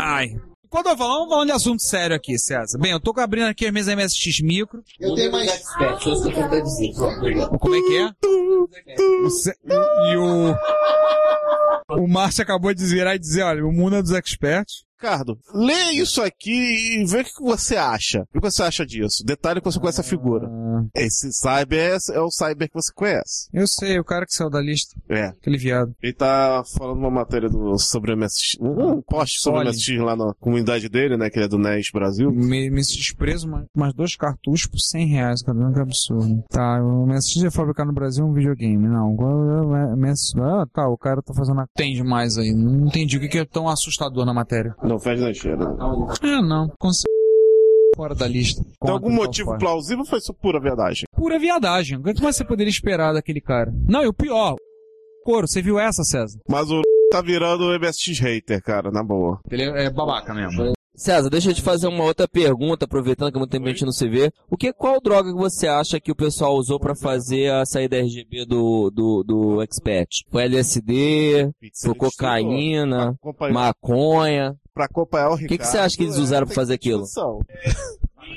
Ai. 0.00 0.28
Quando 0.28 0.38
eu 0.38 0.51
falo, 0.72 0.96
vamos 0.96 1.28
falando 1.28 1.46
de 1.46 1.52
assunto 1.52 1.82
sério 1.82 2.16
aqui, 2.16 2.38
César. 2.38 2.78
Bem, 2.78 2.92
eu 2.92 3.00
tô 3.00 3.12
abrindo 3.20 3.46
aqui 3.46 3.66
as 3.66 3.72
minhas 3.72 3.88
MSX 3.88 4.40
micro. 4.40 4.82
Eu 4.98 5.14
tenho 5.14 5.30
mais. 5.32 5.48
Expert, 5.48 6.06
eu 6.06 6.22
tentando 6.22 6.62
dizer. 6.62 6.92
Como 6.94 7.74
é 7.74 7.80
que 7.80 7.96
é? 7.98 8.10
O 9.24 9.30
Cé- 9.30 9.54
E 10.12 10.16
o. 10.16 10.54
O 12.02 12.08
Márcio 12.08 12.42
acabou 12.42 12.72
de 12.72 12.84
virar 12.86 13.14
e 13.14 13.18
dizer: 13.18 13.42
olha, 13.42 13.64
o 13.66 13.72
mundo 13.72 13.96
é 13.96 14.02
dos 14.02 14.12
experts. 14.12 14.84
Ricardo, 15.02 15.36
lê 15.52 15.94
isso 16.00 16.22
aqui 16.22 17.00
e 17.00 17.04
vê 17.04 17.22
o 17.22 17.24
que 17.24 17.42
você 17.42 17.76
acha. 17.76 18.22
O 18.32 18.40
que 18.40 18.50
você 18.50 18.62
acha 18.62 18.86
disso? 18.86 19.24
Detalhe 19.26 19.60
que 19.60 19.64
você 19.64 19.80
conhece 19.80 20.00
a 20.00 20.04
figura. 20.04 20.48
Esse 20.94 21.32
cyber 21.32 21.96
é, 21.96 22.16
é 22.16 22.20
o 22.20 22.30
cyber 22.30 22.68
que 22.68 22.74
você 22.74 22.92
conhece. 22.94 23.48
Eu 23.52 23.66
sei, 23.66 23.98
o 23.98 24.04
cara 24.04 24.24
que 24.24 24.32
saiu 24.32 24.48
da 24.48 24.60
lista. 24.60 24.94
É. 25.08 25.26
Aquele 25.26 25.58
viado. 25.58 25.92
Ele 26.00 26.12
tá 26.12 26.62
falando 26.78 26.98
uma 26.98 27.10
matéria 27.10 27.48
do, 27.48 27.76
sobre 27.78 28.12
o 28.12 28.16
MSX, 28.16 28.58
um 28.60 28.92
um 28.92 29.02
post 29.02 29.40
sobre 29.40 29.60
o. 29.60 29.64
MSX 29.64 29.98
lá 29.98 30.14
na 30.14 30.34
comunidade 30.38 30.88
dele, 30.88 31.16
né, 31.16 31.30
que 31.30 31.38
ele 31.38 31.46
é 31.46 31.48
do 31.48 31.58
NES 31.58 31.88
Brasil. 31.92 32.30
Me, 32.30 32.70
me 32.70 32.80
desprezo 32.80 33.48
mais, 33.48 33.66
mais 33.74 33.92
dois 33.94 34.14
cartuchos 34.14 34.66
por 34.66 34.78
100 34.78 35.06
reais, 35.08 35.42
cara. 35.42 35.58
Que 35.72 35.80
absurdo. 35.80 36.44
Tá, 36.48 36.80
o 36.80 37.06
MSX 37.06 37.44
é 37.44 37.50
fabricado 37.50 37.88
no 37.88 37.94
Brasil 37.94 38.24
um 38.24 38.32
videogame. 38.32 38.86
Não, 38.86 39.16
é 39.20 39.90
o 39.90 39.94
MS... 39.96 40.32
Ah, 40.40 40.64
tá, 40.72 40.88
o 40.88 40.96
cara 40.96 41.20
tá 41.22 41.34
fazendo. 41.34 41.60
a- 41.60 41.66
Tem 41.74 41.92
demais 41.92 42.38
aí. 42.38 42.52
Não 42.52 42.86
entendi 42.86 43.16
o 43.16 43.20
que 43.20 43.28
que 43.28 43.38
é 43.38 43.44
tão 43.44 43.68
assustador 43.68 44.24
na 44.24 44.34
matéria. 44.34 44.74
Não 44.82 44.91
fez 44.98 45.20
na 45.20 45.32
cheira. 45.32 45.56
né? 45.56 45.76
É, 46.22 46.40
não. 46.42 46.70
Cons... 46.78 47.02
Fora 47.94 48.14
da 48.14 48.26
lista. 48.26 48.62
Tem 48.80 48.90
algum 48.90 49.10
Conta, 49.10 49.22
motivo 49.22 49.50
então, 49.50 49.58
plausível 49.58 50.00
ou 50.00 50.06
foi 50.06 50.18
isso 50.18 50.32
pura 50.32 50.58
verdade? 50.58 51.04
Pura 51.14 51.38
viadagem. 51.38 51.98
O 51.98 52.02
que 52.02 52.22
mais 52.22 52.36
você 52.36 52.44
poderia 52.44 52.70
esperar 52.70 53.12
daquele 53.12 53.40
cara? 53.40 53.70
Não, 53.86 54.02
e 54.02 54.08
o 54.08 54.14
pior. 54.14 54.56
Coro, 55.24 55.46
você 55.46 55.60
viu 55.60 55.78
essa, 55.78 56.02
César? 56.02 56.38
Mas 56.48 56.70
o 56.70 56.80
tá 57.12 57.20
virando 57.20 57.64
o 57.64 57.78
MSX 57.78 58.18
hater, 58.18 58.62
cara, 58.62 58.90
na 58.90 59.02
boa. 59.02 59.40
Ele 59.50 59.64
é 59.64 59.90
babaca 59.90 60.32
mesmo. 60.32 60.72
César, 60.94 61.30
deixa 61.30 61.50
eu 61.50 61.54
te 61.54 61.62
fazer 61.62 61.86
uma 61.86 62.04
outra 62.04 62.28
pergunta, 62.28 62.84
aproveitando 62.84 63.30
que 63.30 63.38
há 63.38 63.40
muito 63.40 63.50
tempo 63.50 63.66
a 63.66 63.70
gente 63.70 63.84
não 63.84 63.92
se 63.92 64.06
vê. 64.08 64.30
O 64.50 64.56
que, 64.58 64.72
qual 64.74 65.00
droga 65.00 65.30
que 65.32 65.38
você 65.38 65.66
acha 65.66 65.98
que 65.98 66.12
o 66.12 66.14
pessoal 66.14 66.54
usou 66.54 66.78
pra 66.78 66.94
fazer 66.94 67.50
a 67.50 67.64
saída 67.64 67.96
RGB 67.98 68.44
do, 68.44 68.90
do, 68.90 69.22
do 69.22 69.62
Expert? 69.62 70.08
Foi 70.30 70.44
LSD? 70.44 71.50
Foi 71.82 71.94
cocaína? 71.94 73.16
Maconha? 73.52 74.54
Pra 74.74 74.84
acompanhar 74.84 75.30
o 75.30 75.34
O 75.34 75.38
que, 75.38 75.56
que 75.58 75.66
você 75.66 75.78
acha 75.78 75.96
que 75.96 76.02
eles 76.02 76.18
usaram 76.18 76.46
pra 76.46 76.54
fazer 76.54 76.74
aquilo? 76.74 77.06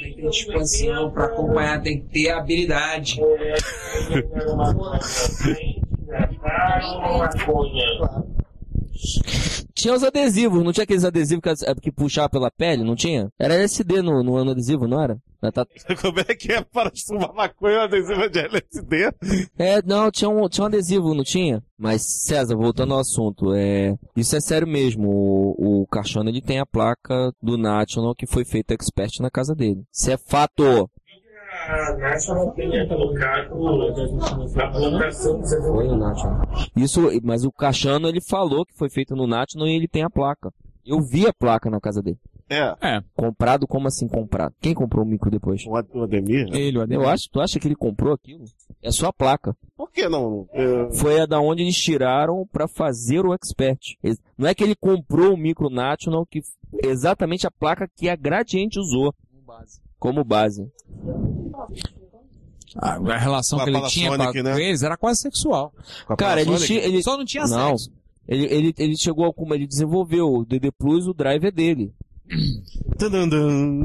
Tem 0.01 0.13
que 0.13 0.21
ter 0.21 0.29
disposição 0.29 1.11
pra 1.11 1.25
acompanhar, 1.25 1.81
tem 1.81 1.99
que 2.01 2.07
ter 2.07 2.29
habilidade. 2.29 3.19
Tinha 9.75 9.93
os 9.93 10.03
adesivos, 10.03 10.63
não 10.63 10.71
tinha 10.71 10.85
aqueles 10.85 11.03
adesivos 11.03 11.43
que, 11.43 11.75
que 11.81 11.91
puxava 11.91 12.29
pela 12.29 12.49
pele, 12.49 12.83
não 12.83 12.95
tinha? 12.95 13.29
Era 13.37 13.55
LSD 13.55 14.01
no, 14.01 14.23
no 14.23 14.37
ano 14.37 14.51
adesivo, 14.51 14.87
não 14.87 15.01
era? 15.01 15.17
Né, 15.43 15.51
tá- 15.51 15.65
Como 16.01 16.19
é 16.21 16.23
que 16.33 16.51
é 16.53 16.61
para 16.61 16.89
fumar 17.05 17.33
maconha 17.33 17.83
adesiva 17.83 18.29
de 18.29 18.39
LSD? 18.39 19.11
É, 19.57 19.81
não, 19.81 20.09
tinha 20.09 20.29
um, 20.29 20.47
tinha 20.47 20.63
um 20.63 20.67
adesivo, 20.67 21.13
não 21.13 21.23
tinha? 21.25 21.61
Mas, 21.77 22.03
César, 22.23 22.55
voltando 22.55 22.93
ao 22.93 23.01
assunto, 23.01 23.53
é, 23.53 23.93
isso 24.15 24.35
é 24.35 24.39
sério 24.39 24.65
mesmo. 24.67 25.09
O, 25.09 25.81
o 25.81 25.87
Caixona, 25.87 26.29
ele 26.29 26.41
tem 26.41 26.59
a 26.59 26.65
placa 26.65 27.33
do 27.41 27.57
National 27.57 28.15
que 28.15 28.25
foi 28.25 28.45
feito 28.45 28.71
expert 28.71 29.19
na 29.19 29.29
casa 29.29 29.53
dele. 29.53 29.83
Isso 29.93 30.09
é 30.09 30.17
fato. 30.17 30.89
A 31.67 31.97
National 31.97 32.51
tenha 32.51 32.87
colocado 32.87 33.45
a 33.45 34.69
colocação 34.69 35.41
que 35.41 35.47
você 35.47 35.61
Foi 35.61 35.87
no 35.87 35.97
National. 35.97 36.41
Isso, 36.75 37.01
mas 37.23 37.43
o 37.43 37.51
Caixano, 37.51 38.07
ele 38.07 38.21
falou 38.21 38.65
que 38.65 38.73
foi 38.77 38.89
feito 38.89 39.15
no 39.15 39.25
National 39.27 39.67
e 39.67 39.75
ele 39.75 39.87
tem 39.87 40.03
a 40.03 40.09
placa. 40.09 40.51
Eu 40.85 41.01
vi 41.01 41.25
a 41.27 41.33
placa 41.33 41.69
na 41.69 41.79
casa 41.81 42.01
dele. 42.01 42.19
É. 42.47 42.75
É. 42.79 43.01
Comprado, 43.15 43.65
como 43.65 43.87
assim 43.87 44.07
comprado? 44.07 44.53
Quem 44.61 44.75
comprou 44.75 45.03
o 45.03 45.07
micro 45.07 45.31
depois? 45.31 45.63
O 45.65 45.75
Ademir? 46.03 46.47
Ele, 46.53 46.77
o 46.77 46.81
Ademir. 46.83 47.03
Eu 47.03 47.09
acho, 47.09 47.27
tu 47.31 47.41
acha 47.41 47.59
que 47.59 47.67
ele 47.67 47.75
comprou 47.75 48.13
aquilo? 48.13 48.43
É 48.83 48.91
só 48.91 49.07
a 49.07 49.13
placa. 49.13 49.55
Por 49.75 49.89
que 49.91 50.07
não? 50.07 50.47
É, 50.53 50.91
Foi 50.91 51.19
a 51.19 51.25
da 51.25 51.39
onde 51.39 51.63
eles 51.63 51.75
tiraram 51.75 52.45
pra 52.51 52.67
fazer 52.67 53.25
o 53.25 53.33
Expert. 53.33 53.79
Ex- 54.03 54.19
Não 54.37 54.47
é 54.47 54.53
que 54.53 54.63
ele 54.63 54.75
comprou 54.75 55.33
o 55.33 55.37
micro 55.37 55.71
National, 55.71 56.23
que 56.27 56.41
exatamente 56.83 57.47
a 57.47 57.51
placa 57.51 57.89
que 57.95 58.07
a 58.07 58.15
Gradiente 58.15 58.77
usou 58.79 59.11
como 60.05 60.23
base. 60.23 60.69
A, 62.77 62.95
a 62.95 63.17
relação 63.17 63.57
Com 63.59 63.63
a 63.63 63.65
que 63.65 63.71
ele 63.71 63.87
tinha 63.87 64.09
com, 64.09 64.15
a- 64.21 64.31
né? 64.33 64.53
com 64.53 64.59
eles 64.59 64.83
era 64.83 64.97
quase 64.97 65.21
sexual. 65.21 65.73
Cara, 66.17 66.41
ele, 66.41 66.57
tinha- 66.57 66.81
ele 66.81 67.01
só 67.01 67.17
não 67.17 67.25
tinha 67.25 67.45
não. 67.45 67.77
sexo. 67.77 67.91
Ele, 68.27 68.45
ele, 68.45 68.73
ele 68.77 68.97
chegou 68.97 69.31
como 69.33 69.53
ele 69.53 69.67
desenvolveu 69.67 70.27
o 70.27 70.43
DD 70.45 70.71
Plus, 70.71 71.07
o 71.07 71.13
drive 71.13 71.45
é 71.45 71.51
dele. 71.51 71.93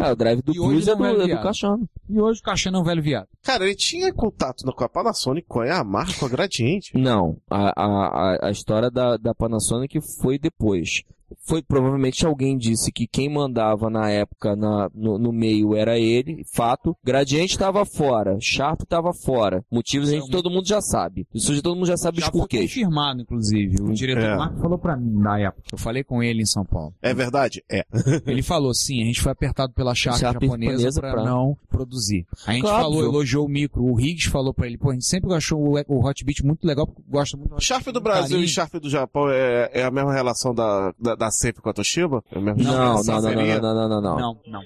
Ah, 0.02 0.12
o 0.12 0.16
drive 0.16 0.40
do 0.42 0.54
Plus 0.54 0.88
é 0.88 0.94
não 0.94 0.98
do, 1.14 1.22
é 1.22 1.30
é 1.30 1.36
do. 1.36 1.42
Caixano. 1.42 1.88
E 2.08 2.18
hoje 2.20 2.40
o 2.40 2.42
Caixano 2.42 2.78
é 2.78 2.80
um 2.80 2.84
velho 2.84 3.02
viado. 3.02 3.28
Cara, 3.42 3.64
ele 3.64 3.74
tinha 3.74 4.12
contato 4.14 4.64
com 4.72 4.84
a 4.84 4.88
Panasonic, 4.88 5.46
com 5.46 5.60
a 5.60 5.66
Yamaha, 5.66 6.12
com 6.18 6.24
a 6.26 6.28
Gradiente. 6.28 6.96
Não, 6.96 7.36
a, 7.50 7.68
a, 7.76 7.86
a- 7.86 8.38
a 8.48 8.50
história 8.50 8.90
da, 8.90 9.16
da 9.18 9.34
Panasonic 9.34 10.00
foi 10.20 10.38
depois. 10.38 11.02
Foi 11.46 11.62
provavelmente 11.62 12.24
alguém 12.26 12.56
disse 12.56 12.90
que 12.92 13.06
quem 13.06 13.28
mandava 13.28 13.88
na 13.90 14.10
época 14.10 14.54
na, 14.56 14.90
no, 14.94 15.18
no 15.18 15.32
meio 15.32 15.74
era 15.74 15.98
ele, 15.98 16.44
fato. 16.52 16.96
Gradiente 17.04 17.52
estava 17.52 17.84
fora, 17.84 18.36
Sharp 18.40 18.82
estava 18.82 19.12
fora. 19.12 19.64
Motivos 19.70 20.08
a 20.08 20.12
gente 20.12 20.30
todo 20.30 20.50
mundo 20.50 20.66
já 20.66 20.80
sabe. 20.80 21.26
Isso 21.34 21.54
já 21.54 21.62
todo 21.62 21.76
mundo 21.76 21.86
já 21.86 21.96
sabe 21.96 22.18
os 22.18 22.24
Já 22.24 22.30
foi 22.30 22.40
porquês. 22.40 22.62
confirmado, 22.72 23.22
inclusive. 23.22 23.76
O 23.82 23.92
diretor 23.92 24.24
É. 24.24 24.36
Marco 24.36 24.58
falou 24.60 24.78
pra 24.78 24.96
mim 24.96 25.18
na 25.20 25.38
época. 25.38 25.62
Eu 25.72 25.78
falei 25.78 26.02
com 26.04 26.22
ele 26.22 26.42
em 26.42 26.46
São 26.46 26.64
Paulo. 26.64 26.94
É 27.02 27.12
verdade? 27.14 27.62
É. 27.70 27.84
Ele 28.26 28.42
falou, 28.42 28.72
sim, 28.74 29.02
a 29.02 29.04
gente 29.06 29.20
foi 29.20 29.32
apertado 29.32 29.72
pela 29.72 29.94
Sharp, 29.94 30.18
Sharp 30.18 30.42
japonesa, 30.42 30.72
japonesa 30.90 31.00
pra, 31.00 31.24
não 31.24 31.56
produzir. 31.68 32.26
A 32.46 32.52
gente 32.52 32.62
Claro. 32.62 32.82
falou, 32.84 33.02
elogiou 33.04 33.46
o 33.46 33.48
micro. 33.48 33.82
O 33.84 33.98
Higgs 34.00 34.28
falou 34.28 34.52
pra 34.54 34.66
ele, 34.66 34.78
pô, 34.78 34.90
a 34.90 34.92
gente 34.92 35.04
sempre 35.06 35.32
achou 35.34 35.58
o, 35.60 35.82
o 35.88 36.06
Hot 36.06 36.24
Beat 36.24 36.42
muito 36.42 36.66
legal, 36.66 36.86
porque 36.86 37.02
gosta 37.08 37.36
muito 37.36 37.54
do 37.54 37.60
Sharp 37.60 37.86
do 37.88 38.00
Brasil 38.00 38.28
carinho. 38.30 38.44
e 38.44 38.48
Sharp 38.48 38.74
do 38.74 38.88
Japão 38.90 39.28
é, 39.30 39.70
é 39.72 39.82
a 39.84 39.90
mesma 39.90 40.12
relação 40.12 40.54
da, 40.54 40.92
da, 41.00 41.14
da 41.20 41.30
Sempre 41.30 41.62
com 41.62 41.70
a 41.70 41.72
Toshiba? 41.72 42.24
É 42.32 42.40
mesma 42.40 42.62
Não, 42.62 42.72
não, 42.72 43.02
não, 43.04 43.20
não, 43.20 43.32
não, 43.32 43.60
não, 43.60 43.88
não, 43.88 44.00
não. 44.00 44.18
Não, 44.18 44.40
não. 44.46 44.62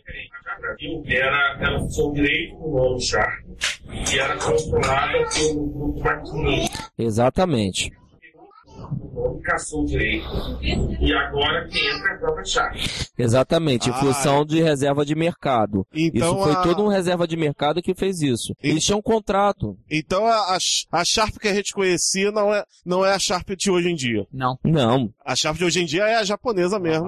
Era, 1.07 1.57
era 1.61 1.79
função 1.81 2.13
direito 2.13 2.57
com 2.57 2.71
o 2.71 2.77
nome 2.77 3.01
Sharp. 3.03 3.45
que 4.07 4.19
era 4.19 4.37
controlada 4.39 5.19
pelo 5.35 5.67
grupo. 5.67 6.03
Exatamente. 6.97 7.93
Não 9.15 9.41
caçou 9.43 9.85
direito. 9.85 10.27
E 11.01 11.13
agora 11.15 11.67
quem 11.69 11.87
entra 11.89 12.11
é 12.11 12.15
a 12.15 12.19
própria 12.19 12.45
Sharp. 12.45 12.77
Exatamente, 13.17 13.89
em 13.89 13.93
Ah, 13.93 13.97
função 13.97 14.45
de 14.45 14.61
reserva 14.61 15.05
de 15.05 15.15
mercado. 15.15 15.87
Então 15.95 16.35
isso 16.35 16.43
foi 16.45 16.53
a- 16.53 16.63
todo 16.63 16.83
um 16.83 16.89
reserva 16.89 17.27
de 17.27 17.37
mercado 17.37 17.81
que 17.81 17.95
fez 17.95 18.21
isso. 18.21 18.55
Eles 18.63 18.85
tinham 18.85 18.99
um 18.99 19.03
contrato. 19.03 19.77
Então 19.91 20.27
a, 20.27 20.57
a, 20.57 20.59
a 21.01 21.05
Sharp 21.05 21.37
que 21.39 21.49
a 21.49 21.55
gente 21.55 21.73
conhecia 21.73 22.31
não 22.33 22.53
é, 22.53 22.65
não 22.85 23.05
é 23.05 23.15
a 23.15 23.19
Sharp 23.19 23.51
de 23.57 23.71
hoje 23.71 23.89
em 23.91 23.95
dia. 23.95 24.27
Não. 24.33 24.59
Não. 24.65 25.11
A 25.25 25.37
Sharp 25.37 25.57
de 25.57 25.65
hoje 25.65 25.81
em 25.83 25.87
dia 25.87 26.05
é 26.05 26.17
a 26.17 26.25
japonesa 26.25 26.79
mesmo. 26.79 27.07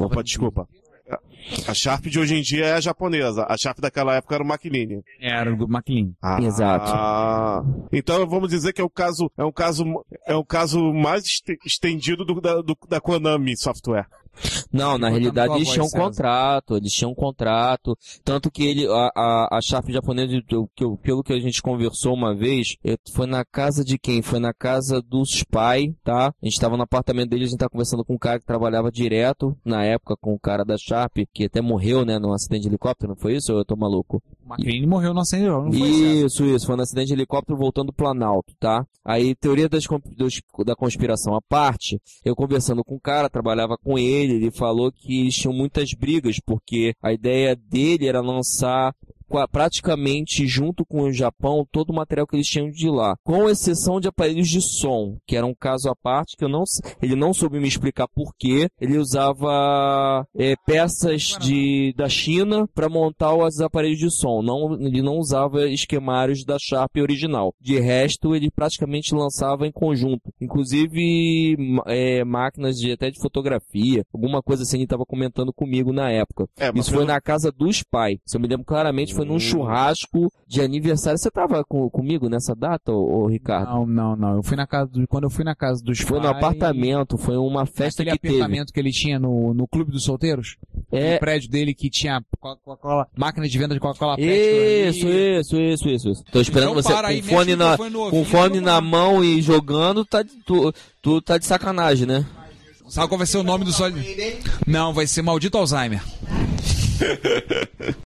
Opa, 0.00 0.22
desculpa. 0.22 0.68
A 1.68 1.72
Sharp 1.74 2.06
de 2.06 2.18
hoje 2.18 2.34
em 2.34 2.42
dia 2.42 2.66
é 2.66 2.72
a 2.72 2.80
japonesa. 2.80 3.46
A 3.48 3.56
Sharp 3.56 3.78
daquela 3.78 4.14
época 4.16 4.34
era 4.34 4.42
o 4.42 4.46
Maquiline. 4.46 5.02
Era 5.20 5.52
o 5.54 5.64
McLean. 5.68 6.10
Ah, 6.20 6.40
Exato. 6.42 6.92
Então 7.92 8.26
vamos 8.26 8.50
dizer 8.50 8.72
que 8.72 8.80
é 8.80 8.84
o 8.84 8.90
caso, 8.90 9.30
é 9.38 9.44
um 9.44 9.52
caso, 9.52 9.84
é 10.26 10.36
um 10.36 10.44
caso 10.44 10.92
mais 10.92 11.24
este- 11.24 11.58
estendido 11.64 12.24
do, 12.24 12.40
da, 12.40 12.60
do- 12.60 12.76
da 12.88 13.00
Konami 13.00 13.56
Software. 13.56 14.06
Não, 14.72 14.98
na 14.98 15.08
realidade 15.08 15.54
eles 15.54 15.68
tinham 15.70 15.86
um 15.86 15.88
César. 15.88 16.04
contrato, 16.04 16.76
eles 16.76 16.92
tinham 16.92 17.10
um 17.10 17.14
contrato, 17.14 17.96
tanto 18.24 18.50
que 18.50 18.64
ele, 18.64 18.86
a, 18.86 19.10
a, 19.16 19.58
a 19.58 19.60
Sharp 19.60 19.88
japonesa, 19.90 20.32
que 20.74 20.84
pelo 21.02 21.22
que 21.22 21.32
a 21.32 21.38
gente 21.40 21.62
conversou 21.62 22.14
uma 22.14 22.34
vez, 22.34 22.76
eu- 22.84 22.96
foi 23.12 23.26
na 23.26 23.44
casa 23.44 23.84
de 23.84 23.98
quem? 23.98 24.22
Foi 24.22 24.38
na 24.38 24.52
casa 24.52 25.00
dos 25.00 25.42
pai, 25.44 25.94
tá? 26.04 26.28
A 26.42 26.44
gente 26.46 26.60
tava 26.60 26.76
no 26.76 26.82
apartamento 26.82 27.30
dele, 27.30 27.44
a 27.44 27.48
gente 27.48 27.58
tava 27.58 27.70
conversando 27.70 28.04
com 28.04 28.14
um 28.14 28.18
cara 28.18 28.38
que 28.38 28.46
trabalhava 28.46 28.90
direto, 28.90 29.56
na 29.64 29.84
época, 29.84 30.16
com 30.20 30.34
o 30.34 30.38
cara 30.38 30.64
da 30.64 30.76
Sharp, 30.76 31.16
que 31.32 31.44
até 31.44 31.60
morreu, 31.60 32.04
né, 32.04 32.18
num 32.18 32.32
acidente 32.32 32.62
de 32.62 32.68
helicóptero, 32.68 33.10
não 33.10 33.16
foi 33.16 33.36
isso 33.36 33.52
ou 33.52 33.58
eu 33.58 33.64
tô 33.64 33.76
maluco? 33.76 34.22
McLean 34.48 34.86
morreu 34.86 35.12
no 35.14 35.20
acidente, 35.20 35.48
não 35.48 35.70
foi 35.72 35.72
César? 35.80 36.26
Isso, 36.26 36.44
isso. 36.44 36.66
Foi 36.66 36.76
um 36.76 36.80
acidente 36.80 37.08
de 37.08 37.12
helicóptero 37.14 37.58
voltando 37.58 37.86
do 37.86 37.92
Planalto, 37.92 38.52
tá? 38.58 38.84
Aí, 39.04 39.34
teoria 39.36 39.68
das, 39.68 39.84
dos- 40.16 40.40
da 40.64 40.74
conspiração 40.74 41.34
à 41.34 41.40
parte, 41.40 42.00
eu 42.24 42.34
conversando 42.34 42.82
com 42.84 42.96
o 42.96 43.00
cara, 43.00 43.28
trabalhava 43.30 43.76
com 43.78 43.96
ele, 43.98 44.25
ele 44.34 44.50
falou 44.50 44.92
que 44.92 45.20
eles 45.20 45.34
tinham 45.34 45.52
muitas 45.54 45.90
brigas, 45.92 46.36
porque 46.44 46.94
a 47.02 47.12
ideia 47.12 47.56
dele 47.56 48.06
era 48.06 48.20
lançar 48.20 48.94
praticamente 49.50 50.46
junto 50.46 50.84
com 50.84 51.02
o 51.02 51.12
Japão 51.12 51.66
todo 51.70 51.90
o 51.90 51.94
material 51.94 52.26
que 52.26 52.36
eles 52.36 52.46
tinham 52.46 52.70
de 52.70 52.88
lá, 52.88 53.16
com 53.24 53.48
exceção 53.48 54.00
de 54.00 54.08
aparelhos 54.08 54.48
de 54.48 54.60
som, 54.60 55.16
que 55.26 55.36
era 55.36 55.46
um 55.46 55.54
caso 55.54 55.88
à 55.88 55.94
parte 55.96 56.36
que 56.36 56.44
eu 56.44 56.48
não, 56.48 56.64
ele 57.02 57.14
não 57.16 57.32
soube 57.32 57.58
me 57.58 57.68
explicar 57.68 58.06
por 58.08 58.32
quê. 58.38 58.68
Ele 58.80 58.98
usava 58.98 60.26
é, 60.36 60.54
peças 60.66 61.36
de 61.40 61.92
da 61.96 62.08
China 62.08 62.66
para 62.74 62.88
montar 62.88 63.34
os 63.34 63.60
aparelhos 63.60 63.98
de 63.98 64.10
som. 64.10 64.42
Não, 64.42 64.74
ele 64.74 65.02
não 65.02 65.18
usava 65.18 65.68
esquemários 65.68 66.44
da 66.44 66.56
Sharp 66.58 66.96
original. 66.96 67.52
De 67.60 67.78
resto, 67.78 68.34
ele 68.34 68.50
praticamente 68.50 69.14
lançava 69.14 69.66
em 69.66 69.72
conjunto, 69.72 70.30
inclusive 70.40 71.56
é, 71.86 72.24
máquinas 72.24 72.76
de 72.76 72.92
até 72.92 73.10
de 73.10 73.20
fotografia, 73.20 74.04
alguma 74.12 74.42
coisa 74.42 74.62
assim. 74.62 74.76
Ele 74.78 74.84
estava 74.84 75.04
comentando 75.06 75.52
comigo 75.52 75.92
na 75.92 76.10
época. 76.10 76.46
É, 76.58 76.70
Isso 76.74 76.90
foi 76.90 76.98
pelo- 77.00 77.06
na 77.12 77.20
casa 77.20 77.50
dos 77.50 77.82
pais. 77.82 78.18
Se 78.26 78.36
eu 78.36 78.40
me 78.40 78.48
lembro 78.48 78.64
claramente, 78.64 79.14
foi 79.16 79.24
num 79.24 79.40
churrasco 79.40 80.30
de 80.46 80.60
aniversário. 80.60 81.18
Você 81.18 81.30
tava 81.30 81.64
com- 81.64 81.88
comigo 81.90 82.28
nessa 82.28 82.54
data, 82.54 82.92
ô, 82.92 83.24
ô, 83.24 83.26
Ricardo? 83.26 83.70
Não, 83.70 83.86
não, 83.86 84.16
não. 84.16 84.36
Eu 84.36 84.42
fui 84.42 84.56
na 84.56 84.66
casa 84.66 84.90
do, 84.90 85.06
quando 85.08 85.24
eu 85.24 85.30
fui 85.30 85.44
na 85.44 85.54
casa 85.54 85.82
dos 85.82 85.98
Foi 86.00 86.18
no 86.18 86.24
pais, 86.24 86.36
apartamento, 86.36 87.18
foi 87.18 87.36
uma 87.36 87.66
festa 87.66 88.02
Aquele 88.02 88.16
que 88.16 88.22
teve. 88.22 88.34
apartamento 88.36 88.72
que 88.72 88.78
ele 88.80 88.92
tinha 88.92 89.18
no, 89.18 89.52
no 89.54 89.66
Clube 89.66 89.90
dos 89.90 90.04
Solteiros? 90.04 90.56
É. 90.92 91.14
No 91.14 91.20
prédio 91.20 91.50
dele 91.50 91.74
que 91.74 91.90
tinha 91.90 92.22
Coca-Cola, 92.38 93.08
máquina 93.16 93.48
de 93.48 93.58
venda 93.58 93.74
de 93.74 93.80
Coca-Cola. 93.80 94.16
Isso, 94.20 95.08
isso, 95.08 95.56
isso, 95.56 95.88
isso, 95.88 96.08
isso. 96.10 96.24
Tô 96.30 96.40
esperando 96.40 96.70
Então 96.78 96.82
você 96.82 96.92
aí, 96.92 97.20
com 97.22 97.26
mexe 97.26 97.34
fone, 97.34 97.52
o 97.54 97.56
na, 97.56 97.76
no 97.76 98.10
com 98.10 98.24
fone 98.24 98.60
na 98.60 98.80
mão 98.80 99.24
e 99.24 99.40
jogando, 99.42 100.04
tá, 100.04 100.22
de- 100.22 100.30
tu, 100.44 100.72
tu 101.02 101.20
tá 101.20 101.38
de 101.38 101.44
sacanagem, 101.46 102.06
né? 102.06 102.24
Sabe 102.88 103.08
qual 103.08 103.18
vai 103.18 103.26
ser 103.26 103.38
o 103.38 103.42
nome 103.42 103.64
do 103.64 103.72
sol? 103.72 103.88
Não, 104.64 104.94
vai 104.94 105.08
ser 105.08 105.20
Maldito 105.22 105.58
Alzheimer. 105.58 106.00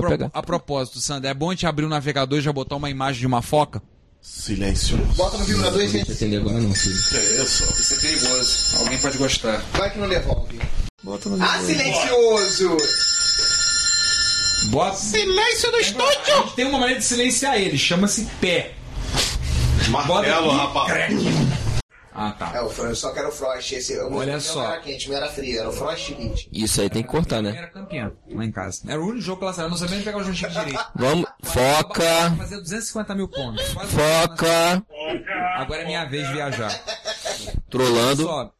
Pro- 0.00 0.10
pegar. 0.10 0.30
a 0.32 0.42
propósito, 0.42 1.00
Sandra, 1.00 1.30
é 1.30 1.34
bom 1.34 1.50
a 1.50 1.52
gente 1.52 1.66
abrir 1.66 1.84
o 1.84 1.88
navegador 1.88 2.38
e 2.38 2.42
já 2.42 2.52
botar 2.52 2.76
uma 2.76 2.90
imagem 2.90 3.20
de 3.20 3.26
uma 3.26 3.42
foca? 3.42 3.82
Silêncio. 4.20 4.96
Bota 5.16 5.38
no 5.38 5.44
vibrador 5.44 5.80
e 5.80 5.88
gente. 5.88 6.10
Entender 6.10 6.38
agora 6.38 6.58
não, 6.60 6.74
filho. 6.74 6.96
É 7.14 7.42
isso. 7.42 7.64
Isso 7.80 7.94
é 7.94 7.96
perigoso. 7.98 8.78
Alguém 8.78 8.98
pode 8.98 9.18
gostar. 9.18 9.62
Vai 9.74 9.90
que 9.90 9.98
não 9.98 10.08
devolve. 10.08 10.58
Bota 11.02 11.28
no 11.28 11.42
Ah, 11.44 11.58
silencioso! 11.60 12.76
Bota. 14.70 14.96
Silêncio 14.96 15.70
do 15.70 15.78
estúdio! 15.78 16.50
Tem 16.56 16.64
uma 16.66 16.78
maneira 16.78 17.00
de 17.00 17.06
silenciar 17.06 17.56
ele, 17.56 17.78
chama-se 17.78 18.26
pé. 18.40 18.72
Martelo, 19.88 20.50
aqui, 20.50 20.56
rapaz. 20.56 21.14
Ah, 22.18 22.32
tá. 22.32 22.52
É, 22.54 22.62
o 22.62 22.70
eu 22.70 22.96
só 22.96 23.12
quero 23.12 23.28
o 23.28 23.32
Frost. 23.32 23.72
Esse, 23.72 23.98
o 23.98 24.14
Olha 24.14 24.40
só. 24.40 24.62
não 24.62 24.72
era 24.72 24.80
quente, 24.80 25.12
era 25.12 25.28
frio, 25.28 25.60
era 25.60 25.68
o 25.68 25.72
Frost 25.72 26.14
Beat. 26.14 26.48
Isso 26.50 26.80
aí 26.80 26.88
tem 26.88 27.02
que 27.02 27.08
cortar, 27.08 27.42
né? 27.42 27.54
Era 27.54 27.68
campeã 27.68 28.10
lá 28.30 28.44
em 28.44 28.50
casa. 28.50 28.80
Era 28.88 28.98
o 28.98 29.04
único 29.04 29.20
jogo. 29.20 29.44
Eu 29.44 29.68
não 29.68 29.76
sabia 29.76 29.96
nem 29.96 30.04
pegar 30.04 30.16
o 30.16 30.24
joystick 30.24 30.48
direito. 30.48 30.86
Vamos, 30.96 31.28
foca, 31.42 32.34
Fazer 32.38 32.56
250 32.56 33.14
mil 33.14 33.28
pontos. 33.28 33.68
Quase 33.74 33.90
foca, 33.92 34.86
Agora 35.56 35.82
é 35.82 35.84
minha 35.84 36.04
vez 36.06 36.26
de 36.26 36.32
viajar. 36.32 36.72
trolando. 37.68 38.22
Só, 38.22 38.52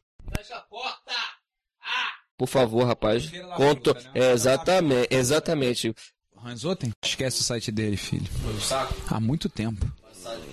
Por 2.37 2.47
favor, 2.49 2.87
rapaz. 2.87 3.31
Conto, 3.57 3.97
é, 4.15 4.33
exatamente, 4.33 5.09
exatamente. 5.11 5.95
Ranzoten? 6.37 6.93
Esquece 7.03 7.41
o 7.41 7.43
site 7.43 7.73
dele, 7.73 7.97
filho. 7.97 8.27
Há 9.09 9.19
muito 9.19 9.49
tempo. 9.49 9.91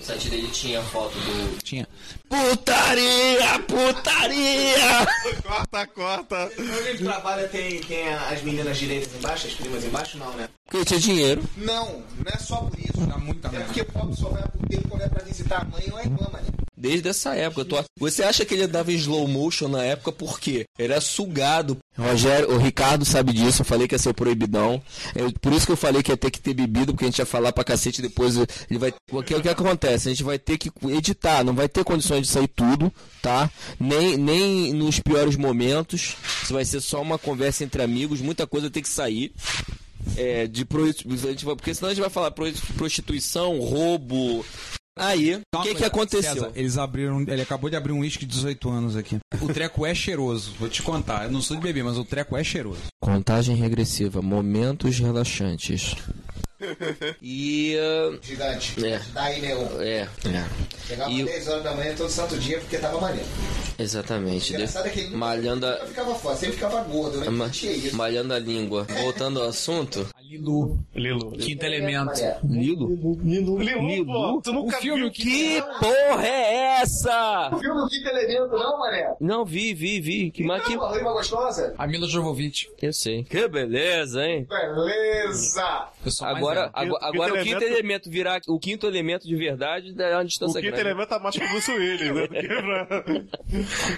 O 0.04 0.06
site 0.06 0.30
dele 0.30 0.50
tinha 0.50 0.82
foto 0.82 1.14
do. 1.18 1.58
Tinha. 1.64 1.88
Putaria, 2.28 3.60
putaria! 3.68 5.08
Corta, 5.44 5.88
corta. 5.88 6.52
Onde 6.60 6.90
ele 6.90 6.98
trabalha 7.06 7.48
tem, 7.48 7.80
tem 7.80 8.10
as 8.14 8.42
meninas 8.42 8.78
direitas 8.78 9.14
embaixo, 9.16 9.48
as 9.48 9.54
primas 9.54 9.86
embaixo? 9.86 10.18
Não, 10.18 10.32
né? 10.34 10.50
Porque 10.70 10.84
tinha 10.86 11.00
dinheiro. 11.00 11.42
Não, 11.56 11.86
não 12.18 12.34
é 12.34 12.38
só 12.38 12.58
por 12.58 12.78
isso. 12.80 13.06
Dá 13.08 13.18
muita 13.18 13.48
É 13.56 13.60
porque 13.62 13.84
pobre 13.86 14.16
só 14.18 14.28
vai 14.30 14.42
pro 14.44 14.68
tempo 14.68 14.90
quando 14.90 15.04
é 15.04 15.08
pra 15.10 15.24
visitar 15.24 15.62
a 15.62 15.66
mãe 15.66 15.84
ou 15.92 15.98
a 15.98 16.02
irmã, 16.04 16.28
mané. 16.32 16.48
Desde 16.76 17.08
essa 17.08 17.34
época. 17.34 17.64
tô- 17.64 17.84
Você 17.98 18.24
acha 18.24 18.44
que 18.44 18.54
ele 18.54 18.64
andava 18.64 18.92
em 18.92 18.96
slow 18.96 19.26
motion 19.26 19.70
na 19.70 19.84
época 19.86 20.12
por 20.12 20.38
quê? 20.38 20.66
Ele 20.78 20.92
era 20.92 21.00
sugado. 21.00 21.78
Rogério, 21.98 22.52
o 22.52 22.58
Ricardo 22.58 23.06
sabe 23.06 23.32
disso, 23.32 23.62
eu 23.62 23.66
falei 23.66 23.88
que 23.88 23.96
ia 23.96 24.00
ser 24.00 24.14
proibidão. 24.14 24.82
É 25.16 25.22
por 25.40 25.54
isso 25.54 25.66
que 25.66 25.72
eu 25.72 25.78
falei 25.78 26.04
que 26.04 26.12
ia 26.12 26.18
ter 26.18 26.30
que 26.32 26.42
ter 26.42 26.54
bebido, 26.54 26.92
porque 26.92 27.06
a 27.06 27.08
gente 27.08 27.20
ia 27.20 27.26
falar 27.26 27.54
pra 27.54 27.64
cacete 27.64 28.02
depois. 28.02 28.36
Ele 28.36 28.80
vai. 28.80 28.94
O 29.12 29.24
que, 29.24 29.34
o 29.36 29.42
que 29.42 29.48
acontece? 29.48 29.93
A 29.94 30.12
gente 30.12 30.24
vai 30.24 30.38
ter 30.40 30.58
que 30.58 30.72
editar, 30.90 31.44
não 31.44 31.54
vai 31.54 31.68
ter 31.70 31.84
condições 31.84 32.22
de 32.22 32.28
sair 32.28 32.48
tudo, 32.48 32.92
tá? 33.22 33.50
Nem, 33.80 34.18
nem 34.18 34.74
nos 34.74 35.00
piores 35.00 35.36
momentos. 35.36 36.16
Isso 36.44 36.54
vai 36.54 36.66
ser 36.66 36.82
só 36.82 37.02
uma 37.02 37.18
conversa 37.20 37.64
entre 37.64 37.82
amigos, 37.84 38.22
muita 38.22 38.46
coisa 38.48 38.70
tem 38.70 38.82
que 38.84 38.90
sair. 38.90 39.34
É, 40.18 40.48
de 40.48 40.66
pro... 40.66 40.84
a 40.84 40.88
gente 40.92 41.46
vai- 41.46 41.56
porque 41.56 41.74
senão 41.74 41.90
a 41.90 41.94
gente 41.94 42.02
vai 42.02 42.10
falar 42.10 42.32
pro- 42.32 42.52
prostituição, 42.76 43.60
roubo. 43.60 44.46
Aí, 44.96 45.42
o 45.56 45.62
que 45.64 45.74
que 45.74 45.84
aconteceu? 45.86 46.34
César, 46.34 46.52
eles 46.54 46.78
abriram. 46.78 47.22
Ele 47.22 47.42
acabou 47.42 47.68
de 47.68 47.76
abrir 47.76 47.94
um 47.94 48.00
uísque 48.02 48.26
de 48.28 48.36
18 48.36 48.70
anos 48.70 48.96
aqui. 48.96 49.18
O 49.42 49.48
treco 49.52 49.86
é 49.88 49.96
cheiroso, 49.96 50.54
vou 50.60 50.70
te 50.70 50.84
contar. 50.84 51.24
Eu 51.26 51.32
não 51.32 51.42
sou 51.42 51.58
de 51.58 51.64
beber, 51.64 51.84
mas 51.84 51.98
o 51.98 52.06
treco 52.06 52.38
é 52.38 52.44
cheiroso. 52.44 52.82
Contagem 53.02 53.56
regressiva, 53.56 54.22
momentos 54.22 55.00
relaxantes. 55.00 55.96
E. 57.22 57.76
uh, 57.78 58.20
Gigante. 58.22 58.86
É. 58.86 59.00
Daí, 59.14 59.42
Neon. 59.42 59.66
É, 59.80 60.08
é. 60.26 60.46
Chegava 60.88 61.12
E- 61.12 61.22
às 61.22 61.28
10 61.28 61.48
horas 61.48 61.64
da 61.64 61.72
manhã 61.74 61.96
todo 61.96 62.10
santo 62.10 62.38
dia 62.38 62.60
porque 62.60 62.78
tava 62.78 63.00
maneiro. 63.00 63.28
Exatamente. 63.78 64.54
Engraçado 64.54 64.88
é 64.88 64.90
que 64.90 65.00
ele 65.00 65.08
nunca- 65.08 65.18
Malhando 65.18 65.66
a, 65.66 65.72
nunca 65.72 65.86
ficava 65.88 66.16
fora, 66.16 66.36
sempre 66.38 66.56
ficava 66.56 66.82
gordo, 66.84 67.18
né? 67.20 67.30
ma- 67.30 67.50
Tinha 67.50 67.72
isso. 67.72 67.96
malhando 67.96 68.34
a 68.34 68.40
língua. 68.40 68.86
Voltando 69.02 69.42
ao 69.42 69.50
assunto. 69.50 70.08
Lilu. 70.38 70.80
Lilo. 70.96 71.32
Quinto 71.34 71.66
elemento. 71.66 72.12
Lilo? 72.44 73.18
Lilo, 73.24 73.60
Lilo, 73.60 74.06
pô, 74.06 74.42
tu 74.44 74.52
nunca 74.54 74.78
O 74.78 74.82
filme 74.82 75.02
viu 75.04 75.12
Que 75.12 75.62
porra 75.80 76.26
é 76.28 76.82
essa? 76.82 77.50
Viu 77.60 77.74
no 77.76 77.88
quinto 77.88 78.10
elemento, 78.10 78.52
não, 78.58 78.80
mané? 78.80 79.14
Não, 79.20 79.46
vi, 79.46 79.74
vi, 79.74 80.00
vi. 80.00 80.32
Que 80.32 80.44
a 80.50 80.58
rima 80.58 81.14
gostosa? 81.14 81.74
A 81.78 81.88
Mila 81.88 82.08
Jovovich. 82.08 82.70
Eu 82.82 82.92
sei. 82.94 83.24
Que 83.24 83.48
beleza, 83.48 84.26
hein? 84.26 84.48
Beleza! 84.50 85.88
Agora, 86.22 86.70
agora, 86.74 87.00
Quinto 87.00 87.06
agora 87.06 87.34
o 87.34 87.38
quinto 87.38 87.50
elemento- 87.58 87.64
elemento 87.64 88.10
virar 88.10 88.42
o 88.48 88.60
quinto 88.60 88.88
elemento 88.88 89.28
de 89.28 89.36
verdade 89.36 89.94
dá 89.94 90.10
uma 90.12 90.22
O 90.22 90.26
distância 90.26 90.60
quinto 90.62 90.72
grande. 90.74 90.90
elemento 90.90 91.10
tá 91.10 91.20
mais 91.20 91.36
pro 91.38 91.48
Bruce 91.50 91.72
Willis, 91.72 92.14
né? 92.14 92.28
Do 92.28 92.34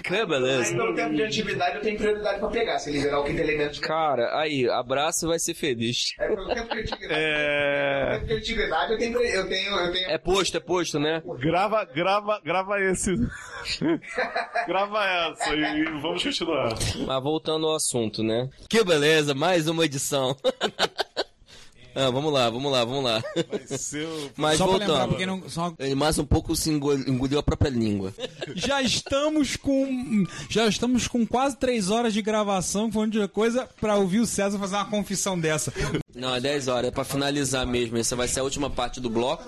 Que 0.04 0.26
beleza. 0.26 0.70
Aí 0.70 0.76
pelo 0.76 0.94
tempo 0.94 1.14
de 1.14 1.22
antiguidade 1.22 1.76
eu 1.76 1.82
tenho 1.82 1.98
prioridade 1.98 2.38
pra 2.38 2.48
pegar, 2.48 2.78
se 2.78 2.90
ele 2.90 3.00
virar 3.00 3.20
o 3.20 3.24
quinto 3.24 3.40
elemento 3.40 3.72
de 3.74 3.80
Cara, 3.80 4.38
aí, 4.38 4.68
abraço 4.68 5.26
e 5.26 5.28
vai 5.28 5.38
ser 5.38 5.54
feliz. 5.54 6.12
É, 6.18 6.25
pelo 6.28 6.46
tempo 6.48 6.74
de 6.74 6.80
antiguidade. 6.80 7.08
Pelo 7.08 7.12
É... 7.14 8.18
tempo 8.20 8.34
antiguidade 8.34 8.92
eu 8.92 8.98
tenho, 8.98 9.18
eu 9.22 9.48
tenho, 9.48 9.70
eu 9.76 9.92
tenho. 9.92 10.10
É 10.10 10.18
posto, 10.18 10.56
é 10.56 10.60
posto, 10.60 10.98
né? 10.98 11.22
Grava, 11.38 11.84
grava, 11.84 12.40
grava 12.44 12.80
esse. 12.80 13.14
grava 14.66 15.04
essa 15.04 15.54
e 15.54 15.84
vamos 16.00 16.22
continuar. 16.22 16.74
Mas 17.06 17.22
voltando 17.22 17.66
ao 17.66 17.76
assunto, 17.76 18.22
né? 18.22 18.48
Que 18.68 18.82
beleza, 18.84 19.34
mais 19.34 19.68
uma 19.68 19.84
edição. 19.84 20.36
Ah, 21.98 22.10
vamos 22.10 22.30
lá, 22.30 22.50
vamos 22.50 22.70
lá, 22.70 22.84
vamos 22.84 23.02
lá. 23.02 23.22
Mas 24.36 24.58
Só 24.58 24.66
lembrar, 24.66 24.86
voltando. 24.86 25.08
pra 25.08 25.16
quem 25.16 25.24
não- 25.24 25.48
só- 25.48 25.72
Ele 25.78 25.94
mais 25.94 26.18
um 26.18 26.26
pouco 26.26 26.54
se 26.54 26.68
engol- 26.68 26.92
engoliu 26.92 27.38
a 27.38 27.42
própria 27.42 27.70
língua. 27.70 28.12
Já 28.54 28.82
estamos 28.82 29.56
com. 29.56 30.26
Já 30.50 30.66
estamos 30.66 31.08
com 31.08 31.26
quase 31.26 31.56
três 31.56 31.88
horas 31.90 32.12
de 32.12 32.20
gravação, 32.20 32.92
falando 32.92 33.12
de 33.12 33.26
coisa, 33.28 33.66
pra 33.80 33.96
ouvir 33.96 34.20
o 34.20 34.26
César 34.26 34.58
fazer 34.58 34.76
uma 34.76 34.90
confissão 34.90 35.40
dessa. 35.40 35.72
Não, 36.16 36.34
é 36.34 36.40
10 36.40 36.68
horas, 36.68 36.88
é 36.88 36.90
pra 36.90 37.04
finalizar 37.04 37.66
mesmo. 37.66 37.98
Essa 37.98 38.16
vai 38.16 38.26
ser 38.26 38.40
a 38.40 38.42
última 38.42 38.70
parte 38.70 39.00
do 39.00 39.10
bloco, 39.10 39.44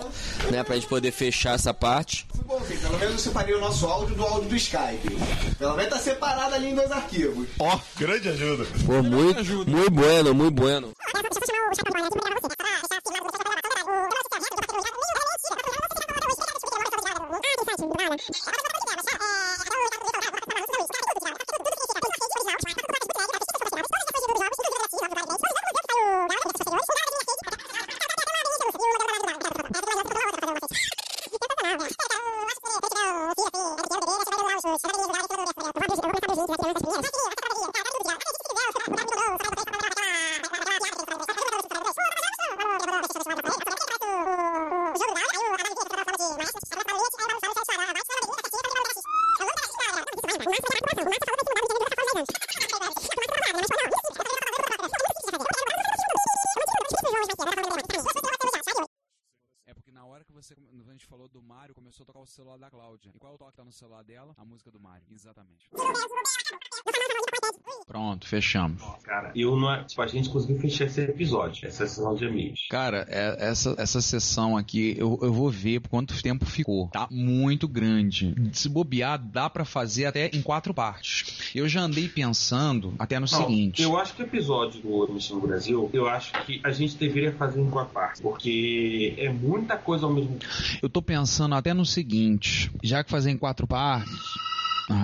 né? 0.51 0.63
Pra 0.63 0.75
gente 0.75 0.87
poder 0.87 1.11
fechar 1.11 1.55
essa 1.55 1.73
parte. 1.73 2.27
Bom, 2.45 2.59
filho, 2.61 2.79
pelo 2.79 2.99
menos 2.99 3.13
eu 3.13 3.19
separei 3.19 3.55
o 3.55 3.59
nosso 3.59 3.87
áudio 3.87 4.15
do 4.15 4.23
áudio 4.23 4.49
do 4.49 4.55
Skype. 4.55 5.17
Pelo 5.57 5.75
menos 5.75 5.89
tá 5.89 5.97
separado 5.97 6.53
ali 6.53 6.67
em 6.67 6.75
dois 6.75 6.91
arquivos. 6.91 7.47
Ó, 7.57 7.79
grande 7.97 8.29
ajuda. 8.29 8.67
Pô, 8.85 9.01
muito, 9.01 9.69
muito 9.69 9.91
bueno, 9.91 10.35
muito 10.35 10.61
bueno. 10.61 10.93
É 59.65 59.73
porque 59.73 59.91
na 59.91 60.05
hora 60.05 60.23
que 60.23 60.31
você. 60.31 60.53
A 60.53 60.91
gente 60.91 61.05
falou 61.05 61.27
do 61.27 61.41
Mario, 61.41 61.75
começou 61.75 62.03
a 62.03 62.07
tocar 62.07 62.19
o 62.19 62.25
celular 62.25 62.57
da 62.57 62.69
Cláudia. 62.69 63.11
E 63.13 63.19
qual 63.19 63.33
é 63.33 63.35
o 63.35 63.37
toque 63.37 63.51
que 63.51 63.57
tá 63.57 63.63
no 63.63 63.71
celular 63.71 64.03
dela? 64.03 64.33
A 64.37 64.43
música 64.43 64.71
do 64.71 64.79
Mario. 64.79 65.05
Exatamente. 65.11 65.69
Pronto, 67.85 68.18
fechamos. 68.29 68.81
Cara, 69.03 69.31
eu 69.35 69.55
não. 69.57 69.83
Tipo, 69.83 70.01
a 70.01 70.07
gente 70.07 70.29
conseguiu 70.29 70.59
fechar 70.59 70.85
esse 70.85 71.01
episódio, 71.01 71.67
essa 71.67 71.87
sessão 71.87 72.15
de 72.15 72.25
amigos. 72.25 72.67
Cara, 72.69 73.05
é- 73.09 73.37
essa, 73.39 73.75
essa 73.77 74.01
sessão 74.01 74.55
aqui, 74.55 74.95
eu, 74.97 75.17
eu 75.21 75.33
vou 75.33 75.49
ver 75.49 75.79
por 75.81 75.89
quanto 75.89 76.21
tempo 76.21 76.45
ficou. 76.45 76.87
Tá 76.89 77.07
muito 77.09 77.67
grande. 77.67 78.35
Se 78.53 78.69
bobear, 78.69 79.17
dá 79.19 79.49
pra 79.49 79.65
fazer 79.65 80.05
até 80.05 80.29
em 80.33 80.41
quatro 80.41 80.73
partes. 80.73 81.51
Eu 81.55 81.67
já 81.67 81.81
andei 81.81 82.07
pensando 82.07 82.93
até 82.99 83.15
no 83.15 83.21
Não, 83.21 83.27
seguinte. 83.27 83.81
Eu 83.81 83.97
acho 83.97 84.13
que 84.13 84.21
o 84.21 84.25
episódio 84.25 84.81
do 84.81 85.13
Missão 85.13 85.39
Brasil, 85.39 85.89
eu 85.93 86.07
acho 86.07 86.31
que 86.45 86.61
a 86.63 86.71
gente 86.71 86.95
deveria 86.95 87.31
fazer 87.33 87.59
em 87.61 87.69
quatro 87.69 87.93
partes, 87.93 88.21
porque 88.21 89.15
é 89.17 89.29
muita 89.31 89.77
coisa 89.77 90.05
ao 90.05 90.13
mesmo 90.13 90.37
tempo. 90.37 90.53
Eu 90.81 90.89
tô 90.89 91.01
pensando 91.01 91.55
até 91.55 91.73
no 91.73 91.85
seguinte, 91.85 92.71
já 92.83 93.03
que 93.03 93.09
fazer 93.09 93.31
em 93.31 93.37
quatro 93.37 93.65
partes. 93.65 94.28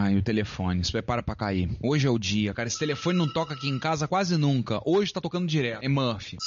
Ai, 0.06 0.16
o 0.16 0.22
telefone, 0.22 0.84
se 0.84 0.92
prepara 0.92 1.24
pra 1.24 1.34
cair. 1.34 1.68
Hoje 1.82 2.06
é 2.06 2.10
o 2.12 2.20
dia, 2.20 2.54
cara. 2.54 2.68
Esse 2.68 2.78
telefone 2.78 3.18
não 3.18 3.28
toca 3.28 3.56
aqui 3.56 3.68
em 3.68 3.80
casa 3.80 4.08
quase 4.08 4.38
nunca. 4.38 4.80
Hoje 4.86 5.12
tá 5.12 5.20
tocando 5.20 5.48
direto. 5.48 5.84
É 5.84 5.90
Murphy. 5.90 6.38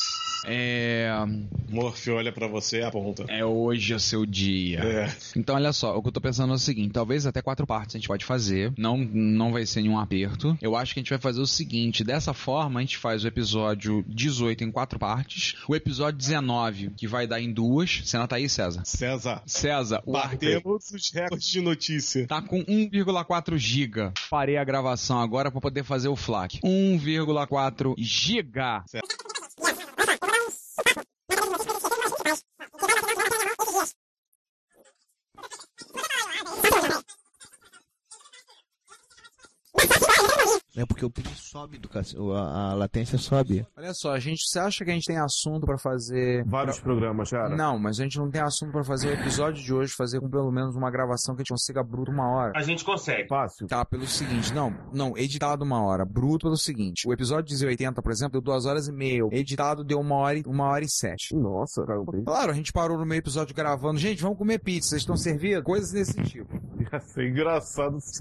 É. 0.44 1.10
Murphy 1.68 2.10
olha 2.10 2.32
pra 2.32 2.46
você 2.46 2.78
e 2.78 2.82
aponta. 2.82 3.24
É 3.28 3.44
hoje 3.44 3.94
o 3.94 4.00
seu 4.00 4.24
dia. 4.24 4.80
É. 4.80 5.16
Então, 5.36 5.54
olha 5.54 5.72
só, 5.72 5.96
o 5.96 6.02
que 6.02 6.08
eu 6.08 6.12
tô 6.12 6.20
pensando 6.20 6.52
é 6.52 6.56
o 6.56 6.58
seguinte: 6.58 6.92
talvez 6.92 7.26
até 7.26 7.42
quatro 7.42 7.66
partes 7.66 7.94
a 7.94 7.98
gente 7.98 8.08
pode 8.08 8.24
fazer. 8.24 8.72
Não, 8.76 8.96
não 8.96 9.52
vai 9.52 9.66
ser 9.66 9.82
nenhum 9.82 9.98
aperto. 9.98 10.56
Eu 10.60 10.76
acho 10.76 10.94
que 10.94 11.00
a 11.00 11.02
gente 11.02 11.10
vai 11.10 11.18
fazer 11.18 11.40
o 11.40 11.46
seguinte: 11.46 12.04
dessa 12.04 12.32
forma, 12.32 12.80
a 12.80 12.82
gente 12.82 12.96
faz 12.96 13.24
o 13.24 13.28
episódio 13.28 14.04
18 14.08 14.64
em 14.64 14.70
quatro 14.70 14.98
partes. 14.98 15.56
O 15.68 15.74
episódio 15.74 16.18
19, 16.18 16.90
que 16.96 17.06
vai 17.06 17.26
dar 17.26 17.40
em 17.40 17.52
duas. 17.52 18.00
Você 18.04 18.26
tá 18.26 18.36
aí, 18.36 18.48
César? 18.48 18.82
César. 18.84 19.42
César, 19.46 20.02
o 20.06 20.12
Batemos 20.12 20.90
os 20.90 21.10
recordes 21.12 21.48
de 21.48 21.60
notícia. 21.60 22.26
Tá 22.26 22.42
com 22.42 22.64
1,4 22.64 23.56
GB. 23.56 24.12
Parei 24.30 24.56
a 24.56 24.64
gravação 24.64 25.20
agora 25.20 25.50
pra 25.50 25.60
poder 25.60 25.84
fazer 25.84 26.08
o 26.08 26.16
FLAC. 26.16 26.60
1,4 26.64 27.94
GB. 27.98 28.60
É 28.94 29.00
porque 40.98 41.06
o 41.06 41.10
pitch 41.10 41.36
sobe 41.36 41.78
do 41.78 41.88
a, 42.34 42.70
a 42.70 42.74
latência 42.74 43.16
sobe. 43.18 43.64
Olha 43.76 43.94
só, 43.94 44.12
a 44.12 44.18
gente, 44.18 44.42
você 44.44 44.58
acha 44.58 44.84
que 44.84 44.90
a 44.90 44.94
gente 44.94 45.06
tem 45.06 45.16
assunto 45.16 45.64
pra 45.64 45.78
fazer... 45.78 46.44
Vários 46.44 46.80
programas, 46.80 47.30
cara. 47.30 47.54
Não, 47.54 47.78
mas 47.78 48.00
a 48.00 48.02
gente 48.02 48.18
não 48.18 48.28
tem 48.28 48.40
assunto 48.40 48.72
pra 48.72 48.82
fazer 48.82 49.08
o 49.08 49.12
episódio 49.12 49.62
de 49.62 49.72
hoje, 49.72 49.92
fazer 49.96 50.20
com 50.20 50.28
pelo 50.28 50.50
menos 50.50 50.74
uma 50.74 50.90
gravação 50.90 51.36
que 51.36 51.42
a 51.42 51.42
gente 51.42 51.50
consiga 51.50 51.84
bruto 51.84 52.10
uma 52.10 52.28
hora. 52.28 52.52
A 52.56 52.62
gente 52.62 52.84
consegue. 52.84 53.28
Fácil. 53.28 53.66
Tá, 53.68 53.84
pelo 53.84 54.06
seguinte, 54.06 54.52
não, 54.52 54.74
não, 54.92 55.16
editado 55.16 55.64
uma 55.64 55.80
hora, 55.82 56.04
bruto 56.04 56.46
pelo 56.46 56.56
seguinte, 56.56 57.06
o 57.06 57.12
episódio 57.12 57.56
de 57.56 57.66
80, 57.66 58.02
por 58.02 58.10
exemplo, 58.10 58.32
deu 58.32 58.40
duas 58.40 58.66
horas 58.66 58.88
e 58.88 58.92
meia, 58.92 59.22
editado 59.30 59.84
deu 59.84 60.00
uma 60.00 60.16
hora 60.16 60.38
e, 60.38 60.42
uma 60.46 60.64
hora 60.64 60.84
e 60.84 60.88
sete. 60.90 61.34
Nossa, 61.34 61.84
cara. 61.84 62.00
Claro, 62.24 62.50
a 62.50 62.54
gente 62.54 62.72
parou 62.72 62.98
no 62.98 63.06
meio 63.06 63.20
episódio 63.20 63.54
gravando, 63.54 63.98
gente, 63.98 64.22
vamos 64.22 64.38
comer 64.38 64.58
pizza, 64.58 64.90
vocês 64.90 65.02
estão 65.02 65.16
servidos? 65.16 65.62
Coisas 65.62 65.92
desse 65.92 66.20
tipo. 66.22 66.58
Ia 66.92 67.00
ser 67.00 67.28
engraçado 67.28 68.00
se. 68.00 68.20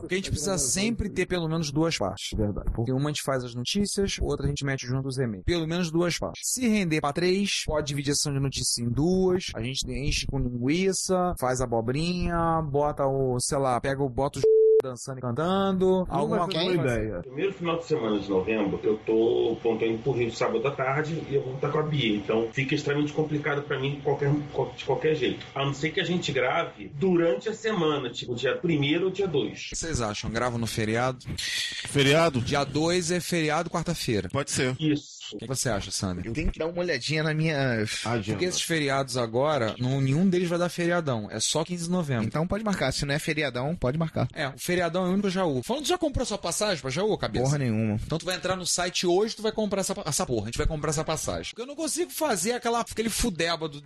Porque 0.00 0.14
a 0.14 0.18
gente 0.18 0.30
precisa 0.30 0.58
sempre 0.58 1.08
ter 1.08 1.26
pelo 1.26 1.48
menos 1.48 1.70
duas 1.70 1.96
partes. 1.96 2.36
Verdade. 2.36 2.70
Porque 2.72 2.92
uma 2.92 3.08
a 3.08 3.12
gente 3.12 3.22
faz 3.22 3.44
as 3.44 3.54
notícias, 3.54 4.16
outra 4.20 4.46
a 4.46 4.48
gente 4.48 4.64
mete 4.64 4.86
junto 4.86 5.08
os 5.08 5.18
e-mails. 5.18 5.44
Pelo 5.44 5.66
menos 5.66 5.90
duas 5.90 6.18
partes. 6.18 6.42
Se 6.44 6.66
render 6.68 7.00
pra 7.00 7.12
três, 7.12 7.64
pode 7.66 7.88
dividir 7.88 8.12
a 8.12 8.14
sessão 8.14 8.32
de 8.32 8.40
notícias 8.40 8.78
em 8.78 8.90
duas. 8.90 9.46
A 9.54 9.62
gente 9.62 9.88
enche 9.90 10.26
com 10.26 10.38
linguiça, 10.38 11.34
faz 11.38 11.60
abobrinha, 11.60 12.62
bota 12.62 13.06
o, 13.06 13.38
sei 13.40 13.58
lá, 13.58 13.80
pega 13.80 14.02
o, 14.02 14.08
bota 14.08 14.38
os 14.38 14.44
dançando 14.82 15.18
e 15.18 15.22
cantando. 15.22 16.06
Alguma 16.08 16.48
coisa. 16.48 16.74
ideia. 16.74 17.20
Primeiro 17.20 17.52
final 17.52 17.78
de 17.78 17.84
semana 17.84 18.18
de 18.18 18.28
novembro, 18.28 18.80
eu 18.82 18.98
tô, 19.04 19.56
indo 19.84 20.02
pro 20.02 20.12
Rio 20.12 20.32
sábado 20.32 20.66
à 20.66 20.70
tarde 20.70 21.22
e 21.28 21.34
eu 21.34 21.42
vou 21.42 21.54
estar 21.54 21.70
com 21.70 21.78
a 21.78 21.82
Bia. 21.82 22.16
Então 22.16 22.48
fica 22.52 22.74
extremamente 22.74 23.12
complicado 23.12 23.62
pra 23.62 23.78
mim 23.78 23.96
de 23.96 24.00
qualquer, 24.02 24.30
de 24.76 24.84
qualquer 24.84 25.14
jeito. 25.14 25.44
A 25.54 25.64
não 25.64 25.74
ser 25.74 25.90
que 25.90 26.00
a 26.00 26.04
gente 26.04 26.32
grave 26.32 26.90
durante 26.94 27.48
a 27.48 27.54
semana, 27.54 28.10
tipo 28.10 28.34
dia 28.34 28.58
1 28.62 29.04
ou 29.04 29.10
dia 29.10 29.26
2. 29.26 29.50
O 29.50 29.68
que 29.70 29.76
vocês 29.76 30.00
acham? 30.00 30.30
Grava 30.30 30.58
no 30.58 30.66
feriado? 30.66 31.26
Feriado? 31.36 32.40
Dia 32.40 32.64
2 32.64 33.10
é 33.10 33.20
feriado, 33.20 33.70
quarta-feira. 33.70 34.28
Pode 34.30 34.50
ser. 34.50 34.76
Isso. 34.78 35.17
O 35.32 35.38
que 35.38 35.46
você 35.46 35.68
acha, 35.68 35.90
Sander? 35.90 36.26
Eu 36.26 36.32
tenho 36.32 36.50
que 36.50 36.58
dar 36.58 36.66
uma 36.66 36.80
olhadinha 36.80 37.22
na 37.22 37.34
minha 37.34 37.84
Porque 38.24 38.44
esses 38.44 38.62
feriados 38.62 39.16
agora, 39.16 39.74
não, 39.78 40.00
nenhum 40.00 40.28
deles 40.28 40.48
vai 40.48 40.58
dar 40.58 40.68
feriadão. 40.68 41.28
É 41.30 41.40
só 41.40 41.64
15 41.64 41.84
de 41.84 41.90
novembro. 41.90 42.24
Então 42.24 42.46
pode 42.46 42.64
marcar. 42.64 42.92
Se 42.92 43.04
não 43.04 43.14
é 43.14 43.18
feriadão, 43.18 43.74
pode 43.74 43.98
marcar. 43.98 44.28
É, 44.32 44.48
o 44.48 44.58
feriadão 44.58 45.06
é 45.06 45.08
o 45.08 45.12
único 45.12 45.30
Jaú. 45.30 45.62
Falando, 45.62 45.84
tu 45.84 45.88
já 45.88 45.98
comprou 45.98 46.24
sua 46.24 46.38
passagem 46.38 46.80
pra 46.80 46.90
Jaú, 46.90 47.16
cabeça? 47.18 47.44
Porra 47.44 47.58
nenhuma. 47.58 47.98
Então 48.04 48.18
tu 48.18 48.24
vai 48.24 48.36
entrar 48.36 48.56
no 48.56 48.66
site 48.66 49.06
hoje, 49.06 49.36
tu 49.36 49.42
vai 49.42 49.52
comprar 49.52 49.80
essa, 49.80 49.94
essa 50.04 50.26
porra. 50.26 50.44
A 50.44 50.46
gente 50.46 50.58
vai 50.58 50.66
comprar 50.66 50.90
essa 50.90 51.04
passagem. 51.04 51.50
Porque 51.50 51.62
eu 51.62 51.66
não 51.66 51.76
consigo 51.76 52.10
fazer 52.10 52.52
aquela, 52.52 52.80
aquele 52.80 53.10
fudeba 53.10 53.68
do 53.68 53.82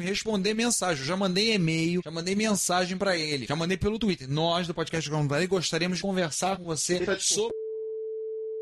responder 0.00 0.54
mensagem. 0.54 1.02
Eu 1.02 1.06
já 1.06 1.16
mandei 1.16 1.54
e-mail, 1.54 2.00
já 2.04 2.10
mandei 2.10 2.34
mensagem 2.34 2.96
pra 2.96 3.16
ele, 3.16 3.46
já 3.46 3.54
mandei 3.54 3.76
pelo 3.76 3.98
Twitter. 3.98 4.28
Nós 4.28 4.66
do 4.66 4.74
podcast 4.74 5.08
Comunitário 5.08 5.48
gostaríamos 5.48 5.98
de 5.98 6.02
conversar 6.02 6.56
com 6.56 6.64
você 6.64 6.98
sobre 7.18 7.59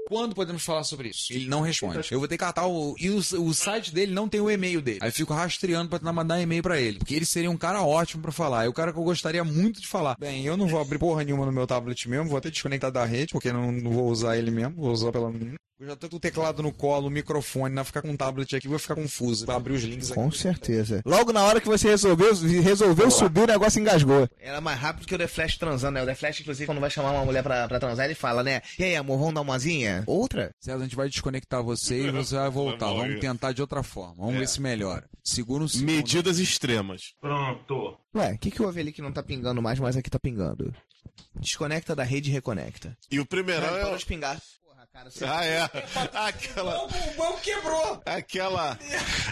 quando 0.09 0.35
podemos 0.35 0.65
falar 0.65 0.85
sobre 0.85 1.11
isso? 1.11 1.33
Ele 1.33 1.49
não 1.49 1.61
responde. 1.61 2.01
Eu 2.11 2.19
vou 2.19 2.27
ter 2.27 2.39
que 2.39 2.45
catar 2.45 2.67
o. 2.67 2.97
E 2.99 3.11
o, 3.11 3.19
o 3.19 3.53
site 3.55 3.93
dele 3.93 4.13
não 4.13 4.29
tem 4.29 4.41
o 4.41 4.51
e-mail 4.51 4.81
dele. 4.81 5.01
Aí 5.03 5.09
eu 5.09 5.13
fico 5.13 5.35
rastreando 5.35 5.91
pra 5.91 5.99
tentar 5.99 6.13
mandar 6.13 6.41
e-mail 6.41 6.63
pra 6.63 6.81
ele. 6.81 6.99
Porque 6.99 7.15
ele 7.15 7.27
seria 7.27 7.51
um 7.51 7.57
cara 7.57 7.83
ótimo 7.83 8.23
pra 8.23 8.33
falar. 8.33 8.65
É 8.65 8.69
o 8.69 8.73
cara 8.73 8.93
que 8.93 8.99
eu 8.99 9.05
gostaria 9.05 9.45
muito 9.45 9.81
de 9.81 9.87
falar. 9.87 10.17
Bem, 10.19 10.45
eu 10.45 10.57
não 10.57 10.67
vou 10.67 10.81
abrir 10.81 10.99
porra 10.99 11.23
nenhuma 11.23 11.45
no 11.45 11.53
meu 11.53 11.67
tablet 11.67 12.09
mesmo. 12.09 12.29
Vou 12.29 12.39
até 12.39 12.51
desconectar 12.51 12.91
da 12.91 13.05
rede, 13.05 13.33
porque 13.33 13.53
não, 13.53 13.71
não 13.71 13.91
vou 13.91 14.09
usar 14.09 14.39
ele 14.39 14.51
mesmo. 14.51 14.77
Vou 14.77 14.91
usar 14.91 15.13
pela 15.13 15.31
menina. 15.31 15.58
Eu 15.81 15.87
já 15.87 15.95
tô 15.95 16.09
com 16.09 16.17
o 16.17 16.21
teclado 16.21 16.61
no 16.61 16.73
colo, 16.73 17.07
o 17.07 17.11
microfone, 17.11 17.73
não 17.73 17.85
ficar 17.85 18.03
com 18.03 18.11
o 18.11 18.17
tablet 18.17 18.57
aqui, 18.57 18.67
vou 18.67 18.81
ficar 18.81 18.97
confuso. 18.97 19.47
Vou 19.47 19.55
abrir 19.55 19.75
os 19.75 19.83
links 19.85 20.11
aqui. 20.11 20.21
Com 20.21 20.29
certeza. 20.33 21.01
Logo 21.07 21.33
na 21.33 21.45
hora 21.45 21.61
que 21.61 21.69
você 21.69 21.89
resolveu, 21.89 22.35
resolveu 22.61 23.09
subir, 23.13 23.43
o 23.43 23.47
negócio 23.47 23.81
engasgou. 23.81 24.29
Era 24.41 24.61
mais 24.61 24.77
rápido 24.77 25.07
que 25.07 25.15
o 25.15 25.19
The 25.19 25.29
Flash 25.29 25.57
transando, 25.57 25.93
né? 25.95 26.03
O 26.03 26.07
The 26.07 26.17
Flash, 26.17 26.41
inclusive, 26.41 26.67
quando 26.67 26.81
vai 26.81 26.91
chamar 26.91 27.13
uma 27.13 27.25
mulher 27.25 27.45
pra, 27.45 27.69
pra 27.69 27.79
transar, 27.79 28.07
ele 28.07 28.17
fala, 28.17 28.43
né? 28.43 28.61
E 28.77 28.83
aí, 28.83 28.97
amor, 28.97 29.19
vamos 29.19 29.35
dar 29.35 29.41
umazinha? 29.43 30.03
Outra? 30.05 30.53
César, 30.59 30.79
a 30.79 30.83
gente 30.83 30.97
vai 30.97 31.09
desconectar 31.09 31.63
você 31.63 32.09
e 32.09 32.11
você 32.11 32.35
vai 32.35 32.51
voltar. 32.51 32.89
Vamos 32.93 33.21
tentar 33.21 33.53
de 33.53 33.61
outra 33.61 33.85
forma. 33.85 34.17
Vamos 34.19 34.35
É. 34.35 34.39
ver 34.41 34.49
se 34.49 34.61
melhora. 34.61 35.09
Segura 35.23 35.63
um 35.63 35.69
segundo. 35.69 35.87
Medidas 35.93 36.41
extremas. 36.41 37.13
Pronto. 37.21 37.97
Ué, 38.17 38.33
o 38.33 38.39
que, 38.39 38.51
que 38.51 38.61
houve 38.63 38.81
ali 38.81 38.91
que 38.93 39.01
não 39.03 39.13
tá 39.13 39.23
pingando 39.23 39.63
mais, 39.63 39.79
mas 39.79 39.97
aqui 39.97 40.11
tá 40.11 40.19
pingando? 40.19 40.75
Desconecta 41.41 41.95
da 41.95 42.03
rede 42.03 42.31
e 42.31 42.33
reconecta. 42.33 42.97
E 43.11 43.21
o 43.21 43.27
primeirão 43.27 43.69
Não, 43.71 43.77
é. 43.79 43.83
parou 43.83 43.97
de 43.97 44.07
pingar. 44.07 44.41
Ah, 45.27 45.45
é. 45.45 45.63
Aquela. 46.15 46.85
O 46.85 46.89
banco 46.89 47.41
quebrou! 47.43 48.03
Aquela. 48.05 48.79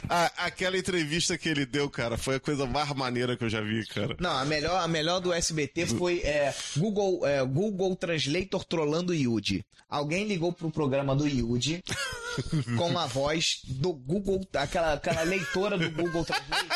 a- 0.09 0.33
aquela 0.39 0.77
entrevista 0.79 1.37
que 1.37 1.49
ele 1.49 1.67
deu, 1.67 1.89
cara, 1.91 2.17
foi 2.17 2.37
a 2.37 2.41
coisa 2.41 2.67
mais 2.67 2.89
maneira 2.95 3.37
que 3.37 3.45
eu 3.45 3.49
já 3.51 3.61
vi, 3.61 3.87
cara. 3.87 4.17
Não, 4.21 4.31
a 4.37 4.45
melhor, 4.45 4.81
a 4.81 4.89
melhor 4.89 5.21
do 5.21 5.33
SBT 5.33 5.87
foi 5.87 6.21
é, 6.21 6.55
Google, 6.77 7.27
é, 7.27 7.45
Google 7.45 7.95
Translator 7.97 8.64
trollando 8.64 9.12
o 9.12 9.14
Yudi. 9.14 9.64
Alguém 9.89 10.27
ligou 10.27 10.53
pro 10.53 10.71
programa 10.71 11.14
do 11.14 11.29
Yudi 11.29 11.83
com 12.77 12.99
a 12.99 13.07
voz 13.07 13.61
do 13.64 13.93
Google, 13.93 14.41
aquela, 14.55 14.95
aquela 14.95 15.23
leitora 15.23 15.79
do 15.79 15.91
Google 15.91 16.25
Translator. 16.25 16.67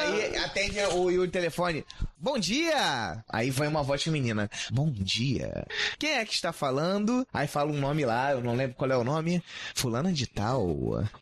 Aí 0.00 0.36
atende 0.38 0.78
o 0.94 1.10
Yudi 1.10 1.30
telefone. 1.30 1.84
Bom 2.16 2.38
dia! 2.38 3.22
Aí 3.28 3.50
vai 3.50 3.68
uma 3.68 3.82
voz 3.82 4.02
feminina. 4.02 4.48
Bom 4.70 4.90
dia. 4.90 5.66
Quem 5.98 6.12
é 6.12 6.24
que 6.24 6.34
está 6.34 6.52
falando? 6.52 7.26
Aí 7.32 7.46
fala 7.46 7.70
um 7.72 7.78
nome 7.80 8.04
lá, 8.10 8.32
eu 8.32 8.42
não 8.42 8.54
lembro 8.54 8.76
qual 8.76 8.90
é 8.90 8.96
o 8.96 9.04
nome. 9.04 9.42
Fulana 9.74 10.12
de 10.12 10.26
tal. 10.26 10.66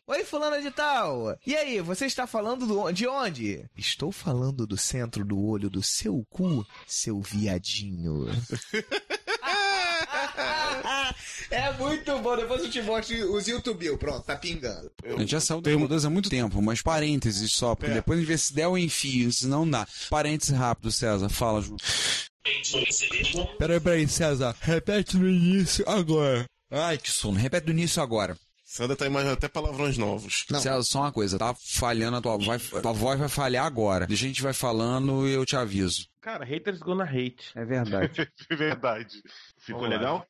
Oi, 0.07 0.23
fulana 0.25 0.61
de 0.61 0.71
tal. 0.71 1.37
E 1.45 1.55
aí, 1.55 1.79
você 1.81 2.05
está 2.05 2.25
falando 2.25 2.65
do- 2.65 2.91
de 2.91 3.07
onde? 3.07 3.63
Estou 3.77 4.11
falando 4.11 4.65
do 4.65 4.77
centro 4.77 5.23
do 5.23 5.39
olho 5.39 5.69
do 5.69 5.83
seu 5.83 6.25
cu, 6.29 6.65
seu 6.87 7.21
viadinho. 7.21 8.25
é 11.51 11.71
muito 11.73 12.17
bom. 12.19 12.35
Depois 12.35 12.63
eu 12.63 12.69
te 12.69 12.81
mostro 12.81 13.33
os 13.35 13.47
YouTube. 13.47 13.97
Pronto, 13.97 14.25
tá 14.25 14.35
pingando. 14.35 14.91
A 15.03 15.19
gente 15.19 15.31
já 15.31 15.39
saiu 15.39 15.61
do 15.61 15.69
Remodoras 15.69 16.05
há 16.05 16.09
muito 16.09 16.29
tempo, 16.29 16.61
mas 16.61 16.81
parênteses 16.81 17.51
só, 17.51 17.75
porque 17.75 17.91
É. 17.91 17.95
depois 17.95 18.17
a 18.17 18.21
gente 18.21 18.29
vê 18.29 18.37
se 18.37 18.53
der 18.53 18.67
o 18.67 18.77
enfio, 18.77 19.31
se 19.31 19.47
não 19.47 19.69
dá. 19.69 19.87
Parênteses 20.09 20.55
rápido, 20.55 20.91
César, 20.91 21.29
fala, 21.29 21.61
Ju. 21.61 21.75
Peraí, 23.57 23.79
peraí, 23.79 24.07
César, 24.07 24.55
repete 24.61 25.17
no 25.17 25.29
início 25.29 25.87
agora. 25.87 26.45
Ai, 26.71 26.97
que 26.97 27.11
sono, 27.11 27.37
repete 27.37 27.65
no 27.67 27.73
início 27.73 28.01
agora. 28.01 28.37
Sandra 28.63 28.95
tá 28.95 29.07
imaginando 29.07 29.33
até 29.35 29.47
palavrões 29.47 29.97
novos. 29.97 30.45
César, 30.47 30.83
só 30.83 30.99
uma 30.99 31.11
coisa, 31.11 31.39
tá 31.39 31.55
falhando 31.55 32.17
a 32.17 32.21
tua 32.21 32.37
voz, 32.37 32.69
tua 32.69 32.93
voz 32.93 33.19
vai 33.19 33.27
falhar 33.27 33.65
agora. 33.65 34.05
Deixa 34.05 34.25
a 34.25 34.27
gente 34.27 34.43
vai 34.43 34.53
falando 34.53 35.27
e 35.27 35.33
eu 35.33 35.43
te 35.43 35.55
aviso. 35.55 36.07
Cara, 36.21 36.45
haters 36.45 36.77
gonna 36.77 37.03
hate. 37.03 37.51
É 37.55 37.65
verdade. 37.65 38.31
É 38.47 38.55
verdade. 38.55 39.23
Ficou 39.57 39.87
legal? 39.87 40.23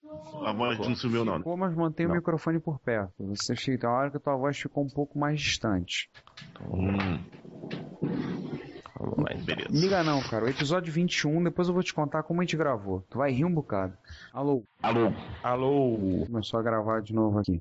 A 0.45 0.53
voz 0.53 0.79
não 0.79 0.95
sumiu, 0.95 1.25
não. 1.25 1.39
Ficou, 1.39 1.57
mas 1.57 1.75
mantém 1.75 2.05
o 2.05 2.11
microfone 2.11 2.59
por 2.59 2.79
perto. 2.79 3.11
Você 3.27 3.55
chega, 3.57 3.79
tem 3.79 3.89
uma 3.89 3.97
hora 3.97 4.11
que 4.11 4.17
a 4.17 4.19
tua 4.21 4.37
voz 4.37 4.57
ficou 4.57 4.85
um 4.85 4.89
pouco 4.89 5.19
mais 5.19 5.41
distante. 5.41 6.09
Hum. 6.71 7.19
Vamos 8.99 9.17
lá, 9.19 9.29
beleza. 9.45 9.69
Liga 9.71 10.03
não, 10.03 10.21
cara. 10.21 10.45
O 10.45 10.49
episódio 10.49 10.91
21, 10.91 11.43
depois 11.43 11.67
eu 11.67 11.73
vou 11.73 11.81
te 11.83 11.93
contar 11.93 12.23
como 12.23 12.41
a 12.41 12.43
gente 12.43 12.57
gravou. 12.57 13.03
Tu 13.09 13.17
vai 13.17 13.31
rir 13.31 13.45
um 13.45 13.53
bocado. 13.53 13.93
Alô? 14.33 14.63
Alô? 14.83 15.11
Alô? 15.41 16.25
Começou 16.27 16.59
a 16.59 16.63
gravar 16.63 17.01
de 17.01 17.13
novo 17.13 17.39
aqui. 17.39 17.57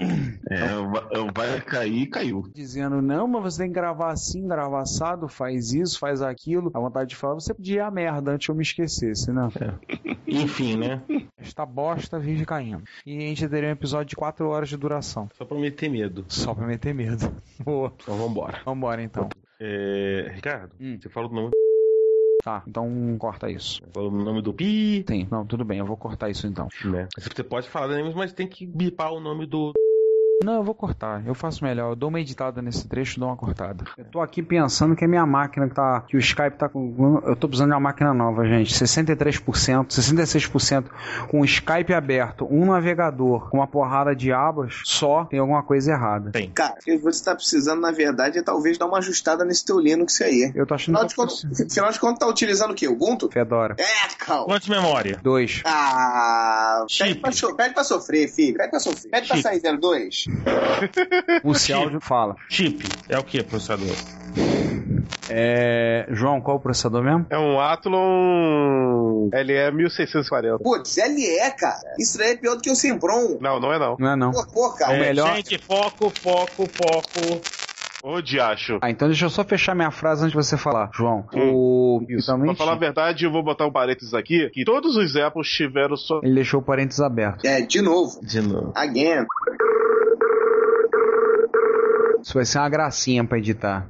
É, 0.50 0.66
vai- 0.66 1.30
vai 1.34 1.60
cair, 1.60 2.06
caiu. 2.08 2.44
Dizendo, 2.54 3.00
não, 3.00 3.26
mas 3.28 3.42
você 3.54 3.62
tem 3.62 3.68
que 3.68 3.74
gravar 3.74 4.10
assim, 4.12 4.46
gravar 4.46 4.80
assado, 4.82 5.28
faz 5.28 5.72
isso, 5.72 5.98
faz 5.98 6.22
aquilo. 6.22 6.70
A 6.74 6.80
vontade 6.80 7.10
de 7.10 7.16
falar, 7.16 7.34
você 7.34 7.54
podia 7.54 7.76
ir 7.76 7.80
a 7.80 7.90
merda 7.90 8.32
antes 8.32 8.46
que 8.46 8.50
eu 8.50 8.54
me 8.56 8.62
esquecesse, 8.62 9.30
né? 9.32 9.48
Enfim, 10.26 10.76
né? 10.76 11.02
Esta 11.36 11.64
bosta 11.64 12.18
vive 12.18 12.44
caindo. 12.44 12.82
E 13.06 13.16
a 13.16 13.20
gente 13.20 13.48
teria 13.48 13.68
um 13.68 13.72
episódio 13.72 14.06
de 14.10 14.16
4 14.16 14.48
horas 14.48 14.68
de 14.68 14.76
duração. 14.76 15.28
Só 15.36 15.44
pra 15.44 15.56
meter 15.58 15.88
medo. 15.88 16.24
Só 16.28 16.54
pra 16.54 16.66
meter 16.66 16.92
medo. 16.94 17.32
Boa. 17.64 17.92
Então 18.02 18.16
vambora. 18.16 18.60
Vambora 18.64 19.02
então. 19.02 19.28
É, 19.60 20.30
Ricardo, 20.34 20.72
você 20.78 21.08
falou 21.08 21.28
do 21.28 21.34
nome 21.34 21.50
Tá, 22.42 22.62
então 22.66 23.16
corta 23.18 23.50
isso. 23.50 23.82
Falou 23.92 24.10
o 24.10 24.24
nome 24.24 24.40
do 24.40 24.54
pi. 24.54 25.02
Tem. 25.04 25.26
Não, 25.30 25.44
tudo 25.44 25.64
bem, 25.64 25.80
eu 25.80 25.84
vou 25.84 25.96
cortar 25.96 26.30
isso 26.30 26.46
então. 26.46 26.68
Né? 26.84 27.08
Você 27.18 27.42
pode 27.42 27.68
falar 27.68 27.88
da 27.88 28.02
mas 28.14 28.32
tem 28.32 28.46
que 28.46 28.64
bipar 28.64 29.12
o 29.12 29.20
nome 29.20 29.44
do. 29.44 29.72
Não, 30.44 30.54
eu 30.56 30.62
vou 30.62 30.74
cortar. 30.74 31.22
Eu 31.26 31.34
faço 31.34 31.64
melhor. 31.64 31.90
Eu 31.90 31.96
dou 31.96 32.08
uma 32.08 32.20
editada 32.20 32.62
nesse 32.62 32.86
trecho 32.86 33.16
e 33.16 33.20
dou 33.20 33.28
uma 33.28 33.36
cortada. 33.36 33.84
Eu 33.96 34.04
tô 34.04 34.20
aqui 34.20 34.42
pensando 34.42 34.94
que 34.94 35.04
a 35.04 35.08
minha 35.08 35.26
máquina 35.26 35.68
que 35.68 35.74
tá. 35.74 36.02
Que 36.06 36.16
o 36.16 36.20
Skype 36.20 36.56
tá 36.56 36.68
com. 36.68 37.20
Eu 37.26 37.34
tô 37.34 37.48
precisando 37.48 37.70
de 37.70 37.74
uma 37.74 37.80
máquina 37.80 38.14
nova, 38.14 38.44
gente. 38.46 38.72
63%, 38.72 39.86
66% 39.88 40.84
com 41.28 41.40
o 41.40 41.44
Skype 41.44 41.92
aberto, 41.92 42.46
um 42.50 42.66
navegador 42.66 43.50
com 43.50 43.58
uma 43.58 43.66
porrada 43.66 44.14
de 44.14 44.32
abas, 44.32 44.80
só 44.84 45.24
tem 45.24 45.38
alguma 45.40 45.62
coisa 45.62 45.92
errada. 45.92 46.30
Tem. 46.30 46.50
Cara, 46.50 46.74
o 46.74 46.84
que 46.84 46.96
você 46.98 47.24
tá 47.24 47.34
precisando, 47.34 47.80
na 47.80 47.90
verdade, 47.90 48.38
é 48.38 48.42
talvez 48.42 48.78
dar 48.78 48.86
uma 48.86 48.98
ajustada 48.98 49.44
nesse 49.44 49.64
teu 49.64 49.78
Linux 49.80 50.20
aí. 50.20 50.52
Eu 50.54 50.66
tô 50.66 50.74
achando 50.74 50.94
Afinal 50.96 51.08
de 51.08 51.14
contas, 51.16 51.62
afinal 51.70 51.90
de 51.90 51.98
contas, 52.00 52.18
tá 52.20 52.26
utilizando 52.28 52.70
o 52.70 52.74
quê? 52.74 52.86
Ubuntu? 52.88 53.28
Fedora. 53.30 53.74
É, 53.78 53.84
calma. 54.18 54.44
Quanto 54.44 54.62
de 54.64 54.70
memória? 54.70 55.18
Dois. 55.22 55.62
Ah, 55.64 56.84
pede 56.98 57.16
pra, 57.16 57.32
so- 57.32 57.54
pede 57.56 57.74
pra 57.74 57.84
sofrer, 57.84 58.28
filho. 58.28 58.56
Pede 58.56 58.70
pra 58.70 58.80
sofrer. 58.80 59.10
Pede 59.10 59.26
pra 59.26 59.36
Chip. 59.36 59.42
sair 59.48 59.60
02. 59.78 60.27
O 61.44 61.54
Ciáudio 61.54 62.00
fala. 62.00 62.36
Chip. 62.48 62.84
É 63.08 63.18
o 63.18 63.24
que, 63.24 63.42
processador? 63.42 63.94
É. 65.30 66.06
João, 66.10 66.40
qual 66.40 66.56
o 66.56 66.60
processador 66.60 67.02
mesmo? 67.02 67.26
É 67.30 67.38
um 67.38 67.60
Athlon 67.60 69.28
LE 69.32 69.70
1640. 69.72 70.58
Putz, 70.62 70.96
LE, 70.96 71.50
cara. 71.58 71.76
Isso 71.98 72.16
daí 72.18 72.30
é 72.32 72.36
pior 72.36 72.54
do 72.56 72.62
que 72.62 72.70
o 72.70 72.74
Sempron. 72.76 73.38
Não, 73.40 73.60
não 73.60 73.72
é 73.72 73.78
não. 73.78 73.96
Não 73.98 74.10
é 74.12 74.16
não. 74.16 74.30
Pô, 74.32 74.46
pô, 74.46 74.70
cara. 74.72 74.94
É, 74.94 75.00
melhor- 75.00 75.34
Gente, 75.36 75.58
foco, 75.58 76.10
foco, 76.10 76.66
foco. 76.66 77.40
Ô, 78.02 78.20
diacho. 78.22 78.78
Ah, 78.80 78.90
então 78.90 79.08
deixa 79.08 79.24
eu 79.26 79.30
só 79.30 79.42
fechar 79.44 79.74
minha 79.74 79.90
frase 79.90 80.22
antes 80.22 80.30
de 80.30 80.36
você 80.36 80.56
falar, 80.56 80.88
João. 80.94 81.26
Hum. 81.34 81.50
O. 81.52 82.06
Isso. 82.08 82.26
Também 82.28 82.46
Pra 82.46 82.54
falar 82.54 82.72
a 82.72 82.78
verdade, 82.78 83.24
eu 83.24 83.32
vou 83.32 83.42
botar 83.42 83.66
um 83.66 83.72
parênteses 83.72 84.14
aqui, 84.14 84.48
que 84.50 84.64
todos 84.64 84.96
os 84.96 85.16
Apples 85.16 85.48
tiveram 85.48 85.96
só... 85.96 86.20
Ele 86.22 86.36
deixou 86.36 86.60
o 86.60 86.62
parênteses 86.62 87.00
aberto. 87.00 87.44
É, 87.44 87.60
de 87.60 87.82
novo. 87.82 88.20
De 88.24 88.40
novo. 88.40 88.72
Again. 88.76 89.26
Isso 92.28 92.34
vai 92.34 92.44
ser 92.44 92.58
uma 92.58 92.68
gracinha 92.68 93.24
pra 93.24 93.38
editar. 93.38 93.88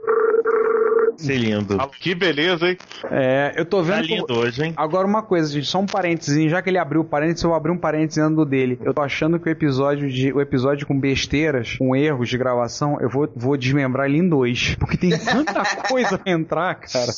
Ser 1.19 1.37
lindo. 1.37 1.77
Que 2.01 2.15
beleza, 2.15 2.69
hein? 2.69 2.79
É, 3.11 3.53
eu 3.57 3.65
tô 3.65 3.83
vendo. 3.83 3.97
Tá 3.97 4.03
lindo 4.03 4.35
hoje, 4.39 4.65
hein? 4.65 4.75
Agora 4.77 5.07
uma 5.07 5.23
coisa, 5.23 5.53
gente, 5.53 5.67
só 5.67 5.79
um 5.81 5.87
parênteses. 5.87 6.51
Já 6.51 6.63
que 6.63 6.71
ele 6.71 6.79
abriu 6.79 7.01
o 7.01 7.05
parênteses, 7.05 7.43
eu 7.43 7.51
vou 7.51 7.57
abrir 7.57 7.73
um 7.73 7.77
parênteses 7.79 8.23
dentro 8.23 8.37
do 8.37 8.45
dele. 8.45 8.79
Eu 8.85 8.95
tô 8.95 9.03
achando 9.03 9.39
que 9.39 9.49
o 9.49 9.53
episódio 9.53 10.11
de 10.11 10.33
o 10.33 10.41
episódio 10.41 10.87
com 10.87 10.99
besteiras, 10.99 11.77
com 11.77 11.95
erros 11.97 12.29
de 12.29 12.39
gravação, 12.39 12.99
eu 13.01 13.09
vou, 13.09 13.31
vou 13.35 13.57
desmembrar 13.57 14.07
ele 14.07 14.19
em 14.19 14.29
dois. 14.29 14.75
Porque 14.77 14.97
tem 14.97 15.11
tanta 15.19 15.65
coisa 15.89 16.17
pra 16.19 16.33
entrar, 16.33 16.75
cara. 16.77 17.11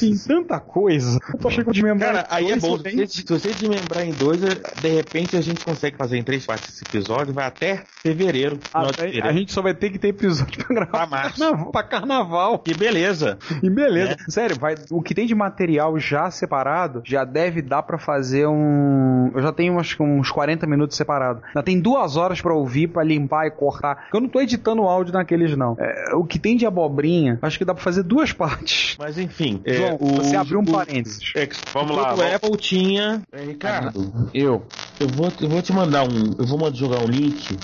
Tem 0.00 0.16
tanta 0.16 0.58
coisa. 0.60 1.18
Eu 1.32 1.38
tô 1.38 1.48
achando 1.48 1.64
que 1.64 1.70
eu 1.70 1.74
desmembrar 1.74 2.12
Cara, 2.12 2.28
em 2.30 2.34
aí 2.46 2.52
é 2.52 2.56
bom. 2.56 2.76
Se 2.78 3.06
se 3.08 3.24
você 3.28 3.48
desmembrar 3.52 4.04
em 4.06 4.12
dois, 4.12 4.40
de 4.40 4.88
repente 4.88 5.36
a 5.36 5.40
gente 5.40 5.64
consegue 5.64 5.96
fazer 5.96 6.16
em 6.18 6.22
três 6.22 6.44
partes 6.44 6.68
esse 6.74 6.84
episódio, 6.84 7.32
vai 7.32 7.46
até 7.46 7.84
fevereiro. 8.02 8.58
Até- 8.74 8.92
fevereiro. 8.92 9.28
a 9.28 9.32
gente 9.32 9.52
só 9.52 9.62
vai 9.62 9.74
ter 9.74 9.90
que 9.90 9.98
ter 9.98 10.08
episódio 10.08 10.64
pra 10.64 10.74
gravar 10.74 10.90
Pra 10.90 11.06
março. 11.06 11.38
carnaval, 11.38 11.70
pra 11.72 11.82
carnaval. 11.82 12.64
E 12.66 12.74
beleza. 12.74 13.35
E 13.62 13.70
beleza. 13.70 14.12
É. 14.12 14.30
Sério, 14.30 14.56
vai, 14.58 14.74
o 14.90 15.00
que 15.02 15.14
tem 15.14 15.26
de 15.26 15.34
material 15.34 15.98
já 15.98 16.30
separado, 16.30 17.02
já 17.04 17.24
deve 17.24 17.62
dar 17.62 17.82
pra 17.82 17.98
fazer 17.98 18.46
um. 18.46 19.30
Eu 19.34 19.42
já 19.42 19.52
tenho 19.52 19.78
acho 19.78 19.96
que 19.96 20.02
uns 20.02 20.30
40 20.30 20.66
minutos 20.66 20.96
separado. 20.96 21.42
Já 21.54 21.62
tem 21.62 21.80
duas 21.80 22.16
horas 22.16 22.40
pra 22.40 22.54
ouvir, 22.54 22.88
pra 22.88 23.02
limpar 23.04 23.46
e 23.46 23.50
cortar. 23.50 23.96
Porque 24.02 24.16
eu 24.16 24.20
não 24.20 24.28
tô 24.28 24.40
editando 24.40 24.82
o 24.82 24.88
áudio 24.88 25.12
naqueles, 25.12 25.56
não. 25.56 25.76
É, 25.78 26.14
o 26.14 26.24
que 26.24 26.38
tem 26.38 26.56
de 26.56 26.66
abobrinha, 26.66 27.38
acho 27.42 27.58
que 27.58 27.64
dá 27.64 27.74
pra 27.74 27.82
fazer 27.82 28.02
duas 28.02 28.32
partes. 28.34 28.96
Mas 28.98 29.18
enfim. 29.18 29.60
é, 29.64 29.74
João, 29.74 29.96
o- 30.00 30.16
você 30.16 30.36
abriu 30.36 30.58
um 30.58 30.62
o- 30.62 30.72
parênteses. 30.72 31.32
é, 31.34 31.48
Vamos 31.72 31.96
lá, 31.96 32.14
vamos- 32.14 32.20
o 32.32 32.34
Apple 32.34 32.56
tinha. 32.58 33.22
É, 33.32 33.42
Ricardo, 33.42 34.12
Eu. 34.34 34.64
eu 35.00 35.08
vou, 35.08 35.32
eu 35.40 35.48
vou 35.48 35.62
te 35.62 35.72
mandar 35.72 36.02
um. 36.04 36.34
Eu 36.38 36.46
vou 36.46 36.58
mandar 36.58 36.76
jogar 36.76 37.00
um 37.00 37.06
link. 37.06 37.56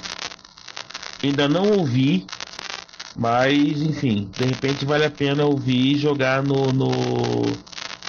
Ainda 1.23 1.49
não 1.49 1.79
ouvi. 1.79 2.27
Mas, 3.15 3.83
enfim, 3.83 4.31
de 4.37 4.45
repente 4.45 4.85
vale 4.85 5.05
a 5.05 5.11
pena 5.11 5.45
ouvir 5.45 5.95
e 5.95 5.99
jogar 5.99 6.43
no. 6.43 6.73
no. 6.73 6.89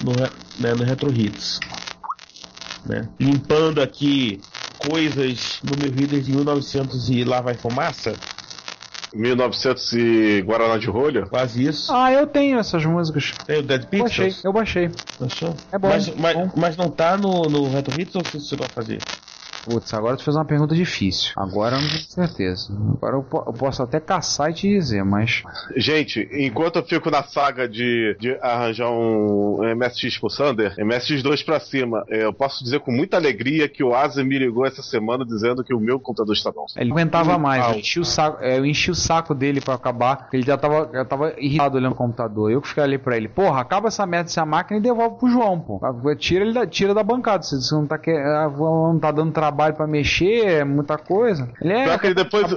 no, 0.00 0.12
né, 0.58 0.74
no 0.74 0.84
Retro 0.84 1.12
Hits. 1.12 1.60
Né? 2.86 3.08
Limpando 3.20 3.80
aqui 3.80 4.40
coisas 4.78 5.60
no 5.62 5.76
meu 5.76 5.92
reader 5.92 6.20
de 6.20 6.32
1900 6.32 7.08
e 7.10 7.24
lá 7.24 7.40
vai 7.40 7.54
fumaça. 7.54 8.14
1900 9.14 9.92
e 9.92 10.42
Guaraná 10.42 10.76
de 10.76 10.88
Rolha? 10.88 11.26
Quase 11.26 11.64
isso. 11.64 11.92
Ah, 11.94 12.12
eu 12.12 12.26
tenho 12.26 12.58
essas 12.58 12.84
músicas. 12.84 13.32
Tem 13.46 13.60
o 13.60 13.62
Dead 13.62 13.82
Eu 13.92 14.00
baixei, 14.00 14.26
Pixels? 14.26 14.44
eu 14.44 14.52
baixei. 14.52 14.90
Achou? 15.20 15.56
É 15.70 15.78
bom. 15.78 15.88
Mas, 15.88 16.08
mas, 16.16 16.52
mas 16.56 16.76
não 16.76 16.90
tá 16.90 17.16
no, 17.16 17.48
no 17.48 17.70
Retro 17.70 17.98
Hits 17.98 18.16
ou 18.16 18.22
você 18.24 18.40
chegou 18.40 18.66
a 18.66 18.68
fazer? 18.68 18.98
Putz, 19.64 19.92
agora 19.94 20.16
tu 20.16 20.24
fez 20.24 20.36
uma 20.36 20.44
pergunta 20.44 20.74
difícil. 20.74 21.32
Agora 21.36 21.76
eu 21.76 21.80
não 21.82 21.88
tenho 21.88 22.02
certeza. 22.02 22.72
Agora 22.96 23.16
eu, 23.16 23.22
po- 23.22 23.44
eu 23.46 23.52
posso 23.52 23.82
até 23.82 23.98
caçar 24.00 24.50
e 24.50 24.54
te 24.54 24.68
dizer, 24.68 25.04
mas. 25.04 25.42
Gente, 25.76 26.28
enquanto 26.32 26.76
eu 26.76 26.84
fico 26.84 27.10
na 27.10 27.22
saga 27.22 27.68
de, 27.68 28.16
de 28.20 28.36
arranjar 28.42 28.90
um 28.90 29.58
MSX 29.74 30.18
pro 30.18 30.28
Sander, 30.30 30.74
MSX2 30.76 31.44
pra 31.44 31.58
cima, 31.60 32.04
eh, 32.08 32.24
eu 32.24 32.32
posso 32.32 32.62
dizer 32.62 32.80
com 32.80 32.92
muita 32.92 33.16
alegria 33.16 33.68
que 33.68 33.82
o 33.82 33.94
Asa 33.94 34.22
me 34.22 34.38
ligou 34.38 34.66
essa 34.66 34.82
semana 34.82 35.24
dizendo 35.24 35.64
que 35.64 35.74
o 35.74 35.80
meu 35.80 35.98
computador 35.98 36.34
está 36.34 36.50
bom. 36.52 36.66
Ele 36.76 36.90
aguentava 36.92 37.38
mais, 37.38 37.64
eu 37.72 37.78
enchi 37.78 38.00
o 38.00 38.04
saco, 38.04 38.38
é, 38.42 38.58
eu 38.58 38.66
enchi 38.66 38.90
o 38.90 38.94
saco 38.94 39.34
dele 39.34 39.60
pra 39.60 39.74
acabar. 39.74 40.28
Ele 40.32 40.42
já 40.42 40.56
tava, 40.58 40.90
já 40.92 41.04
tava 41.04 41.34
irritado 41.38 41.76
olhando 41.78 41.92
o 41.92 41.96
computador. 41.96 42.50
Eu 42.50 42.60
que 42.60 42.68
fiquei 42.68 42.84
ali 42.84 42.98
pra 42.98 43.16
ele, 43.16 43.28
porra, 43.28 43.60
acaba 43.60 43.88
essa 43.88 44.04
merda 44.04 44.24
dessa 44.24 44.44
máquina 44.44 44.78
e 44.78 44.82
devolve 44.82 45.18
pro 45.18 45.28
João, 45.30 45.58
pô. 45.58 45.80
Tira 46.18 46.44
ele 46.44 46.52
da, 46.52 46.66
tira 46.66 46.92
da 46.92 47.02
bancada. 47.02 47.42
Se 47.42 47.56
você 47.56 47.74
não 47.74 47.86
tá, 47.86 47.96
que, 47.98 48.10
ah, 48.10 48.50
não 48.58 48.98
tá 48.98 49.10
dando 49.10 49.32
trabalho 49.32 49.53
trabalho 49.54 49.74
para 49.74 49.86
mexer, 49.86 50.46
é 50.46 50.64
muita 50.64 50.98
coisa. 50.98 51.48
Ele 51.60 51.72
é. 51.72 51.96
Que 51.96 52.08
ele, 52.08 52.14
tá 52.14 52.22
depois... 52.24 52.52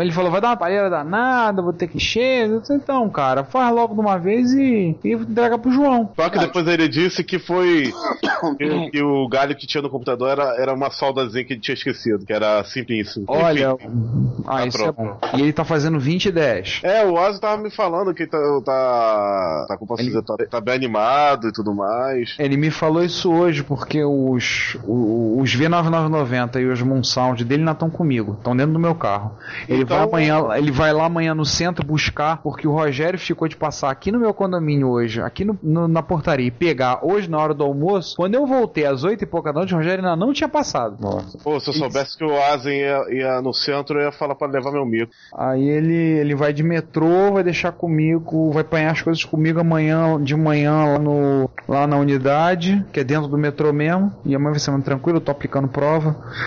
ele 0.00 0.12
falou, 0.12 0.30
vai 0.30 0.40
dar 0.40 0.48
uma 0.48 0.56
palheira 0.56 0.88
danada, 0.88 1.60
vou 1.60 1.72
ter 1.72 1.86
que 1.86 1.98
encher. 1.98 2.60
Disse, 2.60 2.72
então, 2.72 3.08
cara, 3.10 3.44
faz 3.44 3.72
logo 3.74 3.94
de 3.94 4.00
uma 4.00 4.18
vez 4.18 4.52
e, 4.52 4.96
e 5.04 5.12
entrega 5.12 5.58
pro 5.58 5.70
João. 5.70 6.10
Só 6.16 6.30
que 6.30 6.38
depois 6.38 6.66
ele 6.66 6.88
disse 6.88 7.22
que 7.22 7.38
foi. 7.38 7.92
que, 8.56 8.90
que 8.90 9.02
o 9.02 9.28
galho 9.28 9.54
que 9.54 9.66
tinha 9.66 9.82
no 9.82 9.90
computador 9.90 10.30
era, 10.30 10.56
era 10.60 10.72
uma 10.72 10.90
soldazinha 10.90 11.44
que 11.44 11.52
ele 11.52 11.60
tinha 11.60 11.74
esquecido, 11.74 12.24
que 12.24 12.32
era 12.32 12.64
simplíssimo. 12.64 13.26
Olha, 13.28 13.72
Enfim, 13.72 14.44
ah, 14.46 14.58
tá 14.58 14.66
isso 14.66 14.82
é 14.82 14.92
bom. 14.92 15.18
E 15.34 15.42
ele 15.42 15.52
tá 15.52 15.64
fazendo 15.64 16.00
20 16.00 16.26
e 16.26 16.32
10. 16.32 16.80
É, 16.82 17.04
o 17.04 17.14
Ozzy 17.14 17.40
tava 17.40 17.62
me 17.62 17.70
falando 17.70 18.14
que 18.14 18.26
tá. 18.26 18.38
tá, 18.64 19.66
tá, 19.68 19.76
como 19.76 19.88
posso 19.88 20.02
ele... 20.02 20.08
dizer, 20.08 20.22
tá, 20.22 20.36
tá 20.50 20.60
bem 20.60 20.74
animado 20.74 21.48
e 21.48 21.52
tudo 21.52 21.74
mais. 21.74 22.34
Ele 22.38 22.56
me 22.56 22.70
falou 22.70 23.04
isso 23.04 23.30
hoje, 23.30 23.62
porque 23.62 24.02
os, 24.02 24.76
os 24.86 25.56
V999 25.56 26.13
90 26.14 26.60
e 26.60 26.66
os 26.66 26.80
Moon 26.82 27.02
Sound 27.02 27.44
dele 27.44 27.62
não 27.62 27.72
é 27.72 27.74
estão 27.74 27.90
comigo, 27.90 28.34
estão 28.38 28.56
dentro 28.56 28.72
do 28.72 28.78
meu 28.78 28.94
carro. 28.94 29.32
Ele 29.68 29.82
então... 29.82 29.96
vai 30.08 30.28
amanhã, 30.28 30.56
ele 30.56 30.70
vai 30.70 30.92
lá 30.92 31.04
amanhã 31.06 31.34
no 31.34 31.44
centro 31.44 31.86
buscar, 31.86 32.38
porque 32.42 32.66
o 32.66 32.72
Rogério 32.72 33.18
ficou 33.18 33.46
de 33.48 33.56
passar 33.56 33.90
aqui 33.90 34.10
no 34.10 34.18
meu 34.18 34.32
condomínio 34.32 34.88
hoje, 34.88 35.20
aqui 35.20 35.44
no, 35.44 35.58
no, 35.62 35.86
na 35.88 36.02
portaria, 36.02 36.46
e 36.46 36.50
pegar 36.50 37.00
hoje 37.02 37.28
na 37.28 37.38
hora 37.38 37.54
do 37.54 37.64
almoço. 37.64 38.16
Quando 38.16 38.34
eu 38.34 38.46
voltei 38.46 38.86
às 38.86 39.04
8 39.04 39.22
e 39.22 39.26
pouca 39.26 39.52
da 39.52 39.60
noite, 39.60 39.74
o 39.74 39.76
Rogério 39.76 40.04
ainda 40.04 40.16
não 40.16 40.32
tinha 40.32 40.48
passado. 40.48 40.96
Nossa. 41.00 41.38
Pô, 41.38 41.58
se 41.60 41.68
eu 41.68 41.74
soubesse 41.74 42.16
que 42.16 42.24
o 42.24 42.42
Asen 42.42 42.78
ia, 42.78 43.04
ia, 43.10 43.42
no 43.42 43.52
centro, 43.52 43.98
eu 43.98 44.06
ia 44.06 44.12
falar 44.12 44.34
para 44.34 44.50
levar 44.50 44.70
meu 44.72 44.86
mico. 44.86 45.12
Aí 45.36 45.68
ele, 45.68 45.94
ele 45.94 46.34
vai 46.34 46.52
de 46.52 46.62
metrô, 46.62 47.32
vai 47.32 47.42
deixar 47.42 47.72
comigo, 47.72 48.50
vai 48.52 48.62
apanhar 48.62 48.92
as 48.92 49.02
coisas 49.02 49.24
comigo 49.24 49.60
amanhã, 49.60 50.22
de 50.22 50.34
manhã 50.36 50.72
lá, 50.84 50.98
no, 50.98 51.50
lá 51.68 51.86
na 51.86 51.96
unidade, 51.96 52.84
que 52.92 53.00
é 53.00 53.04
dentro 53.04 53.28
do 53.28 53.38
metrô 53.38 53.72
mesmo. 53.72 54.12
E 54.24 54.34
amanhã 54.34 54.52
vai 54.52 54.60
ser 54.60 54.70
muito 54.70 54.84
tranquilo, 54.84 55.18
eu 55.18 55.22
tô 55.22 55.32
aplicando 55.32 55.68
prova. 55.68 56.03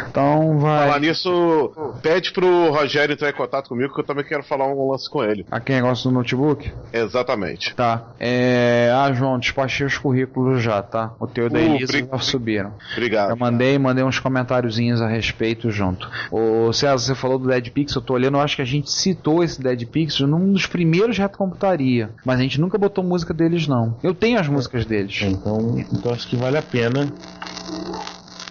Então 0.10 0.60
vai. 0.60 0.88
Falar 0.88 1.00
nisso, 1.00 1.72
pede 2.02 2.32
pro 2.32 2.72
Rogério 2.72 3.14
entrar 3.14 3.30
em 3.30 3.34
contato 3.34 3.70
comigo, 3.70 3.94
que 3.94 4.00
eu 4.00 4.06
também 4.06 4.24
quero 4.24 4.44
falar 4.44 4.68
um 4.68 4.92
lance 4.92 5.10
com 5.10 5.24
ele. 5.24 5.46
Aquele 5.50 5.82
negócio 5.82 6.10
do 6.10 6.14
notebook? 6.14 6.72
Exatamente. 6.94 7.74
Tá. 7.76 8.08
É... 8.20 8.92
Ah, 8.94 9.12
João, 9.12 9.40
despachei 9.40 9.86
os 9.86 9.98
currículos 9.98 10.62
já, 10.62 10.82
tá? 10.82 11.14
O 11.20 11.28
teu 11.28 11.48
e 11.48 11.50
da 11.50 11.60
Uh, 11.60 11.76
Elisa 11.76 12.00
já 12.00 12.20
subiram. 12.20 12.74
Obrigado. 12.94 13.32
Eu 13.32 13.38
mandei, 13.38 13.78
mandei 13.78 14.04
uns 14.04 14.20
comentáriozinhos 14.20 15.02
a 15.02 15.08
respeito 15.08 15.70
junto. 15.72 16.10
Ô 16.32 16.72
César, 16.74 16.98
você 16.98 17.16
falou 17.16 17.40
do 17.40 17.48
Dead 17.48 17.70
Pixel, 17.72 18.02
eu 18.02 18.06
tô 18.06 18.14
olhando, 18.14 18.38
eu 18.38 18.42
acho 18.42 18.56
que 18.56 18.62
a 18.62 18.66
gente 18.66 18.92
citou 18.92 19.44
esse 19.44 19.62
Dead 19.62 19.86
Pixel 19.86 20.28
num 20.28 20.52
dos 20.52 20.66
primeiros 20.66 21.18
retrocomputaria. 21.18 22.10
Mas 22.26 22.40
a 22.40 22.44
gente 22.44 22.60
nunca 22.60 22.78
botou 22.78 23.04
música 23.04 23.34
deles, 23.34 23.68
não. 23.68 23.96
Eu 24.04 24.14
tenho 24.14 24.40
as 24.40 24.48
músicas 24.48 24.86
deles. 24.86 25.20
Então, 25.22 25.76
então 25.78 26.12
acho 26.12 26.28
que 26.28 26.36
vale 26.36 26.58
a 26.58 26.62
pena. 26.62 27.12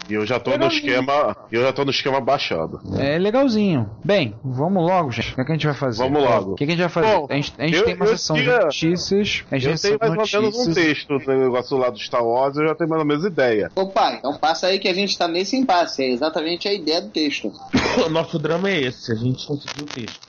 E 0.09 0.15
eu 0.15 0.25
já 0.25 0.39
tô 0.39 0.57
no 0.57 0.67
esquema. 0.69 1.37
Eu 1.51 1.63
já 1.63 1.73
tô 1.73 1.85
no 1.85 1.91
esquema 1.91 2.21
baixado. 2.21 2.81
É 2.99 3.19
legalzinho. 3.19 3.91
Bem, 4.05 4.35
vamos 4.45 4.83
logo, 4.85 5.11
gente. 5.11 5.33
O 5.33 5.35
que, 5.35 5.41
é 5.41 5.45
que 5.45 5.53
a 5.53 5.55
gente 5.55 5.67
vai 5.67 5.75
fazer? 5.75 6.03
Vamos 6.05 6.23
logo. 6.23 6.53
O 6.53 6.55
que, 6.55 6.65
é 6.65 6.67
que 6.67 6.73
a 6.73 6.77
gente 6.77 6.85
vai 6.85 7.03
fazer? 7.05 7.17
Bom, 7.17 7.27
a 7.29 7.35
gente, 7.35 7.53
a 7.59 7.67
gente 7.67 7.77
eu- 7.77 7.85
tem 7.85 7.95
uma 7.97 8.05
eu 8.05 8.11
sessão 8.11 8.37
de 8.37 8.43
tinha- 8.45 8.59
notícias. 8.61 9.45
A 9.51 9.55
gente 9.57 9.67
Eu 9.67 9.73
recebe 9.73 9.99
tenho 9.99 10.17
mais 10.17 10.35
ou 10.35 10.41
menos 10.43 10.55
um 10.57 10.59
notícias. 10.61 10.87
texto 10.87 11.19
do 11.19 11.33
negócio 11.39 11.77
lá 11.77 11.91
do 11.91 11.99
Star 11.99 12.25
Wars, 12.25 12.57
eu 12.57 12.67
já 12.69 12.75
tenho 12.75 12.89
mais 12.91 13.01
ou 13.03 13.07
menos 13.09 13.25
ideia. 13.25 13.71
Ô 13.75 13.87
pai, 13.89 14.17
então 14.19 14.37
passa 14.39 14.69
aí 14.69 14.79
que 14.79 14.89
a 14.89 14.95
gente 14.95 15.17
tá 15.19 15.27
nesse 15.27 15.57
impasse. 15.57 16.03
É 16.05 16.11
exatamente 16.11 16.69
a 16.69 16.73
ideia 16.73 17.01
do 17.01 17.09
texto. 17.09 17.53
O 18.07 18.11
nosso 18.11 18.39
drama 18.39 18.69
é 18.71 18.83
esse, 18.83 19.11
a 19.11 19.15
gente 19.15 19.47
conseguiu 19.47 19.85
o 19.85 19.87
texto. 19.87 20.26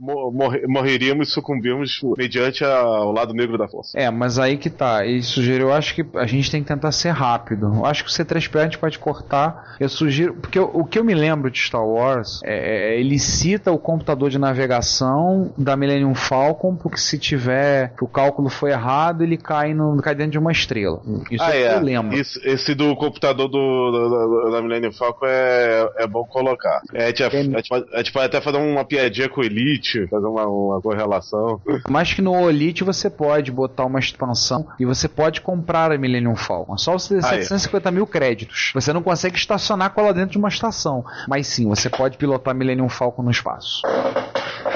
Mo- 0.00 0.32
morre- 0.32 0.66
morreríamos 0.66 1.28
e 1.28 1.30
sucumbimos 1.30 2.00
mediante 2.16 2.64
a- 2.64 2.78
ao 2.78 3.12
lado 3.12 3.34
negro 3.34 3.58
da 3.58 3.68
força. 3.68 3.98
É, 3.98 4.10
mas 4.10 4.38
aí 4.38 4.56
que 4.56 4.70
tá. 4.70 5.04
Ele 5.04 5.22
sugeriu, 5.22 5.68
eu 5.68 5.72
acho 5.74 5.94
que 5.94 6.04
a 6.14 6.26
gente 6.26 6.50
tem 6.50 6.62
que 6.62 6.68
tentar 6.68 6.90
ser 6.92 7.10
rápido. 7.10 7.66
Eu 7.76 7.84
acho 7.84 8.02
que 8.04 8.10
o 8.10 8.12
C3PO 8.12 8.58
a 8.60 8.64
gente 8.64 8.78
pode 8.78 8.98
cortar. 8.98 9.76
Eu 9.78 9.88
sugiro. 9.90 10.34
Porque 10.34 10.58
o, 10.58 10.64
o 10.72 10.84
que 10.86 10.98
eu 10.98 11.04
me 11.04 11.14
lembro 11.14 11.50
de 11.50 11.58
Star 11.58 11.84
Wars 11.86 12.40
é, 12.44 12.94
é, 12.94 13.00
ele 13.00 13.18
cita 13.18 13.70
o 13.70 13.78
computador 13.78 14.30
de 14.30 14.38
navegação 14.38 15.52
da 15.58 15.76
Millennium 15.76 16.14
Falcon, 16.14 16.74
porque 16.76 16.98
se 16.98 17.18
tiver. 17.18 17.94
que 17.96 18.04
o 18.04 18.08
cálculo 18.08 18.48
foi 18.48 18.70
errado, 18.70 19.22
ele 19.22 19.36
cai, 19.36 19.74
no, 19.74 19.96
cai 20.00 20.14
dentro 20.14 20.32
de 20.32 20.38
uma 20.38 20.52
estrela. 20.52 21.00
Isso 21.30 21.42
ah, 21.44 21.54
é, 21.54 21.62
é. 21.62 21.74
eu 21.74 21.80
lembro. 21.80 22.16
Isso- 22.16 22.40
esse 22.44 22.74
do 22.74 22.94
computador 22.96 23.48
do, 23.48 23.90
do- 23.90 24.08
do- 24.08 24.50
da 24.52 24.62
Millennium 24.62 24.92
Falcon 24.92 25.26
é, 25.26 25.88
é 25.98 26.06
bom 26.06 26.24
colocar. 26.24 26.80
É, 26.94 27.04
a, 27.04 27.06
gente, 27.08 27.22
a, 27.22 27.28
gente 27.30 27.68
pode, 27.68 27.86
a 27.92 27.96
gente 27.98 28.12
pode 28.12 28.26
até 28.26 28.40
fazer 28.40 28.56
uma 28.58 28.84
piadinha 28.84 29.28
com 29.28 29.40
o 29.40 29.44
Elite, 29.44 29.89
fazer 30.08 30.26
uma, 30.26 30.46
uma 30.46 30.80
correlação. 30.80 31.60
Mas 31.88 32.12
que 32.12 32.22
no 32.22 32.32
Olite 32.32 32.84
você 32.84 33.08
pode 33.10 33.50
botar 33.50 33.84
uma 33.84 33.98
expansão 33.98 34.66
e 34.78 34.84
você 34.84 35.08
pode 35.08 35.40
comprar 35.40 35.92
a 35.92 35.98
Millennium 35.98 36.36
Falcon. 36.36 36.76
Só 36.78 36.92
você 36.92 37.16
ter 37.20 37.24
Ah, 37.24 37.34
é. 37.36 37.42
750 37.42 37.90
mil 37.90 38.06
créditos. 38.06 38.70
Você 38.74 38.92
não 38.92 39.02
consegue 39.02 39.36
estacionar 39.36 39.90
com 39.90 40.00
ela 40.00 40.12
dentro 40.14 40.30
de 40.32 40.38
uma 40.38 40.48
estação. 40.48 41.04
Mas 41.28 41.46
sim, 41.46 41.68
você 41.68 41.88
pode 41.88 42.16
pilotar 42.16 42.52
a 42.52 42.56
Millennium 42.56 42.88
Falcon 42.88 43.22
no 43.22 43.30
espaço. 43.30 43.82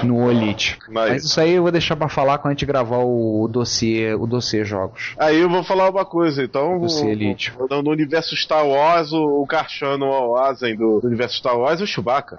No 0.02 0.24
Olite. 0.26 0.78
Mas 0.88 1.24
isso 1.24 1.40
aí 1.40 1.52
eu 1.52 1.62
vou 1.62 1.70
deixar 1.72 1.96
pra 1.96 2.08
falar 2.08 2.38
quando 2.38 2.52
a 2.52 2.54
gente 2.54 2.66
gravar 2.66 2.98
o 2.98 3.46
dossiê, 3.50 4.14
o 4.14 4.26
dossiê 4.26 4.64
jogos. 4.64 5.14
Aí 5.18 5.38
eu 5.40 5.48
vou 5.48 5.62
falar 5.62 5.90
uma 5.90 6.04
coisa, 6.04 6.42
então. 6.42 6.80
O- 6.80 7.04
Elite. 7.08 7.52
No, 7.70 7.82
no 7.82 7.90
universo 7.90 8.34
Star 8.36 8.66
Wars, 8.66 9.12
o, 9.12 9.42
o 9.42 9.46
Karchano 9.46 10.06
Oazen 10.06 10.76
do, 10.76 11.00
do 11.00 11.06
universo 11.06 11.36
Star 11.36 11.56
Wars 11.58 11.80
é 11.80 11.84
o 11.84 11.86
Chewbacca. 11.86 12.38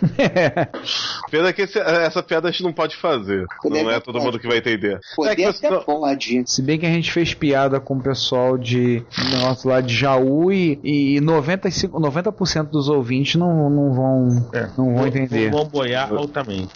Pena 1.30 1.52
que 1.52 1.62
esse- 1.62 1.78
essa 1.78 2.22
piada 2.22 2.48
a 2.48 2.50
gente 2.50 2.62
não 2.62 2.72
pode 2.72 2.96
fazer. 2.96 3.46
não 3.84 3.90
é 3.90 4.00
todo 4.00 4.20
mundo 4.20 4.38
que 4.38 4.46
vai 4.48 4.58
entender. 4.58 4.98
É 5.24 5.34
que 5.36 5.46
você 5.46 5.70
não- 5.70 5.82
pode. 5.82 6.42
Se 6.46 6.62
bem 6.62 6.78
que 6.78 6.86
a 6.86 6.90
gente 6.90 7.12
fez 7.12 7.34
piada 7.34 7.80
com 7.80 7.96
o 7.96 8.00
pessoal 8.02 8.56
de 8.58 9.02
negócio 9.32 9.68
lá 9.68 9.80
de 9.80 9.94
Jaú 9.94 10.52
e, 10.52 10.78
e 10.82 11.20
95, 11.20 11.98
90% 12.00 12.64
dos 12.70 12.88
ouvintes 12.88 13.36
não, 13.36 13.70
não 13.70 13.92
vão, 13.92 14.28
não 14.76 14.94
vão 14.94 15.06
entender. 15.06 15.50
Vão 15.50 15.64
boiar 15.66 16.12
altamente. 16.12 16.68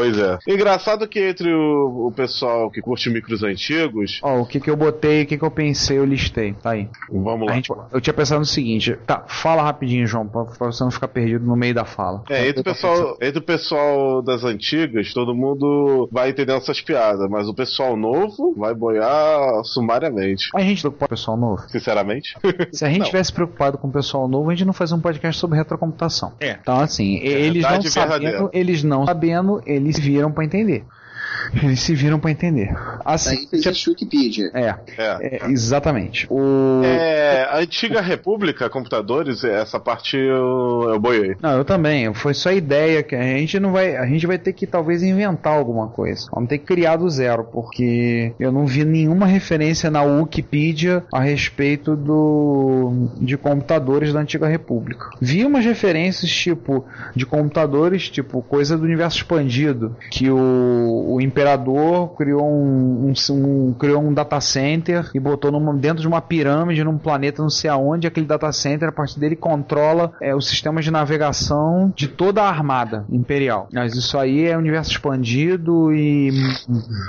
Pois 0.00 0.16
é. 0.18 0.38
Engraçado 0.48 1.06
que 1.06 1.20
entre 1.20 1.52
o, 1.52 2.06
o 2.08 2.12
pessoal 2.12 2.70
que 2.70 2.80
curte 2.80 3.10
micros 3.10 3.42
antigos. 3.42 4.18
Ó, 4.22 4.40
o 4.40 4.46
que 4.46 4.58
que 4.58 4.70
eu 4.70 4.76
botei, 4.76 5.22
o 5.22 5.26
que 5.26 5.36
que 5.36 5.44
eu 5.44 5.50
pensei, 5.50 5.98
eu 5.98 6.04
listei. 6.06 6.54
Tá 6.54 6.70
aí. 6.70 6.88
Vamos 7.10 7.46
lá. 7.46 7.54
Gente- 7.54 7.70
eu 7.92 8.00
tinha 8.00 8.14
pensado 8.14 8.40
no 8.40 8.46
seguinte. 8.46 8.96
Tá, 9.06 9.24
fala 9.28 9.62
rapidinho, 9.62 10.06
João, 10.06 10.26
pra, 10.26 10.44
pra 10.46 10.66
você 10.72 10.82
não 10.82 10.90
ficar 10.90 11.08
perdido 11.08 11.44
no 11.44 11.54
meio 11.54 11.74
da 11.74 11.84
fala. 11.84 12.22
É, 12.30 12.48
entre 12.48 12.60
o, 12.62 12.64
pessoal, 12.64 13.18
entre 13.20 13.38
o 13.38 13.42
pessoal 13.42 14.22
das 14.22 14.42
antigas, 14.44 15.12
todo 15.12 15.34
mundo 15.34 16.08
vai 16.10 16.30
entendendo 16.30 16.56
essas 16.56 16.80
piadas, 16.80 17.28
mas 17.28 17.46
o 17.46 17.54
pessoal 17.54 17.94
novo 17.96 18.54
vai 18.56 18.74
boiar 18.74 19.62
sumariamente. 19.64 20.48
A 20.54 20.60
gente 20.62 20.80
preocupa 20.80 21.06
com 21.08 21.14
o 21.14 21.16
pessoal 21.16 21.36
novo? 21.36 21.62
Sinceramente? 21.68 22.34
Se 22.72 22.84
a 22.84 22.88
gente 22.88 23.00
Não. 23.00 23.06
tivesse 23.06 23.32
preocupado 23.32 23.76
com 23.78 23.88
o 23.88 23.92
pessoal 23.92 24.26
novo, 24.28 24.48
a 24.50 24.54
gente 24.54 24.66
não 24.66 24.72
fazia 24.72 24.96
um 24.96 25.00
podcast 25.00 25.38
sobre 25.38 25.58
retrocomputação. 25.58 26.32
É. 26.40 26.56
Então, 26.60 26.80
assim, 26.80 27.18
eles 27.18 27.62
não 27.62 27.82
sabendo, 27.82 28.50
eles 28.52 28.82
não 28.82 29.04
sabendo, 29.06 29.60
eles 29.66 29.89
viram 29.98 30.32
pra 30.32 30.44
entender. 30.44 30.84
Eles 31.62 31.80
se 31.80 31.94
viram 31.94 32.18
pra 32.18 32.30
entender. 32.30 32.74
Assim, 33.04 33.30
Aí 33.30 33.48
existe 33.52 33.90
Wikipedia. 33.90 34.50
é, 34.54 34.74
é, 34.98 35.50
exatamente. 35.50 36.26
O... 36.30 36.82
É, 36.84 37.44
a 37.50 37.58
antiga 37.58 38.00
República 38.00 38.68
Computadores, 38.70 39.44
essa 39.44 39.78
parte 39.80 40.16
eu, 40.16 40.86
eu 40.88 41.00
boiei. 41.00 41.36
Não, 41.42 41.56
eu 41.56 41.64
também. 41.64 42.12
Foi 42.14 42.34
só 42.34 42.52
ideia 42.52 43.02
que 43.02 43.14
a 43.14 43.22
gente 43.22 43.58
não 43.58 43.72
vai. 43.72 43.96
A 43.96 44.06
gente 44.06 44.26
vai 44.26 44.38
ter 44.38 44.52
que 44.52 44.66
talvez 44.66 45.02
inventar 45.02 45.54
alguma 45.54 45.88
coisa. 45.88 46.28
Vamos 46.32 46.48
ter 46.48 46.58
que 46.58 46.66
criar 46.66 46.96
do 46.96 47.08
zero, 47.08 47.44
porque 47.44 48.32
eu 48.38 48.52
não 48.52 48.66
vi 48.66 48.84
nenhuma 48.84 49.26
referência 49.26 49.90
na 49.90 50.02
Wikipedia 50.02 51.04
a 51.12 51.20
respeito 51.20 51.96
do 51.96 53.08
de 53.20 53.36
computadores 53.36 54.12
da 54.12 54.20
antiga 54.20 54.46
república. 54.46 55.10
Vi 55.20 55.44
umas 55.44 55.64
referências 55.64 56.30
tipo 56.30 56.84
de 57.14 57.26
computadores, 57.26 58.08
tipo 58.08 58.42
coisa 58.42 58.76
do 58.76 58.84
universo 58.84 59.18
expandido, 59.18 59.96
que 60.10 60.30
o, 60.30 61.06
o 61.08 61.19
imperador 61.22 62.14
criou 62.16 62.48
um, 62.50 63.10
um- 63.12 63.32
um- 63.34 63.72
criou 63.74 64.02
um 64.02 64.12
data 64.12 64.40
center 64.40 65.10
e 65.14 65.20
botou 65.20 65.50
numa- 65.52 65.74
dentro 65.74 66.00
de 66.02 66.08
uma 66.08 66.20
pirâmide 66.20 66.84
num 66.84 66.98
planeta 66.98 67.42
não 67.42 67.50
sei 67.50 67.70
aonde 67.70 68.06
aquele 68.06 68.26
data 68.26 68.50
center 68.52 68.88
a 68.88 68.92
partir 68.92 69.18
dele 69.20 69.36
controla 69.36 70.12
é, 70.20 70.34
os 70.34 70.48
sistemas 70.48 70.84
de 70.84 70.90
navegação 70.90 71.92
de 71.96 72.08
toda 72.08 72.42
a 72.42 72.48
armada 72.48 73.04
imperial. 73.10 73.68
Mas 73.72 73.94
isso 73.94 74.18
aí 74.18 74.46
é 74.46 74.56
universo 74.56 74.90
expandido 74.92 75.92
e 75.94 76.30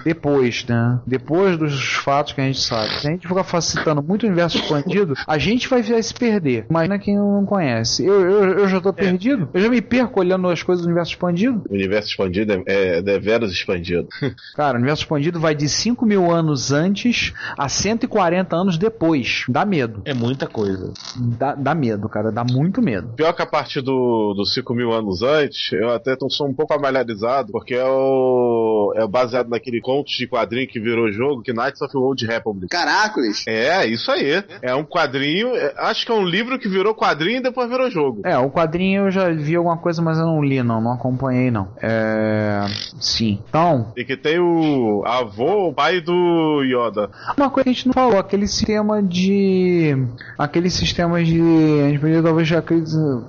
depois, 0.04 0.66
né? 0.68 1.00
Depois 1.06 1.58
dos 1.58 1.94
fatos 1.96 2.34
que 2.34 2.42
a 2.42 2.44
gente 2.44 2.60
sabe. 2.62 2.90
Se 3.00 3.08
a 3.08 3.12
gente 3.12 3.28
ficar 3.28 3.44
facilitando 3.44 4.02
muito 4.02 4.24
o 4.24 4.28
universo 4.28 4.58
expandido, 4.58 5.14
a 5.28 5.38
gente 5.38 5.68
vai 5.68 5.82
se 5.84 6.14
perder. 6.14 6.66
Imagina 6.70 7.00
quem 7.00 7.16
não 7.18 7.46
conhece. 7.46 8.06
Eu, 8.06 8.22
eu, 8.22 8.44
eu 8.60 8.68
já 8.68 8.80
tô 8.82 8.94
perdido. 8.94 9.50
Eu 9.54 9.62
já 9.62 9.70
me 9.70 9.82
perco 9.82 10.20
olhando 10.20 10.48
as 10.50 10.64
coisas 10.64 10.84
do 10.84 10.88
universo 10.88 11.12
expandido. 11.12 11.64
O 11.70 11.74
universo 11.74 12.10
expandido 12.10 12.54
é, 12.66 12.98
é 12.98 13.02
deveras 13.02 13.52
expandido. 13.52 14.01
Cara, 14.56 14.76
o 14.76 14.78
universo 14.78 15.04
expandido 15.04 15.40
vai 15.40 15.56
de 15.56 15.68
5 15.68 16.06
mil 16.06 16.32
anos 16.32 16.72
antes 16.72 17.34
a 17.58 17.68
140 17.68 18.56
anos 18.56 18.78
depois. 18.78 19.46
Dá 19.48 19.66
medo. 19.66 20.02
É 20.06 20.14
muita 20.14 20.48
coisa. 20.48 20.94
Dá, 21.16 21.56
dá 21.56 21.76
medo, 21.76 22.08
cara. 22.10 22.32
Dá 22.32 22.44
muito 22.44 22.82
medo. 22.82 23.14
Pior 23.16 23.34
que 23.34 23.42
a 23.42 23.46
partir 23.46 23.82
do, 23.82 24.34
dos 24.36 24.54
5 24.54 24.74
mil 24.74 24.92
anos 24.92 25.22
antes, 25.22 25.72
eu 25.74 25.90
até 25.90 26.16
tô, 26.16 26.30
sou 26.30 26.48
um 26.48 26.54
pouco 26.54 26.74
familiarizado, 26.74 27.52
porque 27.52 27.74
é, 27.74 27.86
o, 27.86 28.94
é 28.96 29.08
baseado 29.08 29.50
naquele 29.50 29.82
conto 29.82 30.08
de 30.08 30.28
quadrinho 30.28 30.68
que 30.68 30.80
virou 30.80 31.12
jogo, 31.12 31.42
que 31.42 31.54
Knights 31.54 31.82
of 31.82 31.92
the 31.92 31.98
Old 31.98 32.26
Republic. 32.26 32.68
Caracoles! 32.70 33.46
É, 33.48 33.86
isso 33.86 34.12
aí. 34.12 34.44
É 34.62 34.74
um 34.76 34.84
quadrinho, 34.84 35.56
é, 35.56 35.74
acho 35.78 36.06
que 36.06 36.12
é 36.12 36.16
um 36.16 36.26
livro 36.26 36.58
que 36.60 36.68
virou 36.68 36.96
quadrinho 36.96 37.38
e 37.38 37.44
depois 37.44 37.70
virou 37.70 37.90
jogo. 37.90 38.22
É, 38.26 38.38
o 38.38 38.50
quadrinho 38.50 39.06
eu 39.06 39.12
já 39.12 39.30
vi 39.30 39.56
alguma 39.56 39.78
coisa, 39.78 40.02
mas 40.02 40.18
eu 40.18 40.26
não 40.26 40.44
li, 40.44 40.62
não. 40.64 40.82
Não 40.82 40.94
acompanhei, 40.94 41.52
não. 41.52 41.70
É. 41.82 42.66
Sim. 43.00 43.40
Então, 43.50 43.91
E 43.96 44.06
que 44.06 44.16
tem 44.16 44.40
o 44.40 45.04
avô, 45.06 45.70
o 45.70 45.74
pai 45.74 46.02
do 46.02 46.62
Yoda. 46.64 47.10
Uma 47.38 47.50
coisa 47.50 47.64
que 47.66 47.70
a 47.70 47.74
gente 47.74 47.88
não 47.88 47.94
falou, 47.94 48.20
aquele 48.20 48.48
sistema 48.48 49.02
de. 49.02 49.96
Aqueles 50.38 50.74
sistemas 50.74 51.28
de. 51.28 51.42
A 51.42 51.90
gente 51.90 52.00
podia 52.00 52.24
talvez 52.24 52.50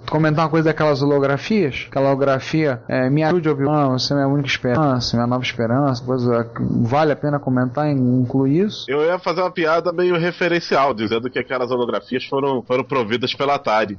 comentar 0.08 0.44
uma 0.44 0.50
coisa 0.50 0.68
daquelas 0.68 1.02
holografias. 1.02 1.86
Aquela 1.88 2.08
holografia, 2.08 2.82
é, 2.88 3.08
me 3.10 3.22
ajude, 3.22 3.48
Obi-Wan, 3.48 3.98
você 3.98 4.12
é 4.12 4.16
minha 4.16 4.28
única 4.28 4.48
esperança, 4.48 5.16
minha 5.16 5.26
nova 5.26 5.42
esperança, 5.42 6.04
coisa. 6.04 6.50
Vale 6.60 7.12
a 7.12 7.16
pena 7.16 7.38
comentar 7.38 7.88
e 7.88 7.92
incluir 7.92 8.66
isso? 8.66 8.84
Eu 8.88 9.02
ia 9.02 9.18
fazer 9.18 9.40
uma 9.40 9.50
piada 9.50 9.92
meio 9.92 10.18
referencial, 10.18 10.94
dizendo 10.94 11.30
que 11.30 11.38
aquelas 11.38 11.70
holografias 11.70 12.24
foram, 12.24 12.62
foram 12.62 12.84
providas 12.84 13.34
pela 13.34 13.54
Atari. 13.54 13.98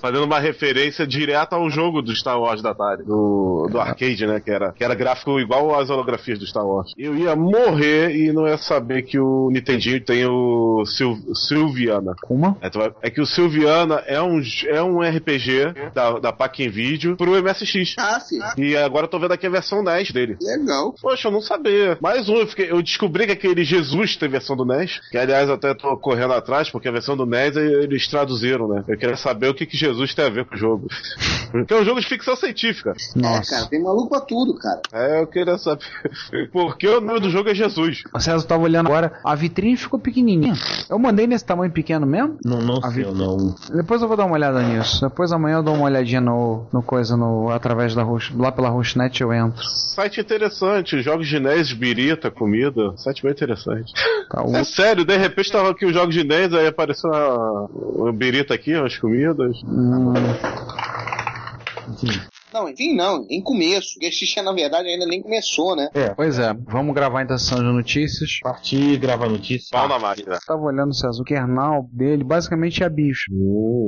Fazendo 0.00 0.24
uma 0.24 0.38
referência 0.38 1.06
direta 1.06 1.56
ao 1.56 1.70
jogo 1.70 2.02
do 2.02 2.14
Star 2.14 2.38
Wars 2.38 2.62
da 2.62 2.70
Atari, 2.70 3.04
do, 3.04 3.68
do 3.70 3.80
arcade, 3.80 4.26
né? 4.26 4.40
Que 4.40 4.50
era, 4.50 4.72
que 4.72 4.84
era 4.84 4.94
gráfico 4.94 5.38
igual 5.38 5.53
às 5.74 5.90
holografias 5.90 6.38
do 6.38 6.46
Star 6.46 6.66
Wars. 6.66 6.92
Eu 6.96 7.14
ia 7.16 7.34
morrer 7.36 8.14
e 8.16 8.32
não 8.32 8.46
ia 8.46 8.58
saber 8.58 9.02
que 9.02 9.18
o 9.18 9.50
Nintendinho 9.50 10.00
tem 10.00 10.24
o 10.26 10.84
Sil, 10.88 11.14
Silviana. 11.34 12.14
Como? 12.22 12.56
É, 12.60 12.70
vai- 12.70 12.92
é 13.02 13.10
que 13.10 13.20
o 13.20 13.26
Silviana 13.26 14.02
é 14.06 14.20
um, 14.20 14.40
é 14.68 14.82
um 14.82 15.00
RPG 15.00 15.74
da, 15.94 16.18
da 16.18 16.32
Pack 16.32 16.68
Video 16.68 17.16
pro 17.16 17.36
MSX. 17.42 17.94
Ah, 17.98 18.20
sim. 18.20 18.38
E 18.58 18.76
agora 18.76 19.04
eu 19.04 19.10
tô 19.10 19.18
vendo 19.18 19.32
aqui 19.32 19.46
a 19.46 19.50
versão 19.50 19.82
NES 19.82 20.10
dele. 20.10 20.36
Legal. 20.40 20.94
Poxa, 21.00 21.28
eu 21.28 21.32
não 21.32 21.40
sabia. 21.40 21.96
Mais 22.00 22.28
um, 22.28 22.36
eu, 22.36 22.46
fiquei- 22.46 22.70
eu 22.70 22.82
descobri 22.82 23.26
que 23.26 23.32
aquele 23.32 23.64
Jesus 23.64 24.16
tem 24.16 24.28
versão 24.28 24.56
do 24.56 24.64
NES. 24.64 25.00
Que 25.10 25.18
aliás 25.18 25.48
eu 25.48 25.54
até 25.54 25.74
tô 25.74 25.96
correndo 25.96 26.32
atrás, 26.32 26.70
porque 26.70 26.88
a 26.88 26.92
versão 26.92 27.16
do 27.16 27.26
NES 27.26 27.56
eles 27.56 28.08
traduziram, 28.08 28.68
né? 28.68 28.84
Eu 28.88 28.96
queria 28.98 29.16
saber 29.16 29.48
o 29.48 29.54
que, 29.54 29.66
que 29.66 29.76
Jesus 29.76 30.14
tem 30.14 30.24
a 30.24 30.30
ver 30.30 30.44
com 30.44 30.54
o 30.54 30.58
jogo. 30.58 30.88
Porque 31.54 31.72
é 31.72 31.76
um 31.80 31.84
jogo 31.84 32.00
de 32.00 32.06
ficção 32.08 32.34
científica. 32.34 32.94
É, 33.16 33.40
cara, 33.48 33.66
tem 33.68 33.80
maluco 33.80 34.08
pra 34.08 34.20
tudo, 34.20 34.54
cara. 34.58 34.80
É, 34.92 35.20
eu 35.20 35.26
queria 35.44 35.58
saber. 35.58 35.84
Porque 36.52 36.86
o 36.88 37.00
nome 37.00 37.20
do 37.20 37.30
jogo 37.30 37.48
é 37.50 37.54
Jesus. 37.54 38.02
O 38.12 38.20
César 38.20 38.46
tava 38.46 38.62
olhando 38.62 38.86
agora, 38.86 39.12
a 39.24 39.34
vitrine 39.34 39.76
ficou 39.76 39.98
pequenininha. 40.00 40.54
Eu 40.88 40.98
mandei 40.98 41.26
nesse 41.26 41.44
tamanho 41.44 41.70
pequeno 41.72 42.06
mesmo? 42.06 42.36
Não, 42.44 42.60
não 42.60 42.78
A 42.82 42.90
sei, 42.90 43.04
vi- 43.04 43.10
não. 43.12 43.54
Depois 43.74 44.02
eu 44.02 44.08
vou 44.08 44.16
dar 44.16 44.24
uma 44.24 44.34
olhada 44.34 44.62
nisso. 44.62 45.00
Depois 45.00 45.32
amanhã 45.32 45.56
eu 45.56 45.62
dou 45.62 45.74
uma 45.74 45.84
olhadinha 45.84 46.20
no, 46.20 46.66
no 46.72 46.82
coisa, 46.82 47.16
no, 47.16 47.50
através 47.50 47.94
da 47.94 48.02
Roche, 48.02 48.32
lá 48.36 48.50
pela 48.50 48.68
Rochenet 48.68 49.20
eu 49.20 49.32
entro. 49.32 49.62
Site 49.64 50.20
interessante, 50.20 51.00
jogos 51.02 51.28
de 51.28 51.38
NES, 51.38 51.72
birita, 51.72 52.30
comida. 52.30 52.92
Site 52.96 53.22
bem 53.22 53.32
interessante. 53.32 53.92
Tá, 54.30 54.42
o- 54.44 54.56
É 54.56 54.64
sério, 54.64 55.04
de 55.04 55.16
repente 55.16 55.52
tava 55.52 55.70
aqui 55.70 55.84
os 55.86 55.92
jogos 55.92 56.14
de 56.14 56.24
NES, 56.24 56.52
aí 56.54 56.66
apareceu 56.66 57.10
uma, 57.10 57.66
uma 57.66 58.12
birita 58.12 58.54
aqui, 58.54 58.74
umas 58.74 58.96
comidas. 58.98 59.56
Hum. 59.64 60.14
Não, 62.54 62.68
enfim, 62.68 62.94
não, 62.94 63.26
em 63.28 63.42
começo. 63.42 63.94
Porque 63.94 64.12
Xixa, 64.12 64.40
na 64.42 64.52
verdade, 64.52 64.88
ainda 64.88 65.04
nem 65.06 65.20
começou, 65.20 65.74
né? 65.74 65.88
É, 65.92 66.10
pois 66.14 66.38
é. 66.38 66.54
Vamos 66.68 66.94
gravar 66.94 67.22
então 67.22 67.34
a 67.34 67.38
sessão 67.38 67.58
de 67.58 67.64
notícias. 67.64 68.38
Partir 68.42 68.96
gravar 68.98 69.28
notícias. 69.28 69.68
Pau 69.70 69.88
na 69.88 69.98
máquina. 69.98 70.38
Tava 70.46 70.62
olhando, 70.62 70.94
César, 70.94 71.20
o 71.20 71.24
kernel 71.24 71.88
dele 71.92 72.22
basicamente 72.22 72.84
é 72.84 72.88
bicho. 72.88 73.30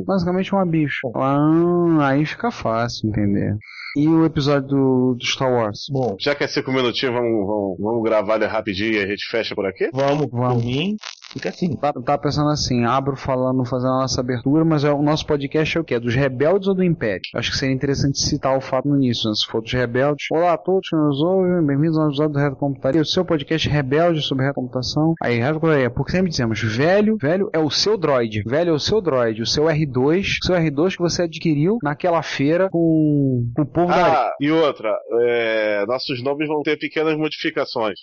Basicamente 0.05 0.53
uma 0.53 0.67
bicho. 0.67 1.09
Ah, 1.15 2.09
aí 2.09 2.27
fica 2.27 2.51
fácil 2.51 3.09
entender. 3.09 3.57
E 3.97 4.09
o 4.09 4.27
episódio 4.27 4.69
do, 4.69 5.15
do 5.19 5.25
Star 5.25 5.51
Wars? 5.51 5.87
Bom, 5.91 6.17
Já 6.21 6.35
que 6.35 6.45
é 6.45 6.49
cinco 6.49 6.71
minutinhos, 6.71 7.15
vamos, 7.15 7.47
vamos, 7.47 7.77
vamos 7.81 8.03
gravar 8.05 8.37
ele 8.37 8.47
rapidinho 8.47 8.93
e 8.95 8.99
a 9.03 9.07
gente 9.07 9.25
fecha 9.31 9.55
por 9.55 9.65
aqui? 9.65 9.89
vamos, 9.93 10.27
Vamos. 10.31 10.63
por 10.63 10.65
mim, 10.65 10.97
fica 11.37 11.51
assim. 11.51 11.77
Tá, 11.77 11.93
tá 11.93 12.19
pensando 12.19 12.51
assim, 12.51 12.85
abro 12.85 13.17
falando, 13.17 13.65
fazendo 13.65 13.93
a 13.93 14.01
nossa 14.01 14.21
abertura, 14.21 14.65
mas 14.65 14.85
é, 14.85 14.93
o 14.93 15.03
nosso 15.03 15.27
podcast 15.27 15.77
é 15.77 15.81
o 15.81 15.85
quê? 15.85 15.99
Dos 15.99 16.15
rebeldes 16.15 16.69
ou 16.69 16.75
do 16.75 16.83
Império? 16.83 17.21
Acho 17.35 17.51
que 17.51 17.57
seria 17.57 17.75
interessante 17.75 18.19
citar 18.19 18.57
o 18.57 18.61
fato 18.61 18.89
no 18.89 18.97
início, 18.97 19.29
né? 19.29 19.35
se 19.35 19.47
for 19.47 19.61
dos 19.61 19.73
rebeldes. 19.73 20.27
Olá 20.31 20.55
a 20.55 20.59
todos 20.59 20.89
que 20.89 20.97
nos 20.97 21.21
ouvem, 21.21 21.65
bem-vindos 21.65 21.99
ao 21.99 22.09
episódio 22.09 22.33
do 22.33 22.39
Reto 22.39 22.57
Computaria, 22.57 23.01
o 23.01 23.07
seu 23.07 23.25
podcast 23.25 23.69
rebelde 23.69 24.23
sobre 24.23 24.45
retrocomputação. 24.47 25.15
Aí, 25.23 25.39
Reto 25.39 25.55
Computaria, 25.55 25.91
porque 25.91 26.13
sempre 26.13 26.31
dizemos, 26.31 26.61
velho, 26.63 27.17
velho 27.21 27.51
é 27.53 27.59
o 27.59 27.71
seu 27.71 27.97
droid, 27.97 28.43
velho 28.47 28.71
é 28.71 28.73
o 28.73 28.79
seu 28.79 29.01
droid, 29.01 29.43
o 29.43 29.47
seu 29.47 29.65
R2, 29.65 30.39
o 30.43 30.47
seu 30.47 30.57
R2 30.57 30.97
que 30.97 31.03
você 31.03 31.23
adquiriu 31.23 31.79
naquela 31.83 32.23
feira 32.23 32.69
com, 32.71 33.47
com 33.55 33.63
o 33.63 33.67
povo 33.67 33.89
da 33.89 34.07
Ah, 34.07 34.33
e 34.41 34.51
outra, 34.51 34.95
é, 35.23 35.85
nossos 35.87 36.23
nomes 36.23 36.49
vão 36.49 36.63
ter 36.63 36.79
pequenas 36.79 37.17
modificações. 37.17 37.99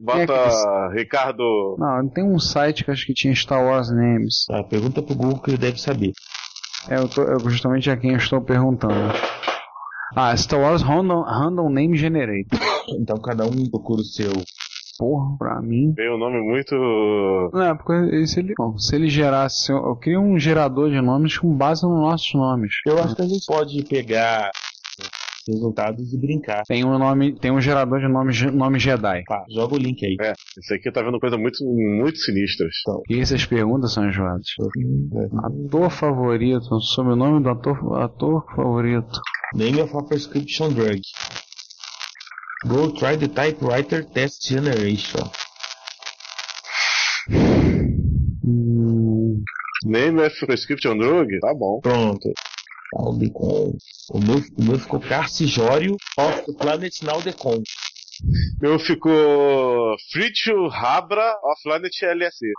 Bota 0.00 0.20
é 0.20 0.26
que 0.26 0.98
Ricardo. 0.98 1.76
Não, 1.78 2.08
tem 2.08 2.24
um 2.24 2.38
site 2.38 2.75
que 2.84 2.90
acho 2.90 3.06
que 3.06 3.14
tinha 3.14 3.34
Star 3.34 3.64
Wars 3.64 3.90
Names. 3.90 4.44
Tá, 4.46 4.62
pergunta 4.64 5.02
pro 5.02 5.14
Google 5.14 5.40
que 5.40 5.50
ele 5.50 5.58
deve 5.58 5.80
saber. 5.80 6.12
É, 6.88 6.96
eu 6.96 7.08
tô, 7.08 7.22
é 7.22 7.38
justamente 7.50 7.90
a 7.90 7.96
quem 7.96 8.12
eu 8.12 8.16
estou 8.18 8.40
perguntando. 8.40 8.94
Ah, 10.14 10.36
Star 10.36 10.60
Wars 10.60 10.82
Random, 10.82 11.22
Random 11.22 11.68
Name 11.68 11.96
Generator. 11.96 12.58
Então 13.00 13.18
cada 13.18 13.44
um 13.44 13.68
procura 13.68 14.00
o 14.00 14.04
seu. 14.04 14.30
Porra, 14.96 15.36
pra 15.36 15.60
mim. 15.60 15.92
Veio 15.92 16.14
um 16.14 16.18
nome 16.18 16.40
muito. 16.40 16.76
Não, 17.52 17.62
é 17.62 17.74
porque 17.74 18.24
se 18.28 18.38
ele, 18.38 18.54
bom, 18.56 18.78
se 18.78 18.94
ele 18.94 19.10
gerasse. 19.10 19.72
Eu, 19.72 19.78
eu 19.78 19.96
queria 19.96 20.20
um 20.20 20.38
gerador 20.38 20.88
de 20.88 21.00
nomes 21.00 21.36
com 21.36 21.52
base 21.52 21.84
nos 21.84 22.00
nossos 22.00 22.32
nomes. 22.32 22.72
Eu 22.86 23.02
acho 23.02 23.16
que 23.16 23.22
a 23.22 23.26
gente 23.26 23.44
pode 23.44 23.84
pegar 23.86 24.52
resultados 25.48 26.12
e 26.12 26.18
brincar. 26.18 26.62
Tem 26.66 26.84
um 26.84 26.98
nome, 26.98 27.38
tem 27.38 27.50
um 27.50 27.60
gerador 27.60 28.00
de 28.00 28.08
nome, 28.08 28.32
nome 28.52 28.78
Jedi. 28.78 29.22
Tá, 29.24 29.44
joga 29.50 29.74
o 29.74 29.78
link 29.78 30.04
aí. 30.04 30.16
É, 30.20 30.32
esse 30.58 30.74
aqui 30.74 30.90
tá 30.90 31.02
vendo 31.02 31.20
coisa 31.20 31.36
muito, 31.36 31.64
muito 31.64 32.18
sinistras. 32.18 32.74
E 33.08 33.20
essas 33.20 33.44
perguntas 33.44 33.92
são 33.92 34.08
enjoadas. 34.08 34.46
Ator 35.44 35.90
favorito, 35.90 36.80
sobrenome 36.80 37.42
do 37.42 37.50
ator, 37.50 38.02
ator 38.02 38.44
favorito. 38.54 39.20
Name 39.54 39.80
of 39.80 39.96
a 39.96 40.02
prescription 40.02 40.72
drug. 40.72 41.00
Go 42.66 42.90
try 42.92 43.16
the 43.16 43.28
typewriter 43.28 44.04
test 44.04 44.48
generation. 44.48 45.30
Hum, 48.44 49.42
Name 49.84 50.20
of 50.20 50.34
Prescription 50.46 50.96
Drug? 50.96 51.28
Tá 51.40 51.54
bom. 51.54 51.80
Pronto. 51.80 52.32
Naldecon. 52.98 53.72
O 54.10 54.18
meu, 54.20 54.42
o 54.58 54.62
meu 54.62 54.78
ficou 54.78 55.00
Carcijório 55.00 55.96
of 56.18 56.44
the 56.46 56.52
Planet 56.58 57.02
Naldecon. 57.02 57.62
Meu 58.60 58.78
ficou 58.78 59.94
Fritio 60.10 60.68
Rabra 60.68 61.36
of 61.44 61.62
Planet 61.62 61.92
LSE. 62.02 62.52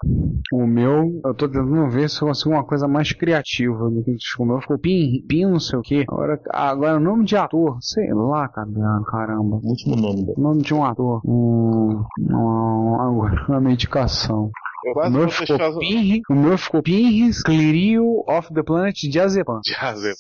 O 0.53 0.65
meu, 0.65 1.19
eu 1.25 1.33
tô 1.33 1.47
tentando 1.47 1.89
ver 1.89 2.09
se 2.09 2.21
eu 2.21 2.27
consigo 2.27 2.51
uma 2.51 2.63
coisa 2.63 2.87
mais 2.87 3.11
criativa 3.11 3.89
do 3.89 4.03
que 4.03 4.15
o 4.39 4.45
meu 4.45 4.61
ficou 4.61 4.77
pin, 4.79 5.21
pin 5.27 5.45
não 5.45 5.59
sei 5.59 5.77
o 5.77 5.81
que. 5.81 6.05
Agora, 6.07 6.39
agora 6.51 6.97
o 6.97 6.99
nome 7.01 7.25
de 7.25 7.35
ator, 7.35 7.77
sei 7.81 8.13
lá, 8.13 8.47
caramba, 8.47 9.03
caramba. 9.05 9.59
Último 9.63 9.95
nome. 9.95 10.33
Nome 10.37 10.61
de 10.61 10.73
um 10.73 10.85
ator. 10.85 11.21
Hum, 11.25 12.03
hum, 12.19 12.95
agora, 12.95 13.45
uma 13.49 13.59
medicação. 13.59 14.51
Eu 14.85 14.91
O 14.91 14.93
quase 14.93 15.11
meu 15.11 15.23
vou 15.23 15.31
ficou. 15.31 15.79
Pinri, 15.79 16.21
o 16.29 16.35
meu 16.35 16.57
ficou 16.57 16.83
Pinris 16.83 17.41
Clirio 17.41 18.23
of 18.27 18.53
the 18.53 18.63
Planet 18.63 18.95
Diazepam. 19.09 19.59
Diazepam. 19.63 20.15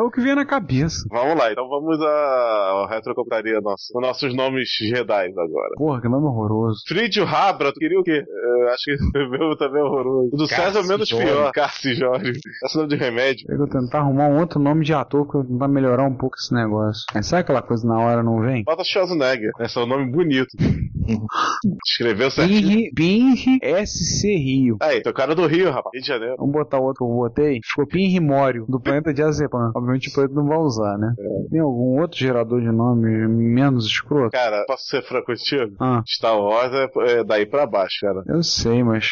É 0.00 0.02
o 0.02 0.10
que 0.10 0.20
vem 0.22 0.34
na 0.34 0.46
cabeça. 0.46 1.06
Vamos 1.10 1.36
lá, 1.38 1.52
então 1.52 1.68
vamos 1.68 2.00
à, 2.00 2.06
à 2.08 2.88
retrocomputaria 2.88 3.60
nossa. 3.60 3.84
Os 3.94 4.00
nossos 4.00 4.34
nomes 4.34 4.70
Jedi 4.80 5.26
agora. 5.26 5.74
Porra, 5.76 6.00
que 6.00 6.08
nome 6.08 6.24
horroroso. 6.26 6.80
Frídio 6.88 7.26
Rabra, 7.26 7.70
tu 7.70 7.78
queria 7.78 8.00
o 8.00 8.02
quê? 8.02 8.24
Eu 8.26 8.68
acho 8.70 8.84
que 8.84 8.94
o 9.18 9.30
meu 9.30 9.56
também 9.58 9.82
é 9.82 9.84
horroroso. 9.84 10.30
O 10.32 10.36
do 10.38 10.46
César 10.46 10.78
é 10.78 10.82
o 10.82 10.86
menos 10.86 11.10
Cassijório. 11.10 11.34
pior. 11.34 11.52
Cassijório. 11.52 12.32
Esse 12.64 12.76
nome 12.78 12.88
de 12.88 12.96
remédio. 12.96 13.44
Eu 13.50 13.58
vou 13.58 13.68
tentar 13.68 13.98
arrumar 13.98 14.28
um 14.28 14.40
outro 14.40 14.58
nome 14.58 14.86
de 14.86 14.94
ator 14.94 15.26
pra 15.26 15.44
tentar 15.44 15.68
melhorar 15.68 16.04
um 16.04 16.14
pouco 16.16 16.36
esse 16.36 16.54
negócio. 16.54 17.04
Mas 17.14 17.26
sabe 17.26 17.42
aquela 17.42 17.60
coisa 17.60 17.86
na 17.86 18.00
hora 18.00 18.22
não 18.22 18.40
vem? 18.40 18.64
Bota 18.64 18.82
Schwarzenegger. 18.82 19.50
Esse 19.60 19.78
é 19.78 19.82
um 19.82 19.86
nome 19.86 20.10
bonito. 20.10 20.48
Escreveu 21.84 22.30
certinho. 22.30 22.90
Pinri, 22.94 23.58
SC 23.84 24.28
Rio. 24.28 24.76
Aí, 24.80 25.02
teu 25.02 25.12
cara 25.12 25.34
do 25.34 25.46
Rio, 25.46 25.70
rapaz. 25.70 25.90
Rio 25.92 26.02
de 26.02 26.08
Janeiro. 26.08 26.36
Vamos 26.38 26.52
botar 26.52 26.78
o 26.78 26.84
outro 26.84 27.04
que 27.04 27.12
eu 27.12 27.16
botei. 27.16 27.60
Ficou 27.62 27.86
Pinri 27.86 28.18
Mório, 28.20 28.64
do 28.66 28.80
planeta 28.80 29.12
Diazepam. 29.12 29.72
Obviamente 29.74 29.89
o 29.98 30.12
planeta 30.12 30.34
não 30.34 30.46
vai 30.46 30.58
usar, 30.58 30.98
né? 30.98 31.14
Tem 31.50 31.60
algum 31.60 32.00
outro 32.00 32.18
gerador 32.18 32.60
de 32.60 32.70
nome 32.70 33.28
menos 33.28 33.86
escroto? 33.86 34.30
Cara, 34.30 34.64
posso 34.66 34.84
ser 34.86 35.02
franco 35.02 35.26
contigo? 35.26 35.74
Ah. 35.80 36.02
Star 36.06 36.38
Wars 36.38 36.72
é, 36.72 37.20
é 37.20 37.24
daí 37.24 37.46
pra 37.46 37.66
baixo, 37.66 37.96
cara. 38.00 38.22
Eu 38.26 38.42
sei, 38.42 38.82
mas. 38.82 39.10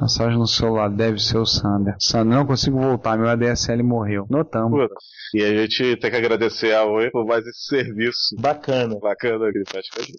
Mensagem 0.00 0.38
no 0.38 0.46
celular 0.46 0.88
deve 0.88 1.18
ser 1.18 1.38
o 1.38 1.46
Sander. 1.46 1.94
Sander, 1.98 2.36
não 2.38 2.46
consigo 2.46 2.78
voltar, 2.78 3.16
meu 3.18 3.28
ADSL 3.28 3.82
morreu. 3.82 4.26
Notamos. 4.28 4.88
E 5.32 5.42
a 5.44 5.54
gente 5.54 5.96
tem 5.96 6.10
que 6.10 6.16
agradecer 6.16 6.74
a 6.74 6.84
Oi 6.84 7.10
por 7.10 7.24
mais 7.24 7.46
esse 7.46 7.66
serviço. 7.66 8.34
Bacana. 8.40 8.98
Bacana. 9.00 9.46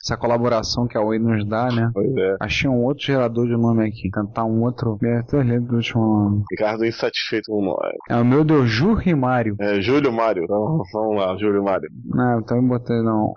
Essa 0.03 0.15
colaboração 0.15 0.87
que 0.87 0.97
a 0.97 1.01
Oi 1.01 1.19
nos 1.19 1.45
dá, 1.45 1.69
né? 1.69 1.91
Pois 1.93 2.15
é. 2.15 2.37
Achei 2.39 2.69
um 2.69 2.83
outro 2.83 3.05
gerador 3.05 3.45
de 3.45 3.57
nome 3.57 3.87
aqui. 3.87 4.09
Tentar 4.09 4.45
um 4.45 4.61
outro. 4.61 4.97
É, 5.03 5.21
tô 5.23 5.37
lendo 5.37 5.67
do 5.67 5.75
último 5.75 6.01
nome. 6.01 6.43
Ricardo 6.51 6.85
insatisfeito 6.85 7.51
com 7.51 7.61
nós. 7.61 7.91
É 8.09 8.15
o 8.15 8.25
meu 8.25 8.43
Deus, 8.45 8.69
Jurri 8.69 9.13
Mário. 9.13 9.55
É, 9.59 9.81
Júlio 9.81 10.13
Mário. 10.13 10.43
Então, 10.43 10.81
vamos 10.93 11.17
lá, 11.17 11.35
Júlio 11.37 11.63
Mário. 11.63 11.89
Não, 12.05 12.39
então 12.39 12.57
eu 12.57 12.63
botei 12.63 13.01
não. 13.01 13.33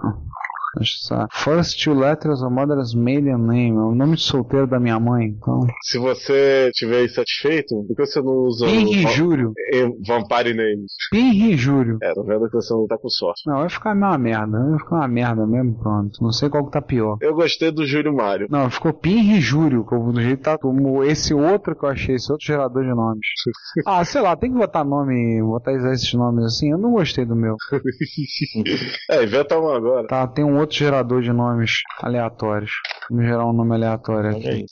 Só. 0.83 1.27
First 1.33 1.83
two 1.83 1.95
letters 1.95 2.43
of 2.43 2.53
mother's 2.53 2.95
maiden 2.95 3.39
name. 3.39 3.77
É 3.77 3.81
o 3.81 3.95
nome 3.95 4.17
de 4.17 4.23
solteiro 4.23 4.67
da 4.67 4.79
minha 4.81 4.99
mãe. 4.99 5.27
Então. 5.27 5.61
Se 5.83 5.99
você 5.99 6.69
estiver 6.69 7.05
insatisfeito, 7.05 7.75
por 7.87 7.97
que 7.97 8.07
você 8.07 8.21
não 8.21 8.33
usa 8.45 8.67
o 8.67 9.09
Júlio. 9.15 9.53
eh, 9.73 9.87
Vampire 10.07 10.55
Names? 10.55 10.93
Henry 11.13 11.57
Júlio. 11.57 11.99
É, 12.03 12.13
tô 12.15 12.23
vendo 12.25 12.47
que 12.49 12.55
você 12.55 12.73
não 12.75 12.87
tá 12.87 12.97
com 12.99 13.09
sorte. 13.09 13.43
Não, 13.47 13.59
vai 13.59 13.69
ficar 13.69 13.95
uma 13.95 14.17
merda. 14.19 14.59
Vai 14.71 14.79
ficar 14.79 14.97
uma 14.97 15.09
merda 15.09 15.47
mesmo, 15.47 15.75
pronto. 15.79 16.23
Não 16.23 16.33
sei 16.33 16.49
qual 16.49 16.65
que 16.67 16.73
tá 16.73 16.83
pior. 16.83 17.17
Eu 17.21 17.35
gostei 17.35 17.71
do 17.71 17.87
Júlio 17.87 18.15
Mário. 18.15 18.47
Não, 18.51 18.71
ficou 18.71 18.93
Pinri 18.93 19.41
Júlio, 19.41 19.87
eu- 19.91 20.13
do 20.13 20.21
jeito 20.21 20.43
tá 20.43 20.59
como 20.59 21.03
esse 21.05 21.33
outro 21.35 21.75
que 21.77 21.85
eu 21.85 21.89
achei, 21.89 22.15
esse 22.17 22.31
outro 22.31 22.47
gerador 22.47 22.83
de 22.85 22.91
nomes. 22.95 23.27
ah, 23.87 24.05
sei 24.05 24.21
lá, 24.21 24.37
tem 24.37 24.51
que 24.53 24.59
botar 24.59 24.85
nome, 24.85 25.41
botar 25.43 25.73
esses 25.73 26.13
nomes 26.15 26.45
assim. 26.45 26.71
Eu 26.71 26.79
não 26.79 26.93
gostei 26.93 27.25
do 27.25 27.35
meu. 27.37 27.57
é, 29.11 29.23
inventa 29.25 29.59
um 29.59 29.69
agora. 29.69 30.07
Tá, 30.07 30.27
tem 30.27 30.45
um 30.45 30.59
outro 30.59 30.64
gerador 30.73 31.23
de 31.23 31.33
nomes 31.33 31.83
aleatórios. 32.03 32.73
Vamos 33.11 33.27
gerar 33.27 33.47
um 33.47 33.53
nome 33.53 33.75
aleatório 33.75 34.31
aqui. 34.31 34.67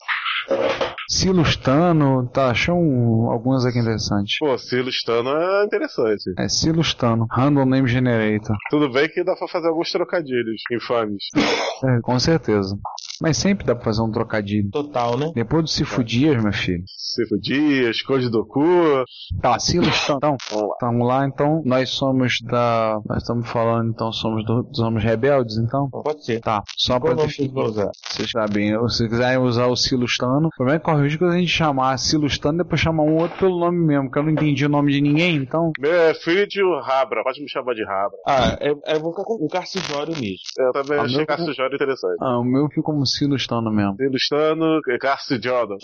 Silustano, 1.09 2.26
tá, 2.32 2.51
achou 2.51 2.76
um- 2.78 3.30
alguns 3.30 3.66
aqui 3.66 3.78
interessantes. 3.78 4.38
Pô, 4.38 4.57
Silustano 4.57 5.28
é 5.30 5.64
interessante. 5.64 6.22
É 6.38 6.49
Silustano, 6.49 7.26
Random 7.30 7.66
Name 7.66 7.86
Generator. 7.88 8.57
Tudo 8.70 8.90
bem 8.90 9.09
que 9.09 9.22
dá 9.22 9.34
pra 9.36 9.47
fazer 9.49 9.68
alguns 9.68 9.90
trocadilhos 9.93 10.62
infames. 10.72 11.24
É, 11.36 12.01
com 12.01 12.18
certeza. 12.18 12.76
Mas 13.23 13.37
sempre 13.39 13.64
dá 13.64 13.75
pra 13.75 13.85
fazer 13.85 14.03
um 14.03 14.11
trocadilho. 14.11 14.68
Total, 14.70 15.16
né? 15.16 15.31
Depois 15.35 15.62
do 15.62 15.68
Cifo 15.70 16.03
Dias, 16.03 16.43
meu 16.43 16.53
filho. 16.53 16.83
Cifo 16.87 17.39
Dias, 17.41 18.03
Code 18.03 18.29
do 18.31 18.45
Cu. 18.45 19.05
Tá, 19.41 19.59
Silustano. 19.59 20.18
Então, 20.18 20.37
vamos 20.81 21.07
lá, 21.07 21.27
então. 21.27 21.62
Nós 21.64 21.91
somos 21.91 22.39
da. 22.43 22.99
Nós 23.07 23.18
estamos 23.18 23.49
falando, 23.49 23.91
então, 23.91 24.11
somos 24.12 24.45
do, 24.45 24.68
somos 24.73 25.03
rebeldes, 25.05 25.57
então? 25.59 25.89
Pode 25.91 26.25
ser. 26.25 26.41
Tá, 26.41 26.62
só 26.77 26.99
Qual 26.99 27.14
pra 27.14 27.25
definir. 27.25 27.57
usar? 27.57 27.91
Vocês 28.09 28.31
sabem, 28.31 28.73
se 28.89 29.09
quiserem 29.09 29.39
usar 29.39 29.66
o 29.66 29.77
Silustano, 29.77 30.49
o 30.49 30.51
problema 30.57 30.77
é 30.77 30.79
que 30.79 30.85
corre 30.85 31.01
o 31.01 31.05
risco 31.05 31.25
de 31.29 31.35
a 31.35 31.39
gente 31.39 31.49
chamar 31.51 31.99
Silustano 31.99 32.57
e 32.61 32.62
depois 32.64 32.81
chamar 32.81 33.05
um 33.05 33.16
outro 33.16 33.39
pelo 33.39 33.59
nome 33.61 33.79
mesmo, 33.87 34.11
que 34.11 34.18
eu 34.18 34.23
não 34.23 34.31
entendi 34.31 34.66
o 34.66 34.68
nome 34.68 34.93
de 34.93 35.01
ninguém, 35.01 35.37
então. 35.37 35.70
Meu 35.79 35.93
é 35.95 36.14
filho 36.14 36.47
de 36.49 36.61
Rabra, 36.83 37.23
pode 37.23 37.41
me 37.43 37.49
chamar 37.49 37.75
de 37.75 37.85
Rabra. 37.85 38.16
Ah, 38.27 38.57
é, 38.61 38.95
é 38.95 38.99
vou 38.99 39.12
ficar 39.12 39.25
com 39.25 39.35
o 39.35 39.49
Carcijório 39.49 40.14
nisso. 40.14 40.43
Eu 40.59 40.73
também 40.73 40.99
Ah, 40.99 41.03
achei 41.03 41.16
meu- 41.18 41.27
Carcijório 41.27 41.75
interessante. 41.75 42.16
Ah, 42.20 42.39
o 42.39 42.45
meu 42.45 42.68
fica 42.68 42.83
como 42.83 43.05
Silustano 43.16 43.70
mesmo. 43.72 43.96
Silustano, 43.96 44.80
Carcijório. 45.00 45.76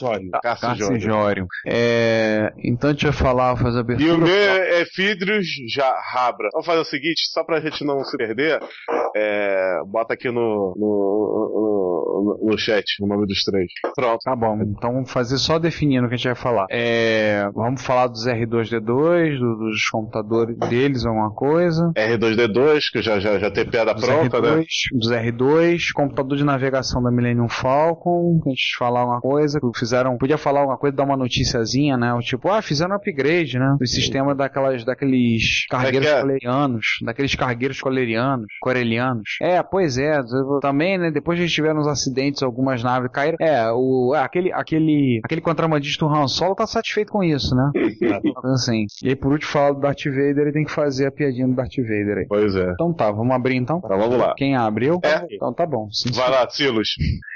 Carcijório. 0.42 0.88
Carcijório. 0.88 1.46
É. 1.66 2.52
Então 2.64 2.90
a 2.90 2.92
gente 2.92 3.04
vai 3.04 3.12
falar, 3.12 3.56
fazer 3.56 3.76
a 3.78 3.80
E 3.80 3.80
abertura. 3.80 4.14
o 4.14 4.18
meu 4.18 4.32
é 4.32 4.84
Fidrius 4.94 5.46
já 5.74 5.90
Rabra. 6.12 6.48
Vamos 6.52 6.66
fazer 6.66 6.80
o 6.80 6.84
seguinte, 6.84 7.28
só 7.32 7.44
pra 7.44 7.60
gente 7.60 7.84
não 7.84 8.02
se 8.04 8.16
perder, 8.16 8.60
é, 9.16 9.78
bota 9.86 10.14
aqui 10.14 10.28
no, 10.30 10.74
no, 10.76 12.38
no, 12.42 12.50
no 12.50 12.58
chat 12.58 12.84
o 13.00 13.06
nome 13.06 13.26
dos 13.26 13.42
três. 13.44 13.66
Pronto. 13.94 14.18
Tá 14.24 14.34
bom, 14.36 14.58
então 14.62 14.92
vamos 14.92 15.10
fazer 15.10 15.38
só 15.38 15.58
definindo 15.58 16.06
o 16.06 16.08
que 16.08 16.14
a 16.14 16.16
gente 16.18 16.26
vai 16.26 16.34
falar. 16.36 16.66
É, 16.70 17.48
vamos 17.54 17.84
falar 17.84 18.06
dos 18.08 18.26
R2D2, 18.26 19.38
do- 19.38 19.56
dos 19.56 19.88
computadores 19.90 20.56
deles, 20.68 21.04
alguma 21.06 21.30
coisa. 21.34 21.90
R2D2, 21.96 22.80
que 22.92 23.02
já, 23.02 23.18
já, 23.18 23.38
já 23.38 23.50
tem 23.50 23.66
piada 23.68 23.94
pronta, 23.94 24.38
R2, 24.40 24.56
né? 24.56 24.64
Dos 24.92 25.10
R2, 25.10 25.78
computador 25.94 26.36
de 26.36 26.44
navegação 26.44 27.02
da 27.02 27.10
Millennium 27.18 27.48
Falcon, 27.48 28.40
a 28.46 28.48
gente 28.48 28.76
falar 28.78 29.04
uma 29.04 29.20
coisa, 29.20 29.58
fizeram, 29.76 30.16
podia 30.16 30.38
falar 30.38 30.60
alguma 30.60 30.78
coisa, 30.78 30.96
dar 30.96 31.04
uma 31.04 31.16
noticiazinha, 31.16 31.96
né? 31.96 32.12
O 32.14 32.20
tipo, 32.20 32.48
ah, 32.48 32.62
fizeram 32.62 32.94
upgrade, 32.94 33.58
né? 33.58 33.76
Do 33.78 33.86
sistema 33.86 34.34
daquelas, 34.34 34.84
daqueles 34.84 35.66
cargueiros 35.68 36.08
É 36.08 36.18
é? 36.18 36.20
colerianos, 36.20 36.86
daqueles 37.02 37.34
cargueiros 37.34 37.80
colerianos, 37.80 38.46
corelianos. 38.60 39.36
É, 39.40 39.62
pois 39.62 39.98
é, 39.98 40.20
também, 40.60 40.98
né? 40.98 41.10
Depois 41.10 41.36
que 41.36 41.42
eles 41.42 41.52
tiveram 41.52 41.80
uns 41.80 41.86
acidentes, 41.86 42.42
algumas 42.42 42.82
naves 42.82 43.10
caíram. 43.12 43.36
É, 43.40 43.70
o, 43.72 44.14
aquele, 44.14 44.52
aquele, 44.52 45.20
aquele 45.24 45.40
contrabandista 45.40 46.06
do 46.06 46.12
Han 46.12 46.28
Solo 46.28 46.54
tá 46.54 46.66
satisfeito 46.66 47.12
com 47.12 47.22
isso, 47.22 47.54
né? 47.54 47.70
assim. 48.52 48.86
E 49.02 49.08
aí, 49.08 49.16
por 49.16 49.32
último, 49.32 49.50
falar 49.50 49.72
do 49.72 49.80
Darth 49.80 50.04
Vader, 50.04 50.38
ele 50.38 50.52
tem 50.52 50.64
que 50.64 50.72
fazer 50.72 51.06
a 51.06 51.12
piadinha 51.12 51.46
do 51.46 51.54
Darth 51.54 51.76
Vader 51.76 52.18
aí. 52.18 52.26
Pois 52.28 52.54
é. 52.54 52.70
Então 52.72 52.92
tá, 52.92 53.10
vamos 53.10 53.34
abrir 53.34 53.56
então? 53.56 53.80
Tá, 53.80 53.96
vamos 53.96 54.16
lá. 54.16 54.34
Quem 54.36 54.56
abre? 54.56 54.86
Eu? 54.86 55.00
É. 55.02 55.26
Então 55.30 55.52
tá 55.52 55.66
bom. 55.66 55.88
Sim, 55.90 56.10
Vai 56.12 56.30
lá, 56.30 56.48
Silos. 56.48 56.88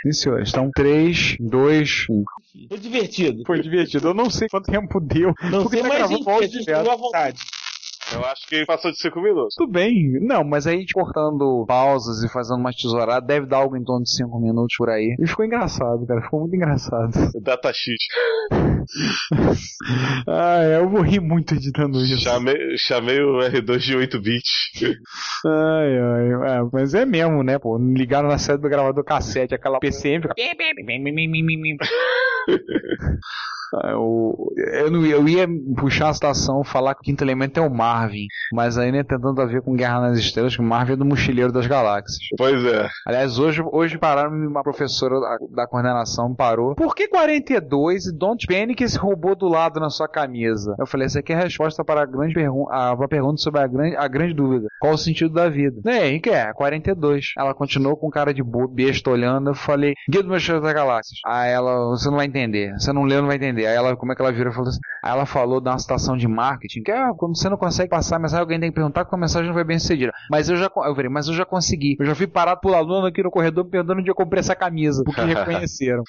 Sim, 0.02 0.12
senhores. 0.12 0.50
Então, 0.50 0.70
3, 0.74 1.36
2, 1.38 2.06
1. 2.10 2.24
Foi 2.68 2.78
divertido. 2.78 3.42
Foi 3.46 3.60
divertido. 3.60 4.08
Eu 4.08 4.14
não 4.14 4.28
sei 4.28 4.48
quanto 4.48 4.70
tempo 4.70 5.00
deu. 5.00 5.32
Não 5.50 5.62
Porque 5.62 5.80
sei, 5.80 5.88
tá 5.88 5.98
mas 6.00 6.10
enfim, 6.10 6.30
a 6.30 6.46
gente 6.46 6.72
à 6.72 6.96
vontade. 6.96 7.40
Eu 8.12 8.24
acho 8.24 8.46
que 8.46 8.64
passou 8.66 8.90
de 8.90 8.98
5 8.98 9.20
minutos. 9.20 9.54
Tudo 9.56 9.72
bem. 9.72 10.18
Não, 10.20 10.42
mas 10.42 10.66
aí 10.66 10.76
a 10.76 10.80
gente 10.80 10.94
cortando 10.94 11.64
pausas 11.66 12.22
e 12.22 12.28
fazendo 12.32 12.58
uma 12.58 12.72
tesourada, 12.72 13.24
deve 13.24 13.46
dar 13.46 13.58
algo 13.58 13.76
em 13.76 13.84
torno 13.84 14.02
de 14.02 14.14
5 14.14 14.40
minutos 14.40 14.74
por 14.76 14.88
aí. 14.90 15.14
E 15.18 15.26
ficou 15.26 15.44
engraçado, 15.44 16.06
cara. 16.06 16.22
Ficou 16.22 16.40
muito 16.40 16.56
engraçado. 16.56 17.12
Datasheet. 17.40 18.04
ah, 20.26 20.64
eu 20.64 20.88
vou 20.88 21.02
rir 21.02 21.20
muito 21.20 21.54
editando 21.54 21.98
isso. 21.98 22.18
Chamei, 22.18 22.76
chamei 22.76 23.20
o 23.20 23.38
R2 23.38 23.78
de 23.78 23.96
8 23.96 24.20
bits. 24.20 24.50
Ai, 25.46 25.98
ai, 25.98 26.58
é, 26.58 26.62
mas 26.72 26.94
é 26.94 27.04
mesmo, 27.04 27.42
né, 27.42 27.58
pô? 27.58 27.78
Ligaram 27.78 28.28
na 28.28 28.38
série 28.38 28.58
do 28.58 28.68
gravador 28.68 29.04
cassete, 29.04 29.54
aquela 29.54 29.78
PCM 29.78 30.22
fica. 30.22 30.34
Ah, 33.74 33.90
Eu, 33.90 34.52
eu, 34.56 35.06
eu 35.06 35.28
ia 35.28 35.46
puxar 35.76 36.10
a 36.10 36.14
citação 36.14 36.64
falar 36.64 36.94
que 36.94 37.00
o 37.00 37.04
quinto 37.04 37.24
elemento 37.24 37.58
é 37.58 37.62
o 37.62 37.72
Marvin, 37.72 38.26
mas 38.52 38.76
aí 38.78 38.92
não 38.92 39.02
tem 39.02 39.18
tanto 39.18 39.40
a 39.40 39.46
ver 39.46 39.62
com 39.62 39.74
Guerra 39.74 40.00
nas 40.00 40.18
Estrelas, 40.18 40.54
que 40.54 40.62
o 40.62 40.64
Marvin 40.64 40.92
é 40.92 40.96
do 40.96 41.04
Mochileiro 41.04 41.52
das 41.52 41.66
Galáxias. 41.66 42.18
Pois 42.36 42.64
é. 42.64 42.88
Aliás, 43.06 43.38
hoje, 43.38 43.62
hoje 43.72 43.98
pararam, 43.98 44.32
uma 44.32 44.62
professora 44.62 45.18
da, 45.20 45.38
da 45.62 45.66
coordenação 45.66 46.34
parou. 46.34 46.74
Por 46.74 46.94
que 46.94 47.08
42 47.08 48.06
e 48.06 48.12
Don't 48.16 48.46
Panic 48.46 48.82
esse 48.82 48.98
robô 48.98 49.34
do 49.34 49.48
lado 49.48 49.80
na 49.80 49.90
sua 49.90 50.08
camisa? 50.08 50.74
Eu 50.78 50.86
falei, 50.86 51.06
essa 51.06 51.20
aqui 51.20 51.32
é 51.32 51.36
a 51.36 51.40
resposta 51.40 51.84
para 51.84 52.02
a 52.02 52.06
grande 52.06 52.34
pergunta, 52.34 52.72
a, 52.72 53.08
pergunta 53.08 53.40
sobre 53.40 53.60
a 53.60 53.66
grande, 53.66 53.96
a 53.96 54.08
grande 54.08 54.34
dúvida. 54.34 54.66
Qual 54.80 54.94
o 54.94 54.98
sentido 54.98 55.32
da 55.32 55.48
vida? 55.48 55.80
É, 55.90 56.18
que 56.18 56.30
é? 56.30 56.52
42. 56.52 57.32
Ela 57.36 57.54
continuou 57.54 57.96
com 57.96 58.10
cara 58.10 58.32
de 58.32 58.42
besta 58.70 59.10
olhando, 59.10 59.50
eu 59.50 59.54
falei, 59.54 59.94
Guia 60.08 60.22
do 60.22 60.28
Mochileiro 60.28 60.64
das 60.64 60.74
Galáxias. 60.74 61.20
Aí 61.26 61.50
ela, 61.50 61.88
você 61.90 62.08
não 62.08 62.16
vai 62.16 62.26
entender. 62.26 62.72
Você 62.78 62.92
não 62.92 63.04
leu, 63.04 63.20
não 63.20 63.28
vai 63.28 63.36
entender. 63.36 63.61
Aí 63.66 63.74
ela, 63.74 63.96
como 63.96 64.12
é 64.12 64.14
que 64.14 64.22
ela 64.22 64.32
virou 64.32 64.52
falou 64.52 64.68
assim? 64.68 64.80
Aí 65.02 65.12
ela 65.12 65.26
falou 65.26 65.60
de 65.60 65.68
uma 65.68 65.78
citação 65.78 66.16
de 66.16 66.28
marketing, 66.28 66.82
que 66.82 66.90
é 66.90 67.12
quando 67.16 67.36
você 67.36 67.48
não 67.48 67.56
consegue 67.56 67.90
passar 67.90 68.16
a 68.16 68.18
mensagem, 68.18 68.40
alguém 68.40 68.60
tem 68.60 68.70
que 68.70 68.74
perguntar 68.74 69.04
que 69.04 69.14
a 69.14 69.18
mensagem 69.18 69.48
não 69.48 69.54
foi 69.54 69.64
bem 69.64 69.78
sucedida. 69.78 70.12
Mas 70.30 70.48
eu 70.48 70.56
já, 70.56 70.66
eu 70.66 70.94
falei, 70.94 71.08
mas 71.08 71.28
eu 71.28 71.34
já 71.34 71.44
consegui. 71.44 71.96
Eu 71.98 72.06
já 72.06 72.14
fui 72.14 72.26
parado 72.26 72.60
por 72.60 72.74
aluno 72.74 73.06
aqui 73.06 73.22
no 73.22 73.30
corredor 73.30 73.64
perguntando 73.64 74.00
onde 74.00 74.10
eu 74.10 74.14
comprei 74.14 74.40
essa 74.40 74.54
camisa, 74.54 75.02
porque 75.04 75.20
reconheceram. 75.22 76.02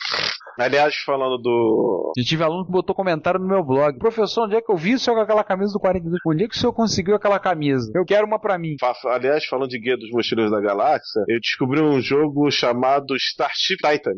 Aliás, 0.59 0.95
falando 1.05 1.37
do. 1.37 2.11
Já 2.17 2.23
tive 2.23 2.43
aluno 2.43 2.65
que 2.65 2.71
botou 2.71 2.95
comentário 2.95 3.39
no 3.39 3.47
meu 3.47 3.63
blog. 3.63 3.97
Professor, 3.97 4.45
onde 4.45 4.55
é 4.55 4.61
que 4.61 4.71
eu 4.71 4.77
vi 4.77 4.93
o 4.93 4.99
senhor 4.99 5.15
com 5.15 5.23
aquela 5.23 5.43
camisa 5.43 5.73
do 5.73 5.79
42? 5.79 6.21
Onde 6.27 6.43
é 6.43 6.47
que 6.47 6.55
o 6.55 6.59
senhor 6.59 6.73
conseguiu 6.73 7.15
aquela 7.15 7.39
camisa? 7.39 7.91
Eu 7.95 8.05
quero 8.05 8.27
uma 8.27 8.39
pra 8.39 8.57
mim. 8.57 8.75
Aliás, 9.05 9.45
falando 9.45 9.69
de 9.69 9.79
Guia 9.79 9.97
dos 9.97 10.11
Mochileiros 10.11 10.51
da 10.51 10.61
Galáxia, 10.61 11.23
eu 11.27 11.39
descobri 11.39 11.81
um 11.81 11.99
jogo 11.99 12.49
chamado 12.51 13.15
Starship 13.15 13.77
Titan, 13.77 14.11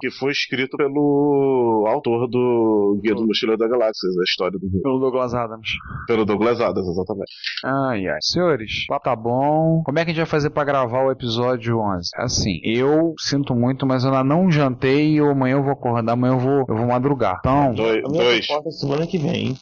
que 0.00 0.10
foi 0.10 0.32
escrito 0.32 0.76
pelo 0.76 1.86
autor 1.88 2.28
do 2.28 2.77
Guia 3.02 3.14
dos 3.14 3.26
Mochileiros 3.26 3.58
da 3.58 3.68
Galáxia, 3.68 4.08
a 4.08 4.24
história 4.24 4.58
do 4.58 4.82
Pelo 4.82 4.98
Douglas 4.98 5.34
Adams. 5.34 5.68
Pelo 6.06 6.24
Douglas 6.24 6.60
Adams, 6.60 6.88
exatamente. 6.88 7.32
Ai, 7.64 8.06
ai. 8.08 8.18
Senhores, 8.20 8.84
o 8.84 8.86
papo 8.88 9.04
tá 9.04 9.16
bom. 9.16 9.82
Como 9.84 9.98
é 9.98 10.04
que 10.04 10.10
a 10.10 10.14
gente 10.14 10.22
vai 10.22 10.30
fazer 10.30 10.50
pra 10.50 10.64
gravar 10.64 11.04
o 11.04 11.10
episódio 11.10 11.78
11? 11.78 12.10
Assim, 12.16 12.60
eu 12.64 13.14
sinto 13.18 13.54
muito, 13.54 13.86
mas 13.86 14.04
eu 14.04 14.10
ainda 14.10 14.24
não 14.24 14.50
jantei 14.50 15.16
e 15.16 15.18
amanhã 15.18 15.56
eu 15.56 15.62
vou 15.62 15.72
acordar, 15.72 16.12
amanhã 16.12 16.34
eu 16.34 16.38
vou, 16.38 16.64
eu 16.68 16.76
vou 16.76 16.86
madrugar. 16.86 17.36
Então, 17.40 17.74
Dois. 17.74 18.04
A 18.04 18.08
minha 18.08 18.24
proposta 18.24 18.68
é 18.68 18.72
semana 18.72 19.06
que 19.06 19.18
vem. 19.18 19.56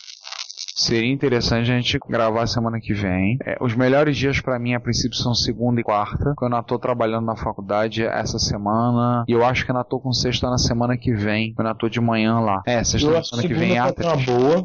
Seria 0.78 1.10
interessante 1.10 1.72
a 1.72 1.74
gente 1.74 1.98
gravar 2.06 2.46
semana 2.46 2.78
que 2.78 2.92
vem. 2.92 3.38
É, 3.42 3.56
os 3.62 3.74
melhores 3.74 4.14
dias 4.14 4.42
pra 4.42 4.58
mim, 4.58 4.74
a 4.74 4.80
princípio, 4.80 5.16
são 5.16 5.34
segunda 5.34 5.80
e 5.80 5.82
quarta. 5.82 6.22
porque 6.22 6.44
Eu 6.44 6.48
ainda 6.48 6.62
tô 6.62 6.78
trabalhando 6.78 7.24
na 7.24 7.34
faculdade 7.34 8.04
essa 8.04 8.38
semana. 8.38 9.24
E 9.26 9.32
eu 9.32 9.42
acho 9.42 9.64
que 9.64 9.72
ainda 9.72 9.82
tô 9.82 9.98
com 9.98 10.12
sexta 10.12 10.50
na 10.50 10.58
semana 10.58 10.94
que 10.98 11.14
vem. 11.14 11.54
Eu 11.58 11.64
ainda 11.64 11.78
tô 11.78 11.88
de 11.88 11.98
manhã 11.98 12.40
lá. 12.40 12.60
É, 12.66 12.84
sexta 12.84 13.08
Eu 13.08 13.14
na 13.14 13.24
semana 13.24 13.48
que 13.48 13.54
vem 13.54 13.74
é 13.74 13.78
a 13.78 13.86
uma 13.86 14.16
boa. 14.16 14.64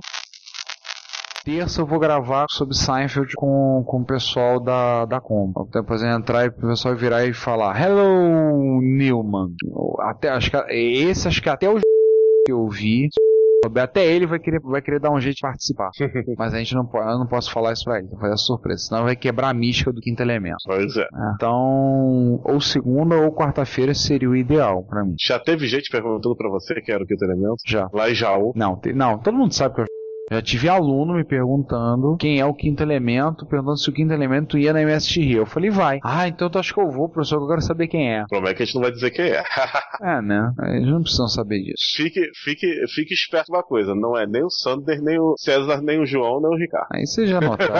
Terça 1.46 1.82
eu 1.82 1.88
vou 1.88 1.98
gravar 1.98 2.46
sobre 2.50 2.76
Seinfeld 2.76 3.34
com, 3.36 3.84
com 3.88 4.02
o 4.02 4.06
pessoal 4.06 4.60
da, 4.60 5.06
da 5.06 5.22
Compa. 5.22 5.66
Depois 5.74 6.04
entrar 6.04 6.46
e 6.46 6.50
o 6.50 6.52
pessoal 6.52 6.94
virar 6.94 7.26
e 7.26 7.34
falar 7.34 7.82
Hello, 7.82 8.82
Newman. 8.82 9.56
Até, 10.02 10.30
acho 10.30 10.52
que, 10.52 10.58
esse 10.70 11.28
acho 11.28 11.42
que 11.42 11.50
até 11.50 11.70
o 11.70 11.80
que 12.46 12.52
eu 12.52 12.68
vi. 12.68 13.10
Até 13.82 14.06
ele 14.06 14.26
vai 14.26 14.40
querer, 14.40 14.60
vai 14.60 14.82
querer 14.82 15.00
dar 15.00 15.12
um 15.12 15.20
jeito 15.20 15.36
de 15.36 15.42
participar. 15.42 15.90
Mas 16.38 16.54
a 16.54 16.58
gente 16.58 16.74
não 16.76 16.86
pode, 16.86 17.10
eu 17.12 17.18
não 17.20 17.28
posso 17.28 17.52
falar 17.52 17.74
isso 17.74 17.84
pra 17.84 18.00
ele, 18.00 18.08
fazer 18.20 18.38
surpresa. 18.38 18.84
Senão 18.86 19.04
vai 19.04 19.16
quebrar 19.16 19.50
a 19.50 19.54
mística 19.54 19.92
do 19.92 20.02
quinto 20.02 20.22
elemento. 20.22 20.58
Pois 20.66 20.96
é. 20.98 21.08
Então, 21.36 22.42
ou 22.44 22.60
segunda 22.62 23.16
ou 23.18 23.32
quarta-feira 23.34 23.94
seria 23.94 24.30
o 24.30 24.36
ideal 24.36 24.84
pra 24.84 25.04
mim. 25.04 25.16
Já 25.20 25.40
teve 25.40 25.68
gente 25.68 25.90
perguntando 25.90 26.36
pra 26.36 26.50
você 26.50 26.82
que 26.82 26.92
era 26.92 27.04
o 27.04 27.08
quinto 27.08 27.24
elemento? 27.24 27.56
Já. 27.66 27.88
Lá 27.94 28.10
em 28.10 28.16
Jaú. 28.16 28.52
Não, 28.56 28.76
te- 28.80 28.94
não, 28.94 29.18
todo 29.20 29.38
mundo 29.38 29.54
sabe 29.54 29.76
que 29.76 29.82
eu 29.82 29.86
já 30.32 30.42
tive 30.42 30.70
aluno 30.70 31.14
me 31.14 31.24
perguntando 31.24 32.16
quem 32.18 32.40
é 32.40 32.46
o 32.46 32.54
quinto 32.54 32.82
elemento, 32.82 33.46
perguntando 33.46 33.78
se 33.78 33.90
o 33.90 33.94
quinto 33.94 34.14
elemento 34.14 34.58
ia 34.58 34.74
na 34.74 34.82
MSX 34.82 35.18
Rio. 35.18 35.38
Eu 35.40 35.46
falei, 35.46 35.70
vai. 35.70 36.00
Ah, 36.04 36.28
então 36.28 36.50
eu 36.54 36.60
acho 36.60 36.74
que 36.74 36.82
eu 36.82 36.90
vou, 36.90 37.10
professor, 37.10 37.38
que 37.38 37.44
eu 37.44 37.50
quero 37.50 37.62
saber 37.62 37.88
quem 37.88 38.14
é. 38.14 38.24
O 38.24 38.28
problema 38.28 38.52
é 38.52 38.54
que 38.56 38.64
a 38.64 38.66
gente 38.66 38.76
não 38.76 38.82
vai 38.82 38.92
dizer 38.92 39.12
quem 39.12 39.26
é. 39.26 39.44
É, 40.02 40.20
né? 40.20 40.52
Eles 40.74 40.88
não 40.88 41.02
precisam 41.02 41.28
saber 41.28 41.60
disso. 41.60 41.96
Fique, 41.96 42.32
fique, 42.44 42.68
fique 42.88 43.14
esperto 43.14 43.52
uma 43.52 43.62
coisa, 43.62 43.94
não 43.94 44.18
é 44.18 44.26
nem 44.26 44.44
o 44.44 44.50
Sander, 44.50 45.00
nem 45.00 45.20
o 45.20 45.36
César, 45.38 45.80
nem 45.82 46.02
o 46.02 46.06
João, 46.08 46.42
nem 46.42 46.50
o 46.50 46.58
Ricardo. 46.58 46.88
Aí 46.92 47.06
vocês 47.06 47.30
já 47.30 47.40
notaram. 47.40 47.74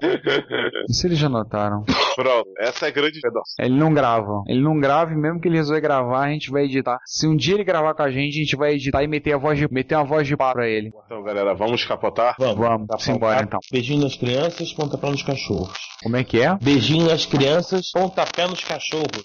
Isso 0.88 1.06
eles 1.06 1.18
já 1.18 1.28
notaram. 1.28 1.84
Pronto, 2.14 2.48
essa 2.58 2.86
é 2.86 2.88
a 2.88 2.92
grande 2.92 3.20
pedaço. 3.20 3.54
Ele 3.58 3.74
não 3.74 3.92
grava. 3.92 4.42
Ele 4.46 4.62
não 4.62 4.78
grava 4.78 5.12
e 5.12 5.16
mesmo 5.16 5.40
que 5.40 5.48
ele 5.48 5.56
resolver 5.56 5.80
gravar, 5.82 6.24
a 6.24 6.30
gente 6.30 6.50
vai 6.50 6.64
editar. 6.64 6.98
Se 7.04 7.26
um 7.26 7.36
dia 7.36 7.54
ele 7.54 7.64
gravar 7.64 7.94
com 7.94 8.02
a 8.02 8.10
gente, 8.10 8.36
a 8.36 8.42
gente 8.42 8.56
vai 8.56 8.74
editar 8.74 9.02
e 9.02 9.06
meter, 9.06 9.34
a 9.34 9.38
voz 9.38 9.58
de, 9.58 9.68
meter 9.70 9.96
uma 9.96 10.04
voz 10.04 10.26
de 10.26 10.36
pá 10.36 10.52
pra 10.52 10.66
ele. 10.66 10.90
Então, 11.04 11.22
galera, 11.22 11.54
vamos 11.54 11.84
capotar? 11.96 12.34
Vamos. 12.38 12.56
Vamos, 12.56 12.86
Tá 12.88 12.98
simbora 12.98 13.42
então. 13.42 13.58
Beijinho 13.72 14.02
nas 14.04 14.16
crianças, 14.16 14.72
pontapé 14.72 15.10
nos 15.10 15.22
cachorros. 15.22 15.72
Como 16.02 16.16
é 16.16 16.22
que 16.24 16.40
é? 16.40 16.56
Beijinho 16.62 17.06
nas 17.08 17.24
crianças, 17.26 17.90
pontapé 17.92 18.46
nos 18.46 18.62
cachorros. 18.62 19.24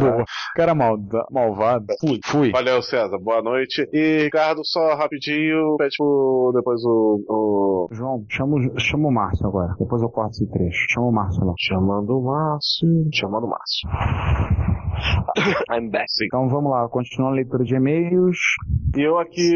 Boa. 0.00 0.24
Cara 0.56 0.74
malda, 0.74 1.24
malvado. 1.30 1.86
Fui. 2.00 2.18
Fui. 2.24 2.50
Valeu, 2.50 2.82
César. 2.82 3.18
Boa 3.18 3.42
noite. 3.42 3.86
E, 3.92 4.22
Ricardo, 4.24 4.60
só 4.64 4.94
rapidinho, 4.96 5.76
pede 5.76 5.94
pro, 5.98 6.52
depois 6.54 6.80
o, 6.84 7.24
o... 7.28 7.88
João, 7.92 8.24
chama, 8.30 8.56
o- 8.56 8.78
chama 8.80 9.08
o 9.08 9.12
Márcio 9.12 9.46
agora. 9.46 9.74
Depois 9.78 10.02
eu 10.02 10.08
corto 10.08 10.30
esse 10.32 10.50
trecho. 10.50 10.86
Chama 10.90 11.06
o 11.08 11.12
Márcio 11.12 11.44
lá. 11.44 11.52
Chamando 11.58 12.18
o 12.18 12.24
Márcio. 12.24 12.88
Chamando 13.12 13.44
o 13.44 13.50
Márcio. 13.50 14.77
I'm 15.70 15.90
back. 15.90 16.06
Sim. 16.10 16.26
Então 16.26 16.48
vamos 16.48 16.70
lá, 16.70 16.88
continuando 16.88 17.34
a 17.34 17.36
leitura 17.36 17.64
de 17.64 17.74
e-mails. 17.74 18.36
E 18.96 19.02
eu 19.02 19.18
aqui, 19.18 19.52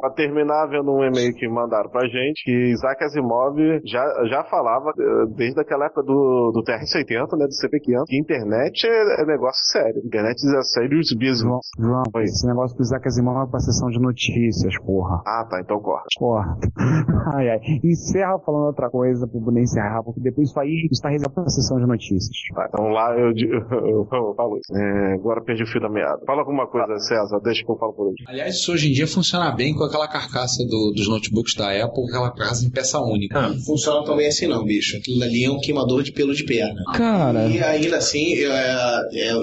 pra 0.00 0.10
terminar, 0.10 0.66
vendo 0.66 0.90
um 0.92 1.04
e-mail 1.04 1.32
que 1.34 1.48
mandaram 1.48 1.88
pra 1.90 2.06
gente, 2.06 2.42
que 2.44 2.52
Isaac 2.72 3.02
Asimov 3.04 3.56
já, 3.84 4.04
já 4.28 4.44
falava, 4.44 4.90
eh, 4.98 5.26
desde 5.36 5.60
aquela 5.60 5.86
época 5.86 6.02
do, 6.02 6.50
do 6.52 6.62
TR-80, 6.62 7.38
né, 7.38 7.46
do 7.46 7.54
CP500, 7.54 8.04
que 8.06 8.18
internet 8.18 8.86
é, 8.86 9.22
é 9.22 9.26
negócio 9.26 9.62
sério. 9.70 10.00
Internet 10.04 10.36
é 10.36 10.62
serious 10.62 11.12
business. 11.14 11.42
João, 11.78 12.02
João 12.12 12.22
esse 12.22 12.46
negócio 12.46 12.76
do 12.76 12.82
Isaac 12.82 13.06
Asimov 13.06 13.46
é 13.46 13.50
pra 13.50 13.60
sessão 13.60 13.88
de 13.88 14.00
notícias, 14.00 14.74
porra. 14.84 15.22
Ah, 15.26 15.46
tá, 15.48 15.60
então 15.60 15.80
corta. 15.80 16.06
Porra. 16.18 16.56
ai, 17.34 17.48
ai. 17.50 17.60
Encerra 17.84 18.38
falando 18.44 18.66
outra 18.66 18.90
coisa 18.90 19.26
pra 19.26 19.40
poder 19.40 19.60
encerrar, 19.62 20.02
porque 20.02 20.20
depois 20.20 20.48
isso 20.48 20.58
aí 20.60 20.88
está 20.90 21.08
reservado 21.08 21.34
pra 21.34 21.48
sessão 21.48 21.78
de 21.78 21.86
notícias. 21.86 22.36
Tá, 22.54 22.66
então 22.68 22.88
lá 22.88 23.16
eu, 23.16 23.32
di- 23.32 23.48
eu, 23.48 24.06
eu 24.10 24.34
falo 24.36 24.58
isso. 24.58 24.73
É, 24.74 25.14
agora 25.14 25.40
perdi 25.42 25.62
o 25.62 25.66
fio 25.66 25.80
da 25.80 25.88
meada. 25.88 26.18
Fala 26.26 26.40
alguma 26.40 26.66
coisa, 26.66 26.98
César, 26.98 27.38
deixa 27.44 27.64
que 27.64 27.70
eu 27.70 27.76
falo 27.76 27.92
por 27.92 28.08
aqui. 28.10 28.24
Aliás, 28.26 28.56
isso 28.56 28.72
hoje 28.72 28.88
em 28.90 28.92
dia 28.92 29.06
funciona 29.06 29.50
bem 29.52 29.74
com 29.74 29.84
aquela 29.84 30.08
carcaça 30.08 30.64
do- 30.64 30.92
dos 30.94 31.08
notebooks 31.08 31.54
da 31.54 31.68
Apple, 31.70 32.04
aquela 32.08 32.30
carcaça 32.32 32.64
em 32.66 32.70
peça 32.70 32.98
única. 33.00 33.40
Não 33.48 33.60
funciona 33.60 34.04
tão 34.04 34.16
bem 34.16 34.26
assim 34.26 34.46
não, 34.46 34.64
bicho. 34.64 34.96
Aquilo 34.96 35.22
ali 35.22 35.44
é 35.44 35.50
um 35.50 35.58
queimador 35.60 36.02
de 36.02 36.12
pelo 36.12 36.34
de 36.34 36.44
perna. 36.44 36.82
Cara. 36.94 37.46
E 37.48 37.62
ainda 37.62 37.96
assim, 37.98 38.32
eu, 38.34 38.52
é, 38.52 39.02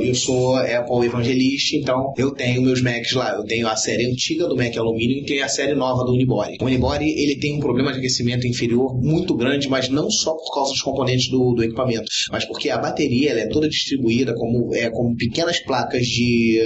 eu 0.10 0.16
sou 0.16 0.56
Apple 0.58 1.06
evangelista, 1.06 1.76
então 1.78 2.14
eu 2.18 2.32
tenho 2.32 2.62
meus 2.62 2.82
Macs 2.82 3.14
lá. 3.14 3.36
Eu 3.36 3.44
tenho 3.46 3.68
a 3.68 3.76
série 3.76 4.06
antiga 4.12 4.48
do 4.48 4.56
Mac 4.56 4.76
alumínio 4.78 5.18
e 5.20 5.26
tenho 5.26 5.44
a 5.46 5.48
série 5.48 5.74
nova 5.74 6.04
do 6.04 6.12
Unibody. 6.12 6.58
O 6.62 6.66
Unibody, 6.66 7.06
ele 7.10 7.38
tem 7.40 7.56
um 7.56 7.60
problema 7.60 7.92
de 7.92 8.00
aquecimento 8.00 8.46
inferior 8.48 8.94
muito 9.02 9.36
grande, 9.36 9.70
mas 9.70 9.90
não 9.90 10.10
só 10.10 10.34
por 10.34 10.54
causa 10.54 10.72
dos 10.72 10.82
componentes 10.82 11.30
do, 11.30 11.54
do 11.54 11.64
equipamento, 11.64 12.06
mas 12.32 12.46
porque 12.46 12.70
a 12.70 12.78
bateria 12.78 13.32
ela 13.32 13.40
é 13.42 13.48
toda 13.48 13.70
distribuída 13.70 14.34
como, 14.34 14.74
é, 14.76 14.90
como 14.90 15.16
pequenas 15.22 15.60
placas 15.60 16.08
de, 16.08 16.60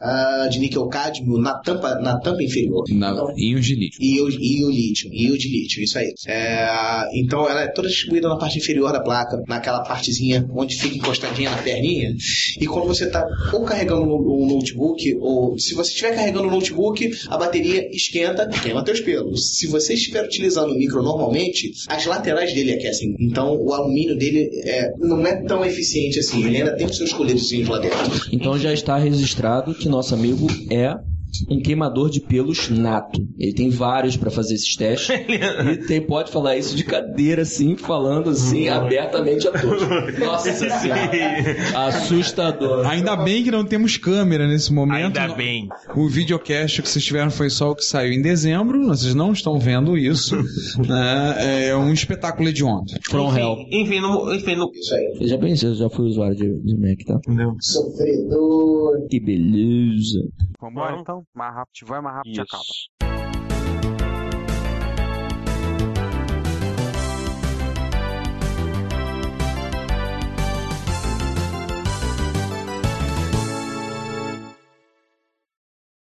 ah, 0.00 0.48
de 0.50 0.58
níquel 0.58 0.88
cadmio 0.88 1.38
na 1.38 1.54
tampa, 1.60 1.94
na 2.00 2.18
tampa 2.18 2.42
inferior. 2.42 2.82
Na, 2.90 3.14
íons 3.36 3.64
de 3.64 3.76
lítio. 3.76 4.02
E 4.02 4.20
o, 4.20 4.28
lítio, 4.28 5.10
e 5.12 5.30
o 5.30 5.38
de 5.38 5.48
lítio, 5.48 5.80
isso 5.80 5.96
aí. 5.96 6.12
É, 6.26 6.68
então 7.14 7.48
ela 7.48 7.62
é 7.62 7.68
toda 7.68 7.88
distribuída 7.88 8.28
na 8.28 8.36
parte 8.36 8.58
inferior 8.58 8.92
da 8.92 9.00
placa, 9.00 9.40
naquela 9.46 9.84
partezinha 9.84 10.44
onde 10.52 10.74
fica 10.74 10.96
encostadinha 10.96 11.50
na 11.50 11.58
perninha. 11.58 12.12
E 12.60 12.66
quando 12.66 12.88
você 12.88 13.04
está 13.04 13.24
ou 13.52 13.64
carregando 13.64 14.02
o 14.02 14.46
notebook, 14.46 15.16
ou 15.20 15.56
se 15.56 15.74
você 15.74 15.90
estiver 15.90 16.16
carregando 16.16 16.48
o 16.48 16.50
notebook, 16.50 17.10
a 17.28 17.38
bateria 17.38 17.88
esquenta 17.94 18.50
e 18.52 18.60
queima 18.60 18.84
teus 18.84 19.00
pelos. 19.00 19.56
Se 19.56 19.68
você 19.68 19.94
estiver 19.94 20.24
utilizando 20.24 20.72
o 20.72 20.76
micro 20.76 21.00
normalmente, 21.00 21.70
as 21.86 22.04
laterais 22.06 22.52
dele 22.52 22.72
aquecem. 22.72 23.14
Então 23.20 23.56
o 23.56 23.72
alumínio 23.72 24.16
dele 24.16 24.50
é, 24.64 24.90
não 24.98 25.24
é 25.24 25.44
tão 25.44 25.64
eficiente 25.64 26.18
assim. 26.18 26.44
Ele 26.44 26.56
ainda 26.56 26.76
tem 26.76 26.86
os 26.86 26.96
seus 26.96 27.12
colherezinhos 27.12 27.68
lá 27.68 27.78
dentro. 27.78 27.99
Então 28.30 28.58
já 28.58 28.72
está 28.72 28.96
registrado 28.96 29.74
que 29.74 29.88
nosso 29.88 30.14
amigo 30.14 30.62
é 30.70 30.98
um 31.48 31.60
queimador 31.60 32.10
de 32.10 32.20
pelos 32.20 32.68
nato. 32.68 33.20
Ele 33.38 33.52
tem 33.52 33.70
vários 33.70 34.16
para 34.16 34.30
fazer 34.30 34.54
esses 34.54 34.74
testes. 34.76 35.10
e 35.28 35.76
tem, 35.86 36.00
pode 36.00 36.30
falar 36.30 36.56
isso 36.56 36.76
de 36.76 36.84
cadeira, 36.84 37.42
assim, 37.42 37.76
falando 37.76 38.30
assim, 38.30 38.68
abertamente 38.68 39.48
a 39.48 39.52
todos. 39.52 39.82
Nossa 40.18 40.52
senhora. 40.52 41.10
Assustador. 41.74 42.86
Ainda 42.86 43.16
bem 43.16 43.42
que 43.42 43.50
não 43.50 43.64
temos 43.64 43.96
câmera 43.96 44.46
nesse 44.46 44.72
momento. 44.72 45.18
Ainda 45.18 45.34
bem. 45.34 45.68
O 45.94 46.08
videocast 46.08 46.82
que 46.82 46.88
vocês 46.88 47.04
tiveram 47.04 47.30
foi 47.30 47.50
só 47.50 47.70
o 47.70 47.74
que 47.74 47.84
saiu 47.84 48.12
em 48.12 48.22
dezembro. 48.22 48.86
Vocês 48.86 49.14
não 49.14 49.32
estão 49.32 49.58
vendo 49.58 49.96
isso. 49.96 50.36
né? 50.86 51.68
É 51.68 51.76
um 51.76 51.92
espetáculo 51.92 52.48
hediondo. 52.48 52.92
From 53.08 53.36
hell. 53.36 53.56
Enfim, 53.70 54.00
no, 54.00 54.32
enfim 54.34 54.56
no... 54.56 54.70
Veja 55.18 55.36
bem, 55.36 55.54
eu 55.62 55.74
já 55.74 55.88
fui 55.88 56.06
usuário 56.06 56.36
de, 56.36 56.60
de 56.62 56.76
Mac, 56.76 56.98
tá? 57.04 57.20
Sofredor. 57.60 59.06
Que 59.08 59.20
beleza. 59.20 60.20
Vambora 60.60 61.00
então? 61.00 61.19
Mais 61.34 61.54
rápido, 61.54 61.86
vai 61.86 62.00
mais 62.00 62.16
rápido, 62.16 62.42
acaba. 62.42 62.99